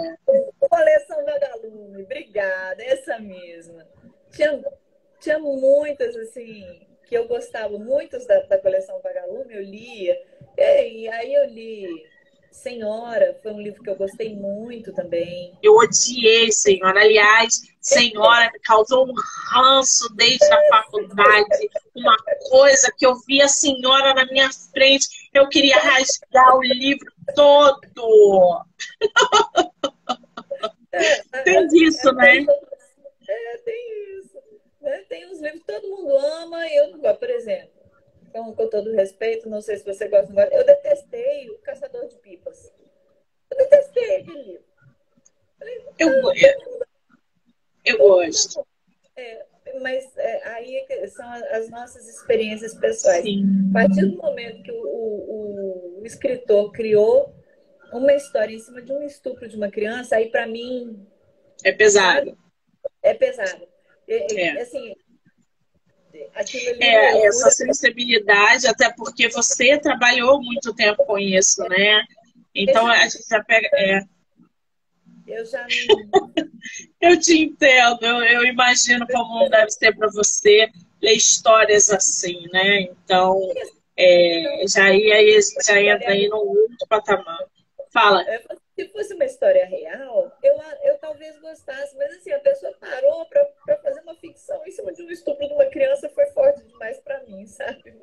Coleção 0.58 1.24
Vagalume, 1.24 2.02
obrigada, 2.02 2.82
essa 2.82 3.18
mesma. 3.18 3.86
Tinha, 4.32 4.62
tinha 5.20 5.38
muitas, 5.38 6.16
assim, 6.16 6.86
que 7.06 7.16
eu 7.16 7.28
gostava, 7.28 7.78
muitos 7.78 8.26
da, 8.26 8.40
da 8.42 8.58
coleção 8.58 9.00
Vagalume, 9.02 9.54
eu 9.54 9.62
lia. 9.62 10.20
E 10.62 11.08
aí 11.08 11.34
eu 11.34 11.46
li 11.46 12.10
Senhora, 12.50 13.38
foi 13.42 13.52
um 13.52 13.60
livro 13.60 13.82
que 13.82 13.88
eu 13.88 13.96
gostei 13.96 14.34
muito 14.34 14.92
também. 14.92 15.56
Eu 15.62 15.76
odiei 15.76 16.52
Senhora. 16.52 17.00
Aliás, 17.00 17.62
Senhora 17.80 18.50
me 18.52 18.58
causou 18.60 19.08
um 19.08 19.14
ranço 19.50 20.14
desde 20.14 20.44
a 20.44 20.68
faculdade. 20.68 21.70
Uma 21.94 22.16
coisa 22.50 22.92
que 22.98 23.06
eu 23.06 23.14
vi 23.26 23.40
a 23.40 23.48
senhora 23.48 24.12
na 24.12 24.26
minha 24.26 24.50
frente, 24.72 25.08
eu 25.32 25.48
queria 25.48 25.78
rasgar 25.78 26.56
o 26.56 26.62
livro 26.62 27.10
todo. 27.34 28.66
É, 30.92 31.42
tem 31.42 31.66
isso, 31.84 32.12
né? 32.12 32.44
É, 33.28 33.56
tem 33.64 34.18
isso. 34.18 34.38
Né? 34.82 35.04
Tem 35.08 35.26
uns 35.30 35.40
livros 35.40 35.60
que 35.60 35.72
todo 35.72 35.88
mundo 35.88 36.16
ama 36.16 36.66
e 36.66 36.76
eu 36.76 36.90
não 36.90 36.98
gosto. 36.98 37.20
Por 37.20 37.30
exemplo, 37.30 37.79
com, 38.32 38.54
com 38.54 38.68
todo 38.68 38.92
respeito, 38.92 39.48
não 39.48 39.60
sei 39.60 39.76
se 39.76 39.84
você 39.84 40.08
gosta, 40.08 40.32
mas 40.32 40.50
eu 40.52 40.64
detestei 40.64 41.50
o 41.50 41.58
Caçador 41.58 42.06
de 42.08 42.16
Pipas. 42.16 42.72
Eu 43.50 43.58
detestei 43.58 44.16
aquele 44.16 44.42
livro. 44.42 44.64
Eu, 45.98 46.08
eu, 46.10 46.86
eu 47.84 47.98
gosto. 47.98 48.66
É, 49.16 49.44
mas 49.80 50.16
é, 50.16 50.48
aí 50.48 50.86
é 50.88 51.06
são 51.08 51.28
as 51.30 51.68
nossas 51.68 52.08
experiências 52.08 52.74
pessoais. 52.74 53.22
Sim. 53.22 53.44
A 53.70 53.72
partir 53.74 54.06
do 54.06 54.16
momento 54.16 54.62
que 54.62 54.72
o, 54.72 54.82
o, 54.82 56.00
o, 56.00 56.06
escritor 56.06 56.72
criou 56.72 57.34
uma 57.92 58.14
história 58.14 58.54
em 58.54 58.58
cima 58.58 58.80
de 58.80 58.92
um 58.92 59.02
estupro 59.02 59.48
de 59.48 59.56
uma 59.56 59.70
criança, 59.70 60.16
aí 60.16 60.30
para 60.30 60.46
mim. 60.46 61.06
É 61.64 61.72
pesado. 61.72 62.36
É 63.02 63.12
pesado. 63.14 63.68
É, 64.08 64.40
é. 64.40 64.60
Assim, 64.62 64.94
é, 66.80 67.26
essa 67.26 67.50
sensibilidade, 67.50 68.66
até 68.66 68.92
porque 68.92 69.28
você 69.28 69.78
trabalhou 69.78 70.42
muito 70.42 70.74
tempo 70.74 71.04
com 71.04 71.18
isso, 71.18 71.62
né? 71.64 72.02
Então 72.54 72.86
a 72.86 73.06
gente 73.06 73.28
já 73.28 73.42
pega. 73.42 73.68
É. 73.74 74.00
Eu 75.26 75.46
já 75.46 75.66
Eu 77.00 77.18
te 77.18 77.38
entendo, 77.38 78.04
eu, 78.04 78.22
eu 78.22 78.44
imagino 78.44 79.06
como 79.06 79.48
deve 79.48 79.70
ser 79.70 79.96
para 79.96 80.08
você 80.10 80.68
ler 81.00 81.14
histórias 81.14 81.90
assim, 81.90 82.46
né? 82.52 82.82
Então, 82.82 83.40
é, 83.96 84.64
já 84.68 84.92
ia, 84.94 85.40
já 85.64 85.80
entra 85.80 86.10
aí 86.10 86.28
no 86.28 86.36
outro 86.36 86.86
patamar. 86.88 87.38
Fala. 87.90 88.24
É, 88.80 88.84
se 88.84 88.88
fosse 88.88 89.14
uma 89.14 89.24
história 89.24 89.66
real, 89.66 90.32
eu, 90.42 90.54
eu 90.84 90.98
talvez 90.98 91.38
gostasse, 91.38 91.96
mas 91.96 92.16
assim, 92.16 92.32
a 92.32 92.40
pessoa 92.40 92.72
parou 92.80 93.26
para 93.26 93.76
fazer 93.78 94.00
uma 94.00 94.14
ficção 94.16 94.64
em 94.66 94.70
cima 94.70 94.92
de 94.92 95.02
um 95.02 95.10
estupro 95.10 95.46
de 95.46 95.52
uma 95.52 95.66
criança, 95.66 96.08
foi 96.08 96.26
forte 96.26 96.62
demais 96.64 96.98
para 97.00 97.22
mim, 97.24 97.46
sabe? 97.46 97.94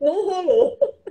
Não 0.00 0.24
rolou. 0.24 0.78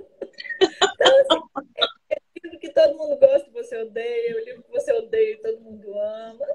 Então, 0.58 1.18
assim, 1.18 1.64
é, 2.10 2.14
é 2.14 2.18
livro 2.42 2.58
que 2.58 2.70
todo 2.70 2.96
mundo 2.96 3.16
gosta, 3.18 3.50
você 3.50 3.76
odeia, 3.76 4.36
o 4.36 4.44
livro 4.44 4.62
que 4.62 4.70
você 4.70 4.92
odeia 4.92 5.34
e 5.34 5.36
todo 5.38 5.60
mundo 5.60 5.98
ama. 5.98 6.46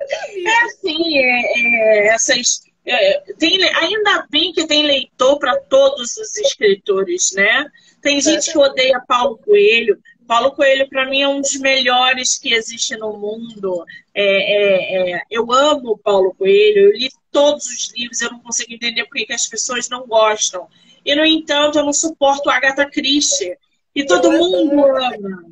É, 0.00 0.42
é 0.42 0.64
assim, 0.64 1.18
é, 1.18 1.42
é, 1.42 2.06
essas. 2.08 2.62
É, 2.84 3.20
tem, 3.34 3.62
ainda 3.62 4.26
bem 4.30 4.52
que 4.52 4.66
tem 4.66 4.84
leitor 4.84 5.38
para 5.38 5.60
todos 5.62 6.16
os 6.16 6.36
escritores, 6.36 7.32
né? 7.34 7.66
Tem 8.00 8.20
gente 8.20 8.52
que 8.52 8.58
odeia 8.58 9.02
Paulo 9.06 9.38
Coelho, 9.38 9.98
Paulo 10.30 10.52
Coelho, 10.52 10.88
para 10.88 11.10
mim, 11.10 11.22
é 11.22 11.26
um 11.26 11.40
dos 11.40 11.56
melhores 11.56 12.38
que 12.38 12.54
existe 12.54 12.96
no 12.96 13.18
mundo. 13.18 13.84
É, 14.14 14.22
é, 14.22 15.14
é, 15.14 15.22
eu 15.28 15.50
amo 15.52 15.98
Paulo 15.98 16.32
Coelho, 16.38 16.84
eu 16.84 16.92
li 16.92 17.10
todos 17.32 17.66
os 17.66 17.92
livros, 17.96 18.20
eu 18.20 18.30
não 18.30 18.38
consigo 18.38 18.72
entender 18.72 19.06
por 19.06 19.14
que 19.14 19.32
as 19.32 19.48
pessoas 19.48 19.88
não 19.88 20.06
gostam. 20.06 20.68
E, 21.04 21.16
no 21.16 21.24
entanto, 21.24 21.78
eu 21.78 21.84
não 21.84 21.92
suporto 21.92 22.48
Agatha 22.48 22.88
Christie. 22.88 23.58
E 23.92 24.06
todo 24.06 24.30
mundo 24.30 24.84
ama. 24.84 25.44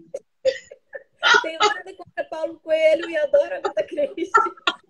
Tenho 1.42 1.58
nada 1.58 1.94
contra 1.96 2.24
Paulo 2.30 2.60
Coelho 2.62 3.10
e 3.10 3.16
adoro 3.16 3.56
Agatha 3.56 3.82
Christie. 3.82 4.30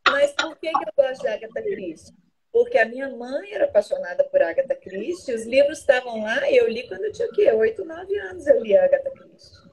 Mas 0.07 0.33
por 0.33 0.55
que, 0.59 0.69
eu 0.69 0.73
gosto 0.95 1.23
de 1.23 1.29
Agatha 1.29 1.63
Christie? 1.63 2.15
Porque 2.53 2.77
a 2.77 2.85
minha 2.85 3.09
mãe 3.09 3.55
era 3.55 3.65
apaixonada 3.65 4.23
por 4.25 4.43
Agatha 4.43 4.75
Christie, 4.75 5.35
os 5.35 5.47
livros 5.47 5.79
estavam 5.79 6.25
lá 6.25 6.47
e 6.51 6.59
eu 6.59 6.69
li 6.69 6.87
quando 6.87 7.05
eu 7.05 7.13
tinha 7.13 7.27
o 7.27 7.33
quê? 7.33 7.51
Oito, 7.53 7.87
nove 7.87 8.19
anos 8.19 8.47
eu 8.47 8.63
li 8.63 8.77
Agatha 8.77 9.11
Christie. 9.13 9.68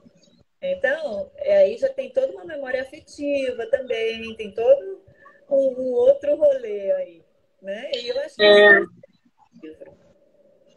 Então, 0.60 1.30
é, 1.36 1.58
aí 1.58 1.76
já 1.76 1.88
tem 1.88 2.10
toda 2.10 2.32
uma 2.32 2.44
memória 2.44 2.82
afetiva 2.82 3.66
também, 3.66 4.34
tem 4.36 4.52
todo 4.52 5.00
um, 5.48 5.56
um 5.56 5.92
outro 5.92 6.34
rolê 6.36 6.90
aí, 6.92 7.22
né? 7.60 7.90
E 7.92 8.08
eu 8.08 8.20
acho 8.20 8.42
é. 8.42 8.86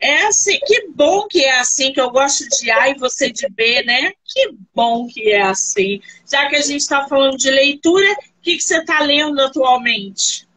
É 0.01 0.27
assim, 0.27 0.57
que 0.65 0.87
bom 0.89 1.27
que 1.27 1.43
é 1.43 1.59
assim, 1.59 1.91
que 1.91 1.99
eu 1.99 2.09
gosto 2.09 2.47
de 2.47 2.71
A 2.71 2.89
e 2.89 2.97
você 2.97 3.29
de 3.29 3.49
B, 3.49 3.83
né? 3.83 4.13
Que 4.23 4.55
bom 4.73 5.07
que 5.07 5.29
é 5.29 5.41
assim. 5.41 6.01
Já 6.29 6.47
que 6.47 6.55
a 6.55 6.61
gente 6.61 6.79
está 6.79 7.05
falando 7.07 7.37
de 7.37 7.51
leitura, 7.51 8.09
o 8.11 8.41
que, 8.41 8.55
que 8.55 8.63
você 8.63 8.77
está 8.77 9.01
lendo 9.01 9.41
atualmente? 9.41 10.47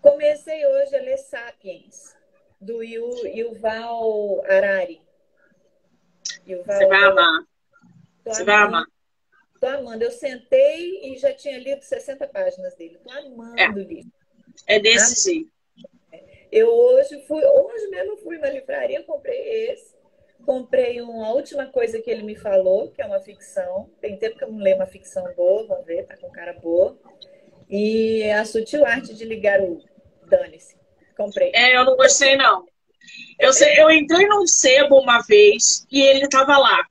Comecei 0.00 0.66
hoje 0.66 0.96
a 0.96 1.02
ler 1.02 1.18
Sapiens, 1.18 2.16
do 2.58 2.82
Yuval 2.82 4.42
Harari. 4.48 5.02
Yuval 6.46 6.78
você 6.78 6.86
vai 6.86 7.04
amar. 7.04 7.51
Tô 8.24 8.32
Você 8.32 8.42
amando. 8.42 8.46
vai 8.46 8.62
amar. 8.62 8.86
Tô 9.60 9.66
amando. 9.66 10.04
Eu 10.04 10.10
sentei 10.10 11.12
e 11.12 11.18
já 11.18 11.32
tinha 11.32 11.58
lido 11.58 11.82
60 11.82 12.26
páginas 12.28 12.74
dele. 12.74 12.98
Tô 13.02 13.10
amando 13.10 13.60
é. 13.60 13.68
o 13.68 13.78
livro. 13.78 14.12
É 14.66 14.78
desse 14.78 15.30
jeito. 15.30 15.50
Eu 16.50 16.68
hoje 16.68 17.24
fui, 17.26 17.42
hoje 17.42 17.88
mesmo 17.88 18.18
fui 18.18 18.36
na 18.36 18.50
livraria, 18.50 19.02
comprei 19.04 19.70
esse. 19.70 19.94
Comprei 20.44 21.00
uma 21.00 21.32
última 21.32 21.66
coisa 21.66 22.00
que 22.00 22.10
ele 22.10 22.22
me 22.22 22.36
falou, 22.36 22.90
que 22.90 23.00
é 23.00 23.06
uma 23.06 23.20
ficção. 23.20 23.88
Tem 24.00 24.18
tempo 24.18 24.36
que 24.36 24.44
eu 24.44 24.52
não 24.52 24.58
leio 24.58 24.76
uma 24.76 24.86
ficção 24.86 25.24
boa, 25.34 25.66
vamos 25.66 25.86
ver, 25.86 26.04
tá 26.04 26.16
com 26.16 26.30
cara 26.30 26.52
boa. 26.52 26.98
E 27.70 28.28
a 28.30 28.44
sutil 28.44 28.84
arte 28.84 29.14
de 29.14 29.24
ligar 29.24 29.60
o 29.62 29.82
dane-se. 30.26 30.76
Comprei. 31.16 31.52
É, 31.54 31.76
eu 31.76 31.84
não 31.84 31.96
gostei, 31.96 32.36
não. 32.36 32.66
Eu, 33.38 33.50
eu 33.78 33.90
entrei 33.90 34.26
num 34.26 34.46
sebo 34.46 34.98
uma 34.98 35.20
vez 35.22 35.86
e 35.90 36.02
ele 36.02 36.28
tava 36.28 36.58
lá. 36.58 36.84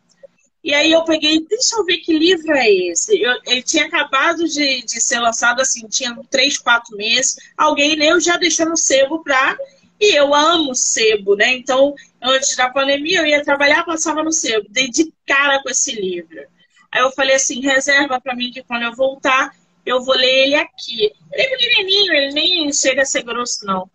E 0.63 0.75
aí 0.75 0.91
eu 0.91 1.03
peguei, 1.03 1.43
deixa 1.47 1.75
eu 1.75 1.83
ver 1.83 1.97
que 1.97 2.17
livro 2.17 2.53
é 2.53 2.69
esse. 2.69 3.19
Eu, 3.19 3.33
ele 3.47 3.63
tinha 3.63 3.85
acabado 3.85 4.47
de, 4.47 4.83
de 4.83 5.01
ser 5.01 5.19
lançado, 5.19 5.59
assim, 5.59 5.87
tinha 5.87 6.15
três, 6.29 6.57
quatro 6.57 6.95
meses. 6.95 7.35
Alguém 7.57 7.95
leu, 7.95 8.19
já 8.19 8.37
deixou 8.37 8.67
no 8.67 8.77
sebo 8.77 9.23
pra. 9.23 9.57
E 9.99 10.15
eu 10.15 10.33
amo 10.33 10.75
sebo, 10.75 11.35
né? 11.35 11.53
Então, 11.53 11.95
antes 12.21 12.55
da 12.55 12.69
pandemia, 12.69 13.19
eu 13.19 13.25
ia 13.25 13.43
trabalhar, 13.43 13.83
passava 13.85 14.23
no 14.23 14.31
sebo. 14.31 14.67
Dei 14.69 14.89
de 14.89 15.11
cara 15.25 15.61
com 15.63 15.69
esse 15.69 15.93
livro. 15.93 16.41
Aí 16.91 17.01
eu 17.01 17.11
falei 17.11 17.35
assim, 17.35 17.61
reserva 17.61 18.19
para 18.21 18.35
mim 18.35 18.51
que 18.51 18.63
quando 18.63 18.83
eu 18.83 18.93
voltar, 18.93 19.55
eu 19.85 20.03
vou 20.03 20.15
ler 20.15 20.45
ele 20.45 20.55
aqui. 20.55 21.11
Ele 21.31 21.41
é 21.41 21.49
pequenininho, 21.49 22.13
ele 22.13 22.33
nem 22.33 22.73
chega 22.73 23.01
a 23.01 23.05
ser 23.05 23.23
grosso, 23.23 23.65
não. 23.65 23.89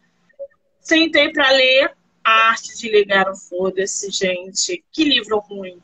Sentei 0.81 1.31
para 1.31 1.51
ler 1.51 1.93
A 2.25 2.49
Arte 2.49 2.77
de 2.77 2.89
Ligar 2.89 3.31
o 3.31 3.37
Foda-se, 3.37 4.11
gente. 4.11 4.83
Que 4.91 5.05
livro 5.05 5.39
ruim. 5.39 5.81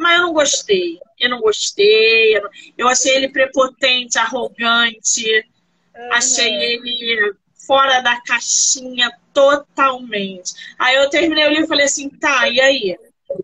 Mas 0.00 0.18
eu 0.18 0.26
não 0.26 0.32
gostei. 0.32 0.98
Eu 1.18 1.30
não 1.30 1.40
gostei. 1.40 2.36
Eu, 2.36 2.42
não... 2.42 2.50
eu 2.78 2.88
achei 2.88 3.14
ele 3.14 3.28
prepotente, 3.28 4.18
arrogante. 4.18 5.46
Uhum. 5.94 6.12
Achei 6.14 6.50
ele 6.50 7.36
fora 7.66 8.00
da 8.00 8.20
caixinha 8.22 9.12
totalmente. 9.34 10.54
Aí 10.78 10.96
eu 10.96 11.10
terminei 11.10 11.46
o 11.46 11.50
livro 11.50 11.64
e 11.66 11.68
falei 11.68 11.84
assim, 11.84 12.08
tá, 12.08 12.48
e 12.48 12.60
aí? 12.60 12.98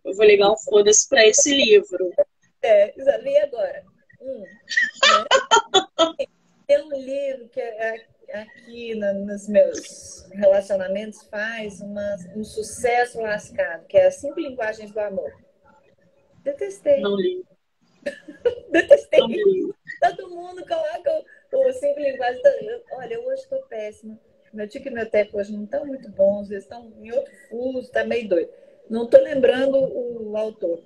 Eu 0.05 0.17
vou 0.17 0.25
ligar 0.25 0.51
um 0.51 0.57
foda-se 0.57 1.07
pra 1.09 1.25
esse 1.27 1.55
livro. 1.55 2.11
É, 2.63 2.95
li 3.23 3.39
agora. 3.39 3.85
Hum, 4.21 4.41
né? 4.41 6.17
Tem 6.67 6.83
um 6.83 6.97
livro 6.97 7.49
que 7.51 7.61
é, 7.61 8.07
aqui 8.33 8.95
nos 8.95 9.47
meus 9.47 10.27
relacionamentos 10.33 11.23
faz 11.31 11.81
uma, 11.81 12.17
um 12.35 12.43
sucesso 12.43 13.21
lascado, 13.21 13.87
que 13.87 13.97
é 13.97 14.07
as 14.07 14.17
cinco 14.17 14.41
linguagens 14.41 14.91
do 14.91 14.99
amor. 14.99 15.33
Detestei. 16.47 17.01
Não 17.01 17.17
li. 17.17 17.45
Detestei. 18.71 19.19
Não 19.19 19.27
li. 19.27 19.75
Todo 20.01 20.31
mundo 20.31 20.65
coloca 20.65 21.25
o, 21.53 21.69
o 21.69 21.73
cinco 21.73 21.99
linguagens. 21.99 22.41
Olha, 22.93 23.15
eu 23.15 23.27
hoje 23.27 23.43
estou 23.43 23.61
péssima. 23.63 24.17
Meu 24.53 24.69
tique 24.69 24.89
e 24.89 24.93
meu 24.93 25.11
teco 25.11 25.39
hoje 25.39 25.53
não 25.53 25.65
estão 25.65 25.85
muito 25.85 26.09
bons, 26.11 26.51
eles 26.51 26.63
estão 26.63 26.91
em 27.03 27.11
outro 27.11 27.33
fuso, 27.49 27.81
está 27.81 28.05
meio 28.05 28.29
doido. 28.29 28.49
Não 28.89 29.05
estou 29.05 29.21
lembrando 29.21 29.77
o 29.77 30.37
autor. 30.37 30.81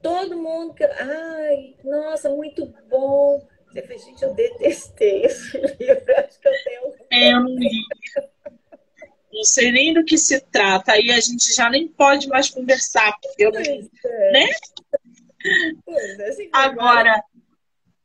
Todo 0.00 0.38
mundo 0.38 0.72
que. 0.72 0.84
Ai, 0.84 1.74
nossa, 1.84 2.30
muito 2.30 2.64
bom. 2.88 3.46
Você 3.66 3.82
fez, 3.82 4.02
gente, 4.02 4.22
eu 4.24 4.32
detestei 4.32 5.26
esse 5.26 5.58
livro. 5.78 6.16
Acho 6.16 6.40
que 6.40 6.48
eu 6.48 6.64
tenho. 6.64 6.94
É, 7.12 7.32
eu 7.34 7.40
não 7.40 7.54
li. 7.54 7.70
Não 9.32 9.44
sei 9.44 9.70
nem 9.70 9.94
do 9.94 10.04
que 10.04 10.16
se 10.16 10.40
trata. 10.40 10.92
Aí 10.92 11.10
a 11.10 11.20
gente 11.20 11.54
já 11.54 11.68
nem 11.68 11.88
pode 11.88 12.28
mais 12.28 12.50
conversar, 12.50 13.12
porque 13.20 13.44
eu, 13.44 13.50
é. 13.54 14.32
né? 14.32 14.48
coisa. 15.84 16.24
Assim, 16.24 16.48
Agora, 16.52 17.22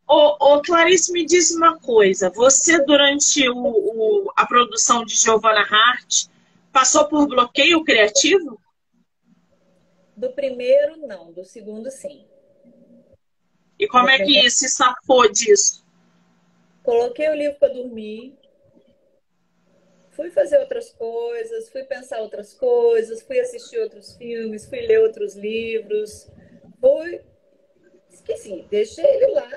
ô, 0.08 0.62
Clarice, 0.62 1.12
me 1.12 1.26
diz 1.26 1.52
uma 1.52 1.80
coisa. 1.80 2.30
Você, 2.30 2.84
durante 2.86 3.48
o, 3.50 3.56
o, 3.58 4.32
a 4.36 4.46
produção 4.46 5.06
de 5.06 5.16
Giovanna 5.16 5.62
Hart, 5.62 6.26
passou 6.72 7.08
por 7.08 7.28
bloqueio 7.28 7.84
criativo? 7.84 8.60
Do 10.16 10.32
primeiro, 10.32 10.98
não. 11.08 11.32
Do 11.32 11.44
segundo, 11.44 11.90
sim. 11.90 12.26
E 13.80 13.88
como 13.88 14.10
é 14.10 14.20
que 14.20 14.50
se 14.50 14.70
safou 14.70 15.30
disso? 15.32 15.84
Coloquei 16.84 17.30
o 17.30 17.36
livro 17.36 17.58
para 17.60 17.74
dormir, 17.74 18.38
fui 20.16 20.30
fazer 20.30 20.60
outras 20.60 20.92
coisas, 20.92 21.70
fui 21.70 21.84
pensar 21.84 22.20
outras 22.22 22.54
coisas, 22.54 23.22
fui 23.22 23.40
assistir 23.40 23.80
outros 23.80 24.16
filmes, 24.16 24.66
fui 24.66 24.82
ler 24.82 25.00
outros 25.00 25.36
livros, 25.36 26.30
fui. 26.80 27.22
Esqueci, 28.10 28.66
deixei 28.70 29.06
ele 29.06 29.28
lá. 29.28 29.50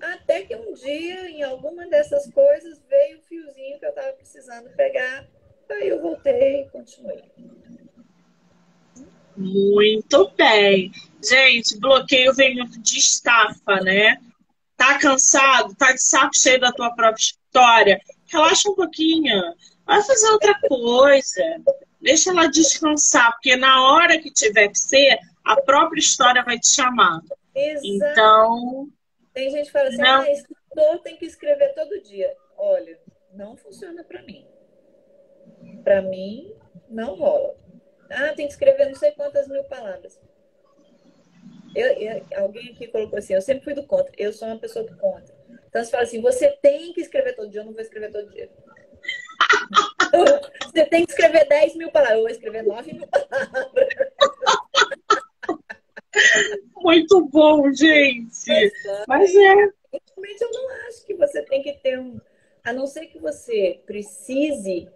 Até 0.00 0.42
que 0.42 0.54
um 0.56 0.74
dia, 0.74 1.30
em 1.30 1.42
alguma 1.42 1.86
dessas 1.86 2.30
coisas, 2.32 2.82
veio 2.88 3.18
o 3.18 3.22
fiozinho 3.22 3.78
que 3.78 3.86
eu 3.86 3.90
estava 3.90 4.12
precisando 4.14 4.68
pegar. 4.70 5.28
Aí 5.70 5.88
eu 5.88 6.02
voltei 6.02 6.62
e 6.62 6.68
continuei. 6.70 7.22
Muito 9.36 10.30
bem. 10.36 10.90
Gente, 11.24 11.78
bloqueio 11.78 12.34
vem 12.34 12.56
muito 12.56 12.80
de 12.80 12.98
estafa, 12.98 13.80
né? 13.80 14.18
Tá 14.76 14.98
cansado? 14.98 15.74
Tá 15.76 15.92
de 15.92 16.02
saco 16.02 16.36
cheio 16.36 16.60
da 16.60 16.72
tua 16.72 16.94
própria 16.94 17.22
história? 17.22 18.00
Relaxa 18.32 18.70
um 18.70 18.74
pouquinho. 18.74 19.54
Vai 19.84 20.02
fazer 20.02 20.28
outra 20.30 20.58
coisa. 20.66 21.42
Deixa 22.00 22.30
ela 22.30 22.46
descansar, 22.48 23.30
porque 23.32 23.54
na 23.56 23.92
hora 23.92 24.18
que 24.18 24.32
tiver 24.32 24.68
que 24.68 24.78
ser, 24.78 25.18
a 25.44 25.60
própria 25.60 26.00
história 26.00 26.42
vai 26.42 26.58
te 26.58 26.68
chamar. 26.68 27.20
Exato. 27.54 27.86
Então. 27.86 28.88
Tem 29.34 29.50
gente 29.50 29.66
que 29.66 29.72
fala 29.72 29.88
assim: 29.88 29.98
não... 29.98 30.22
ah, 30.22 30.30
escritor 30.30 30.98
tem 31.02 31.16
que 31.16 31.26
escrever 31.26 31.74
todo 31.74 32.02
dia. 32.02 32.34
Olha, 32.56 32.98
não 33.34 33.56
funciona 33.56 34.02
para 34.04 34.22
mim. 34.22 34.46
Para 35.84 36.02
mim, 36.02 36.54
não 36.88 37.14
rola. 37.14 37.54
Ah, 38.10 38.32
tem 38.34 38.46
que 38.46 38.52
escrever 38.52 38.86
não 38.86 38.94
sei 38.94 39.12
quantas 39.12 39.48
mil 39.48 39.64
palavras. 39.64 40.20
Eu, 41.74 41.86
eu, 41.92 42.26
alguém 42.36 42.70
aqui 42.70 42.86
colocou 42.86 43.18
assim, 43.18 43.34
eu 43.34 43.40
sempre 43.40 43.64
fui 43.64 43.74
do 43.74 43.86
contra. 43.86 44.12
Eu 44.18 44.32
sou 44.32 44.48
uma 44.48 44.58
pessoa 44.58 44.84
do 44.84 44.96
contra. 44.96 45.31
Então 45.72 45.82
você 45.82 45.90
fala 45.90 46.02
assim, 46.02 46.20
você 46.20 46.50
tem 46.60 46.92
que 46.92 47.00
escrever 47.00 47.34
todo 47.34 47.48
dia, 47.48 47.62
eu 47.62 47.64
não 47.64 47.72
vou 47.72 47.80
escrever 47.80 48.12
todo 48.12 48.30
dia. 48.30 48.50
você 50.70 50.84
tem 50.84 51.06
que 51.06 51.12
escrever 51.12 51.48
10 51.48 51.76
mil 51.76 51.90
palavras, 51.90 52.18
eu 52.18 52.22
vou 52.24 52.30
escrever 52.30 52.62
9 52.62 52.92
mil 52.92 53.06
palavras. 53.06 53.88
Muito 56.76 57.24
bom, 57.24 57.72
gente. 57.72 58.70
Mas 59.08 59.34
é. 59.34 59.54
Realmente 60.14 60.42
eu 60.42 60.50
não 60.52 60.68
acho 60.88 61.06
que 61.06 61.14
você 61.14 61.40
tem 61.40 61.62
que 61.62 61.72
ter 61.72 61.98
um. 61.98 62.20
A 62.62 62.70
não 62.70 62.86
ser 62.86 63.06
que 63.06 63.18
você 63.18 63.80
precise 63.86 64.90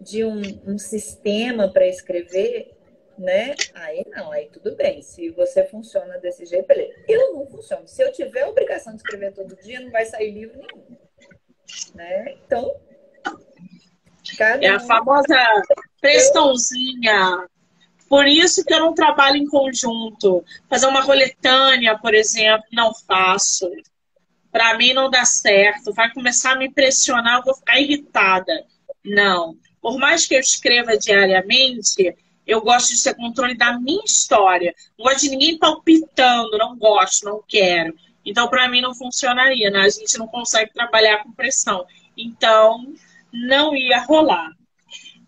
de 0.00 0.24
um, 0.24 0.40
um 0.66 0.78
sistema 0.78 1.70
para 1.70 1.86
escrever, 1.86 2.74
né? 3.22 3.54
Aí 3.74 4.04
não, 4.10 4.32
aí 4.32 4.50
tudo 4.50 4.76
bem. 4.76 5.00
Se 5.02 5.30
você 5.30 5.64
funciona 5.64 6.18
desse 6.18 6.44
jeito, 6.44 6.66
beleza. 6.66 6.92
Eu 7.08 7.32
não 7.32 7.46
funciono. 7.46 7.86
Se 7.86 8.02
eu 8.02 8.12
tiver 8.12 8.42
a 8.42 8.48
obrigação 8.48 8.92
de 8.92 8.98
escrever 8.98 9.32
todo 9.32 9.56
dia, 9.56 9.80
não 9.80 9.90
vai 9.90 10.04
sair 10.04 10.30
livro 10.32 10.58
nenhum. 10.58 10.96
Né? 11.94 12.34
Então. 12.44 12.74
é 14.60 14.68
a 14.68 14.80
famosa 14.80 15.36
prestãozinha. 16.00 17.46
Por 18.08 18.26
isso 18.26 18.64
que 18.64 18.74
eu 18.74 18.80
não 18.80 18.94
trabalho 18.94 19.36
em 19.36 19.46
conjunto. 19.46 20.44
Fazer 20.68 20.86
uma 20.86 21.06
coletânea, 21.06 21.96
por 21.98 22.12
exemplo, 22.12 22.66
não 22.70 22.92
faço. 22.94 23.70
Para 24.50 24.76
mim 24.76 24.92
não 24.92 25.08
dá 25.08 25.24
certo. 25.24 25.94
Vai 25.94 26.12
começar 26.12 26.52
a 26.52 26.56
me 26.56 26.70
pressionar, 26.70 27.38
eu 27.38 27.44
vou 27.44 27.54
ficar 27.54 27.80
irritada. 27.80 28.52
Não. 29.02 29.56
Por 29.80 29.98
mais 29.98 30.26
que 30.26 30.34
eu 30.34 30.40
escreva 30.40 30.96
diariamente, 30.96 32.14
eu 32.46 32.60
gosto 32.60 32.94
de 32.94 33.02
ter 33.02 33.14
controle 33.14 33.56
da 33.56 33.78
minha 33.78 34.04
história. 34.04 34.74
Não 34.98 35.06
gosto 35.06 35.20
de 35.20 35.30
ninguém 35.30 35.58
palpitando, 35.58 36.58
não 36.58 36.76
gosto, 36.76 37.24
não 37.24 37.42
quero. 37.46 37.94
Então, 38.24 38.48
para 38.48 38.68
mim, 38.68 38.80
não 38.80 38.94
funcionaria, 38.94 39.70
né? 39.70 39.80
A 39.80 39.88
gente 39.88 40.18
não 40.18 40.26
consegue 40.26 40.72
trabalhar 40.72 41.22
com 41.22 41.32
pressão. 41.32 41.84
Então, 42.16 42.92
não 43.32 43.74
ia 43.74 44.00
rolar. 44.02 44.50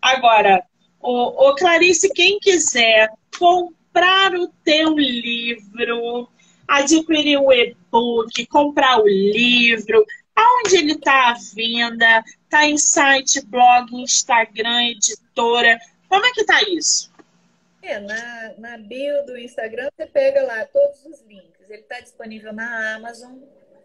Agora, 0.01 0.63
o, 1.01 1.55
Clarice, 1.55 2.13
quem 2.13 2.39
quiser 2.39 3.11
comprar 3.39 4.35
o 4.35 4.49
teu 4.65 4.95
livro, 4.97 6.29
adquirir 6.69 7.39
o 7.39 7.53
e-book, 7.53 8.47
comprar 8.47 9.01
o 9.01 9.07
livro, 9.07 10.05
aonde 10.35 10.77
ele 10.77 10.93
está 10.93 11.31
à 11.31 11.35
venda? 11.55 12.25
Está 12.45 12.67
em 12.67 12.79
site, 12.79 13.45
blog, 13.47 13.95
Instagram, 13.95 14.91
editora. 14.91 15.79
Como 16.15 16.27
é 16.27 16.31
que 16.31 16.45
tá 16.45 16.63
isso? 16.69 17.13
É, 17.83 17.99
na, 17.99 18.55
na 18.57 18.79
bio 18.79 19.27
do 19.27 19.37
Instagram 19.37 19.89
você 19.97 20.07
pega 20.07 20.45
lá 20.45 20.65
todos 20.65 21.05
os 21.07 21.21
links. 21.23 21.69
Ele 21.69 21.83
está 21.83 21.99
disponível 21.99 22.53
na 22.53 22.95
Amazon, 22.95 23.41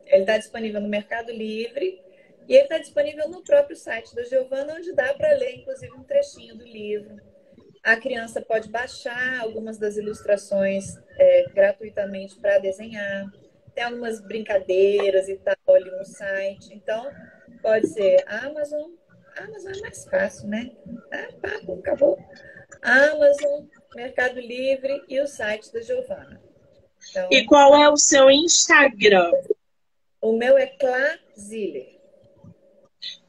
ele 0.05 0.21
está 0.21 0.37
disponível 0.37 0.79
no 0.79 0.87
Mercado 0.87 1.31
Livre 1.31 1.99
e 2.47 2.53
ele 2.53 2.65
está 2.65 2.77
disponível 2.77 3.27
no 3.29 3.43
próprio 3.43 3.75
site 3.75 4.13
da 4.13 4.23
Giovana, 4.25 4.75
onde 4.75 4.93
dá 4.93 5.11
para 5.15 5.33
ler, 5.37 5.55
inclusive, 5.55 5.91
um 5.91 6.03
trechinho 6.03 6.55
do 6.55 6.65
livro. 6.65 7.19
A 7.83 7.95
criança 7.95 8.39
pode 8.39 8.69
baixar 8.69 9.39
algumas 9.39 9.79
das 9.79 9.97
ilustrações 9.97 10.85
é, 11.17 11.45
gratuitamente 11.51 12.35
para 12.39 12.59
desenhar. 12.59 13.25
Tem 13.73 13.85
algumas 13.85 14.21
brincadeiras 14.21 15.27
e 15.27 15.35
tal 15.37 15.55
ali 15.75 15.89
no 15.89 16.05
site. 16.05 16.75
Então, 16.75 17.09
pode 17.63 17.87
ser 17.87 18.23
Amazon, 18.27 18.91
Amazon 19.43 19.73
é 19.73 19.81
mais 19.81 20.05
fácil, 20.05 20.47
né? 20.47 20.71
Ah, 21.11 21.29
papo, 21.41 21.79
acabou. 21.79 22.17
Amazon, 22.81 23.65
Mercado 23.95 24.39
Livre 24.39 25.03
e 25.07 25.21
o 25.21 25.27
site 25.27 25.71
da 25.71 25.81
Giovana. 25.81 26.41
Então, 27.09 27.27
e 27.31 27.45
qual 27.45 27.75
é 27.75 27.89
o 27.89 27.97
seu 27.97 28.29
Instagram? 28.29 29.31
O 30.21 30.33
meu 30.37 30.57
é 30.57 30.67
Claziller. 30.67 31.99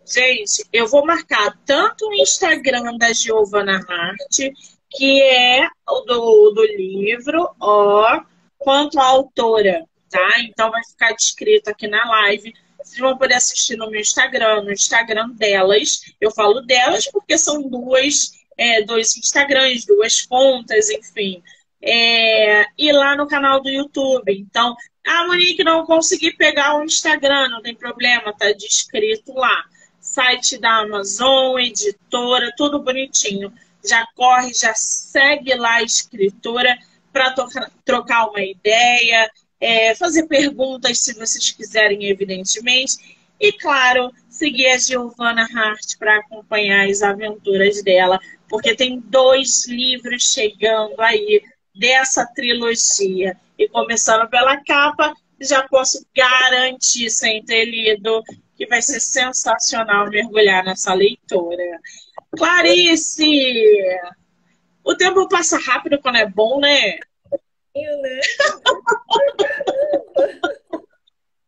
Gente, 0.04 0.66
eu 0.72 0.88
vou 0.88 1.06
marcar 1.06 1.56
tanto 1.64 2.08
o 2.08 2.14
Instagram 2.14 2.98
da 2.98 3.12
Giovana 3.12 3.76
Hart, 3.76 4.52
que 4.90 5.22
é 5.22 5.68
o 5.88 6.00
do, 6.00 6.50
do 6.50 6.64
livro, 6.64 7.54
ó, 7.60 8.20
quanto 8.58 8.98
a 8.98 9.04
autora, 9.04 9.84
tá? 10.10 10.40
Então 10.40 10.70
vai 10.70 10.82
ficar 10.84 11.12
descrito 11.12 11.70
aqui 11.70 11.86
na 11.86 12.04
live 12.08 12.52
vocês 12.90 13.00
vão 13.00 13.16
poder 13.16 13.34
assistir 13.34 13.76
no 13.76 13.90
meu 13.90 14.00
Instagram, 14.00 14.62
no 14.62 14.72
Instagram 14.72 15.30
delas. 15.30 16.00
Eu 16.20 16.30
falo 16.30 16.60
delas 16.60 17.06
porque 17.10 17.38
são 17.38 17.62
duas, 17.62 18.32
é, 18.58 18.82
dois 18.82 19.16
Instagrams, 19.16 19.86
duas 19.86 20.22
contas, 20.22 20.90
enfim. 20.90 21.42
É, 21.82 22.66
e 22.76 22.92
lá 22.92 23.16
no 23.16 23.26
canal 23.26 23.62
do 23.62 23.70
YouTube. 23.70 24.32
Então, 24.32 24.74
ah, 25.06 25.26
Monique, 25.26 25.64
não 25.64 25.86
consegui 25.86 26.32
pegar 26.32 26.76
o 26.76 26.84
Instagram, 26.84 27.48
não 27.48 27.62
tem 27.62 27.74
problema, 27.74 28.36
tá 28.36 28.52
descrito 28.52 29.32
lá. 29.32 29.64
Site 30.00 30.58
da 30.58 30.78
Amazon, 30.78 31.58
editora, 31.58 32.52
tudo 32.56 32.82
bonitinho. 32.82 33.52
Já 33.84 34.06
corre, 34.14 34.52
já 34.52 34.74
segue 34.74 35.54
lá 35.54 35.76
a 35.76 35.82
escritora 35.82 36.76
para 37.12 37.34
trocar 37.84 38.28
uma 38.28 38.42
ideia, 38.42 39.30
é, 39.60 39.94
fazer 39.94 40.24
perguntas 40.24 40.98
se 40.98 41.12
vocês 41.14 41.50
quiserem, 41.50 42.04
evidentemente. 42.06 43.18
E, 43.38 43.52
claro, 43.52 44.10
seguir 44.28 44.68
a 44.68 44.78
Giovanna 44.78 45.46
Hart 45.54 45.96
para 45.98 46.16
acompanhar 46.16 46.88
as 46.88 47.02
aventuras 47.02 47.82
dela, 47.82 48.18
porque 48.48 48.74
tem 48.74 49.00
dois 49.00 49.66
livros 49.66 50.32
chegando 50.32 51.00
aí 51.00 51.42
dessa 51.74 52.26
trilogia. 52.26 53.36
E 53.58 53.68
começando 53.68 54.28
pela 54.28 54.56
capa, 54.64 55.14
já 55.40 55.62
posso 55.68 56.04
garantir, 56.14 57.10
sem 57.10 57.42
ter 57.44 57.64
lido, 57.64 58.22
que 58.56 58.66
vai 58.66 58.82
ser 58.82 59.00
sensacional 59.00 60.08
mergulhar 60.08 60.64
nessa 60.64 60.92
leitura. 60.92 61.80
Clarice! 62.36 63.24
O 64.84 64.94
tempo 64.94 65.28
passa 65.28 65.58
rápido 65.58 65.98
quando 66.00 66.16
é 66.16 66.26
bom, 66.26 66.60
né? 66.60 66.98
Né? 67.74 68.20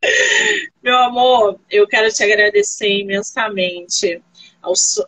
Meu 0.83 0.99
amor, 0.99 1.61
eu 1.71 1.87
quero 1.87 2.13
te 2.13 2.25
agradecer 2.25 2.89
imensamente 2.89 4.23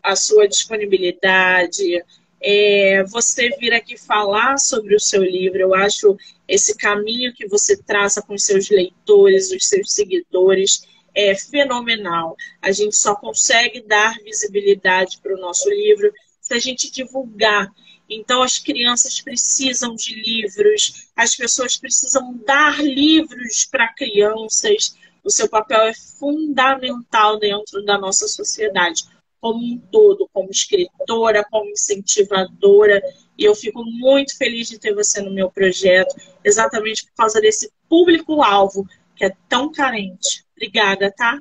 a 0.02 0.16
sua 0.16 0.48
disponibilidade. 0.48 2.04
É, 2.40 3.02
você 3.04 3.50
vir 3.58 3.72
aqui 3.72 3.96
falar 3.96 4.58
sobre 4.58 4.94
o 4.94 5.00
seu 5.00 5.22
livro, 5.22 5.60
eu 5.60 5.74
acho 5.74 6.16
esse 6.46 6.76
caminho 6.76 7.32
que 7.32 7.48
você 7.48 7.76
traça 7.76 8.20
com 8.22 8.34
os 8.34 8.44
seus 8.44 8.68
leitores, 8.68 9.50
os 9.50 9.66
seus 9.66 9.92
seguidores, 9.92 10.86
é 11.14 11.34
fenomenal. 11.34 12.36
A 12.60 12.70
gente 12.70 12.96
só 12.96 13.14
consegue 13.14 13.80
dar 13.80 14.18
visibilidade 14.22 15.18
para 15.22 15.34
o 15.34 15.40
nosso 15.40 15.68
livro 15.70 16.12
se 16.40 16.54
a 16.54 16.58
gente 16.58 16.90
divulgar 16.90 17.72
Então, 18.08 18.42
as 18.42 18.58
crianças 18.58 19.20
precisam 19.20 19.94
de 19.94 20.14
livros, 20.14 21.08
as 21.16 21.34
pessoas 21.34 21.76
precisam 21.76 22.36
dar 22.44 22.82
livros 22.82 23.66
para 23.70 23.92
crianças. 23.94 24.96
O 25.22 25.30
seu 25.30 25.48
papel 25.48 25.82
é 25.82 25.94
fundamental 25.94 27.38
dentro 27.38 27.82
da 27.84 27.96
nossa 27.96 28.28
sociedade, 28.28 29.04
como 29.40 29.64
um 29.64 29.78
todo, 29.90 30.28
como 30.32 30.50
escritora, 30.50 31.44
como 31.50 31.70
incentivadora. 31.70 33.02
E 33.38 33.44
eu 33.44 33.54
fico 33.54 33.82
muito 33.84 34.36
feliz 34.36 34.68
de 34.68 34.78
ter 34.78 34.94
você 34.94 35.22
no 35.22 35.32
meu 35.32 35.50
projeto, 35.50 36.14
exatamente 36.44 37.06
por 37.06 37.14
causa 37.14 37.40
desse 37.40 37.72
público-alvo 37.88 38.86
que 39.16 39.24
é 39.24 39.32
tão 39.48 39.72
carente. 39.72 40.44
Obrigada, 40.56 41.10
tá? 41.10 41.38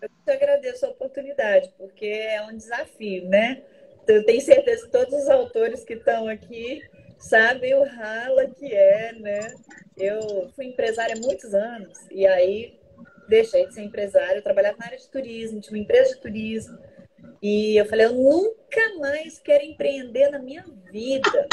Eu 0.00 0.08
te 0.24 0.30
agradeço 0.30 0.86
a 0.86 0.90
oportunidade, 0.90 1.70
porque 1.76 2.06
é 2.06 2.42
um 2.42 2.56
desafio, 2.56 3.28
né? 3.28 3.62
Eu 4.06 4.24
tenho 4.24 4.40
certeza 4.40 4.84
que 4.84 4.92
todos 4.92 5.14
os 5.14 5.28
autores 5.28 5.84
que 5.84 5.94
estão 5.94 6.28
aqui 6.28 6.82
sabem 7.18 7.74
o 7.74 7.84
rala 7.84 8.48
que 8.48 8.72
é, 8.74 9.12
né? 9.12 9.54
Eu 9.96 10.50
fui 10.56 10.66
empresária 10.66 11.14
há 11.14 11.18
muitos 11.18 11.54
anos 11.54 11.98
e 12.10 12.26
aí 12.26 12.78
deixei 13.28 13.66
de 13.66 13.74
ser 13.74 13.82
empresária. 13.82 14.36
Eu 14.38 14.42
trabalhava 14.42 14.78
na 14.78 14.86
área 14.86 14.98
de 14.98 15.08
turismo, 15.08 15.60
tinha 15.60 15.76
uma 15.76 15.82
empresa 15.82 16.14
de 16.14 16.20
turismo. 16.20 16.78
E 17.42 17.76
eu 17.76 17.86
falei, 17.86 18.06
eu 18.06 18.14
nunca 18.14 18.98
mais 18.98 19.38
quero 19.38 19.64
empreender 19.64 20.30
na 20.30 20.38
minha 20.38 20.64
vida. 20.90 21.48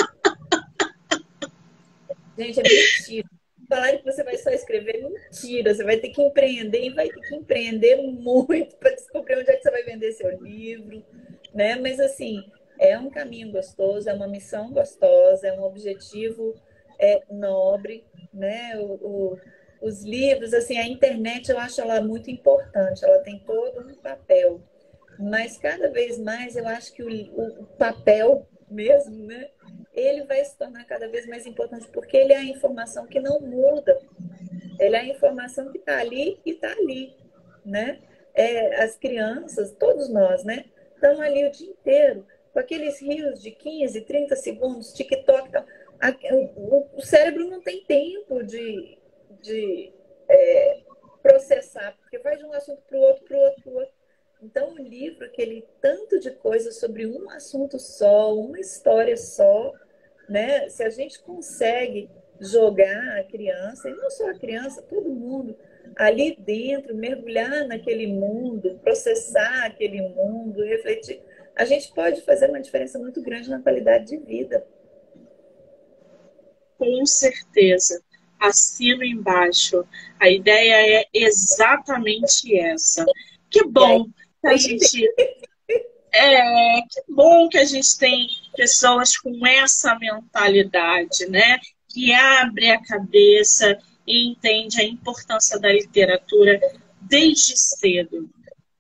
Gente, 2.37 2.59
é 2.59 2.63
mentira. 2.63 3.36
Falarem 3.69 3.99
que 3.99 4.05
você 4.05 4.23
vai 4.23 4.37
só 4.37 4.49
escrever, 4.49 5.03
mentira. 5.03 5.73
Você 5.73 5.83
vai 5.83 5.97
ter 5.97 6.09
que 6.09 6.21
empreender 6.21 6.85
e 6.85 6.93
vai 6.93 7.09
ter 7.09 7.19
que 7.21 7.35
empreender 7.35 7.97
muito 7.97 8.75
para 8.77 8.91
descobrir 8.91 9.37
onde 9.37 9.51
é 9.51 9.57
que 9.57 9.63
você 9.63 9.71
vai 9.71 9.83
vender 9.83 10.11
seu 10.13 10.29
livro, 10.41 11.03
né? 11.53 11.75
Mas 11.75 11.99
assim, 11.99 12.43
é 12.79 12.97
um 12.97 13.09
caminho 13.09 13.51
gostoso, 13.51 14.09
é 14.09 14.13
uma 14.13 14.27
missão 14.27 14.71
gostosa, 14.71 15.47
é 15.47 15.53
um 15.53 15.63
objetivo 15.63 16.55
é, 16.99 17.21
nobre, 17.29 18.05
né? 18.33 18.77
O, 18.77 18.93
o, 18.93 19.37
os 19.81 20.03
livros, 20.03 20.53
assim, 20.53 20.77
a 20.77 20.87
internet 20.87 21.49
eu 21.49 21.59
acho 21.59 21.81
ela 21.81 22.01
muito 22.01 22.31
importante, 22.31 23.03
ela 23.03 23.19
tem 23.19 23.39
todo 23.39 23.87
um 23.87 23.95
papel, 23.95 24.61
mas 25.19 25.57
cada 25.57 25.89
vez 25.89 26.17
mais 26.17 26.55
eu 26.55 26.67
acho 26.67 26.93
que 26.93 27.03
o, 27.03 27.61
o 27.61 27.65
papel 27.77 28.47
mesmo, 28.69 29.25
né? 29.25 29.49
Ele 29.97 30.23
vai 30.25 30.45
se 30.45 30.55
tornar 30.55 30.85
cada 30.85 31.07
vez 31.07 31.25
mais 31.25 31.47
importante 31.47 31.87
porque 31.87 32.15
ele 32.15 32.31
é 32.31 32.37
a 32.37 32.43
informação 32.43 33.07
que 33.07 33.19
não 33.19 33.39
muda, 33.39 33.99
ele 34.79 34.95
é 34.95 34.99
a 34.99 35.05
informação 35.05 35.71
que 35.71 35.79
está 35.79 35.97
ali 35.97 36.39
e 36.45 36.51
está 36.51 36.71
ali, 36.71 37.15
né? 37.65 37.99
É, 38.35 38.83
as 38.83 38.95
crianças, 38.95 39.71
todos 39.71 40.07
nós, 40.07 40.43
né? 40.43 40.65
Estão 40.93 41.19
ali 41.19 41.45
o 41.45 41.51
dia 41.51 41.71
inteiro, 41.71 42.27
com 42.53 42.59
aqueles 42.59 43.01
rios 43.01 43.41
de 43.41 43.49
15, 43.49 44.01
30 44.01 44.35
segundos, 44.35 44.93
TikTok. 44.93 45.49
o, 46.55 47.01
cérebro 47.01 47.47
não 47.47 47.59
tem 47.59 47.83
tempo 47.83 48.43
de, 48.43 48.99
de 49.41 49.91
é, 50.29 50.81
processar, 51.23 51.97
porque 51.99 52.19
vai 52.19 52.37
de 52.37 52.45
um 52.45 52.53
assunto 52.53 52.83
para 52.87 52.97
o 52.97 53.01
outro, 53.01 53.25
para 53.25 53.37
o 53.37 53.39
outro, 53.39 53.63
para 53.63 53.71
o 53.71 53.75
outro. 53.77 53.93
Então, 54.43 54.73
o 54.73 54.77
livro, 54.77 55.25
aquele 55.25 55.67
tanto 55.81 56.19
de 56.19 56.29
coisas 56.29 56.79
sobre 56.79 57.07
um 57.07 57.27
assunto 57.31 57.79
só, 57.79 58.35
uma 58.35 58.59
história 58.59 59.17
só, 59.17 59.73
né? 60.29 60.69
Se 60.69 60.83
a 60.83 60.89
gente 60.89 61.19
consegue 61.19 62.09
jogar 62.39 63.19
a 63.19 63.23
criança, 63.23 63.89
e 63.89 63.93
não 63.93 64.09
só 64.09 64.29
a 64.29 64.37
criança, 64.37 64.81
todo 64.81 65.09
mundo, 65.09 65.55
ali 65.95 66.35
dentro, 66.39 66.95
mergulhar 66.95 67.67
naquele 67.67 68.07
mundo, 68.07 68.79
processar 68.83 69.65
aquele 69.65 70.01
mundo, 70.01 70.63
refletir, 70.63 71.21
a 71.55 71.65
gente 71.65 71.91
pode 71.93 72.21
fazer 72.21 72.49
uma 72.49 72.61
diferença 72.61 72.99
muito 72.99 73.21
grande 73.21 73.49
na 73.49 73.61
qualidade 73.61 74.05
de 74.05 74.17
vida. 74.17 74.65
Com 76.77 77.05
certeza. 77.05 77.99
Assino 78.39 79.03
embaixo. 79.03 79.83
A 80.19 80.29
ideia 80.29 80.99
é 80.99 81.05
exatamente 81.11 82.55
essa. 82.55 83.03
Que 83.49 83.65
bom 83.65 84.05
que 84.05 84.47
a 84.47 84.55
gente. 84.55 85.03
É, 86.17 86.81
que 86.81 87.01
bom 87.07 87.47
que 87.47 87.57
a 87.57 87.65
gente 87.65 87.97
tem 87.97 88.27
pessoas 88.55 89.15
com 89.17 89.45
essa 89.45 89.95
mentalidade, 89.99 91.27
né? 91.29 91.59
Que 91.87 92.11
abre 92.11 92.71
a 92.71 92.81
cabeça 92.81 93.77
e 94.05 94.29
entende 94.29 94.81
a 94.81 94.83
importância 94.83 95.59
da 95.59 95.71
literatura 95.71 96.59
desde 97.01 97.55
cedo. 97.55 98.29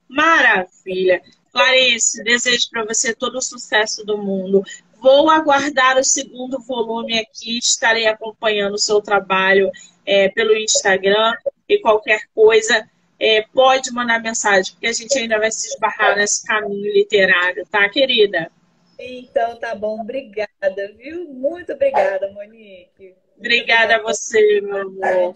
Maravilha! 0.09 1.21
Clarice, 1.51 2.23
desejo 2.23 2.69
para 2.71 2.85
você 2.85 3.13
todo 3.13 3.37
o 3.37 3.41
sucesso 3.41 4.03
do 4.03 4.17
mundo. 4.17 4.63
Vou 4.99 5.29
aguardar 5.29 5.97
o 5.97 6.03
segundo 6.03 6.59
volume 6.59 7.19
aqui, 7.19 7.59
estarei 7.59 8.07
acompanhando 8.07 8.73
o 8.73 8.79
seu 8.79 8.99
trabalho 8.99 9.71
é, 10.05 10.29
pelo 10.29 10.55
Instagram 10.55 11.33
e 11.69 11.79
qualquer 11.79 12.21
coisa 12.33 12.87
é, 13.19 13.43
pode 13.53 13.91
mandar 13.91 14.21
mensagem, 14.21 14.73
porque 14.73 14.87
a 14.87 14.93
gente 14.93 15.17
ainda 15.17 15.39
vai 15.39 15.51
se 15.51 15.67
esbarrar 15.67 16.15
nesse 16.15 16.45
caminho 16.45 16.93
literário, 16.93 17.65
tá, 17.65 17.89
querida? 17.89 18.51
Então 18.99 19.59
tá 19.59 19.75
bom, 19.75 20.01
obrigada, 20.01 20.93
viu? 20.97 21.25
Muito 21.25 21.73
obrigada, 21.73 22.31
Monique. 22.31 23.15
Obrigada 23.37 23.97
a 23.97 24.01
você, 24.01 24.61
meu 24.61 24.81
amor. 24.81 25.35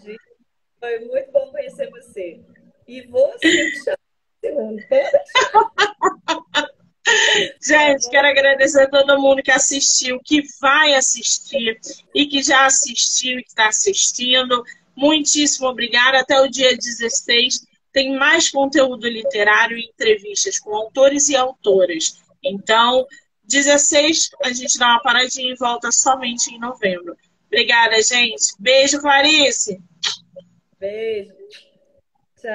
Foi 0.80 0.98
muito 1.00 1.30
bom 1.30 1.52
conhecer 1.52 1.88
você. 1.90 2.40
E 2.88 3.02
você, 3.02 3.72
Gente, 7.62 8.10
quero 8.10 8.28
agradecer 8.28 8.82
a 8.82 8.90
todo 8.90 9.20
mundo 9.20 9.42
que 9.42 9.50
assistiu, 9.50 10.20
que 10.24 10.42
vai 10.60 10.94
assistir 10.94 11.78
e 12.14 12.26
que 12.26 12.42
já 12.42 12.66
assistiu 12.66 13.38
e 13.38 13.42
que 13.42 13.50
está 13.50 13.68
assistindo. 13.68 14.62
Muitíssimo 14.96 15.68
obrigada. 15.68 16.18
Até 16.18 16.40
o 16.40 16.48
dia 16.48 16.76
16 16.76 17.66
tem 17.92 18.16
mais 18.16 18.50
conteúdo 18.50 19.08
literário 19.08 19.76
e 19.76 19.84
entrevistas 19.84 20.58
com 20.58 20.74
autores 20.74 21.28
e 21.28 21.36
autoras. 21.36 22.22
Então, 22.42 23.06
16 23.44 24.30
a 24.42 24.52
gente 24.52 24.78
dá 24.78 24.86
uma 24.86 25.02
paradinha 25.02 25.52
e 25.52 25.56
volta 25.56 25.92
somente 25.92 26.54
em 26.54 26.58
novembro. 26.58 27.16
Obrigada, 27.46 28.00
gente. 28.02 28.54
Beijo, 28.58 29.00
Clarice. 29.00 29.78
Beijo. 30.78 31.32
Tchau. 32.40 32.52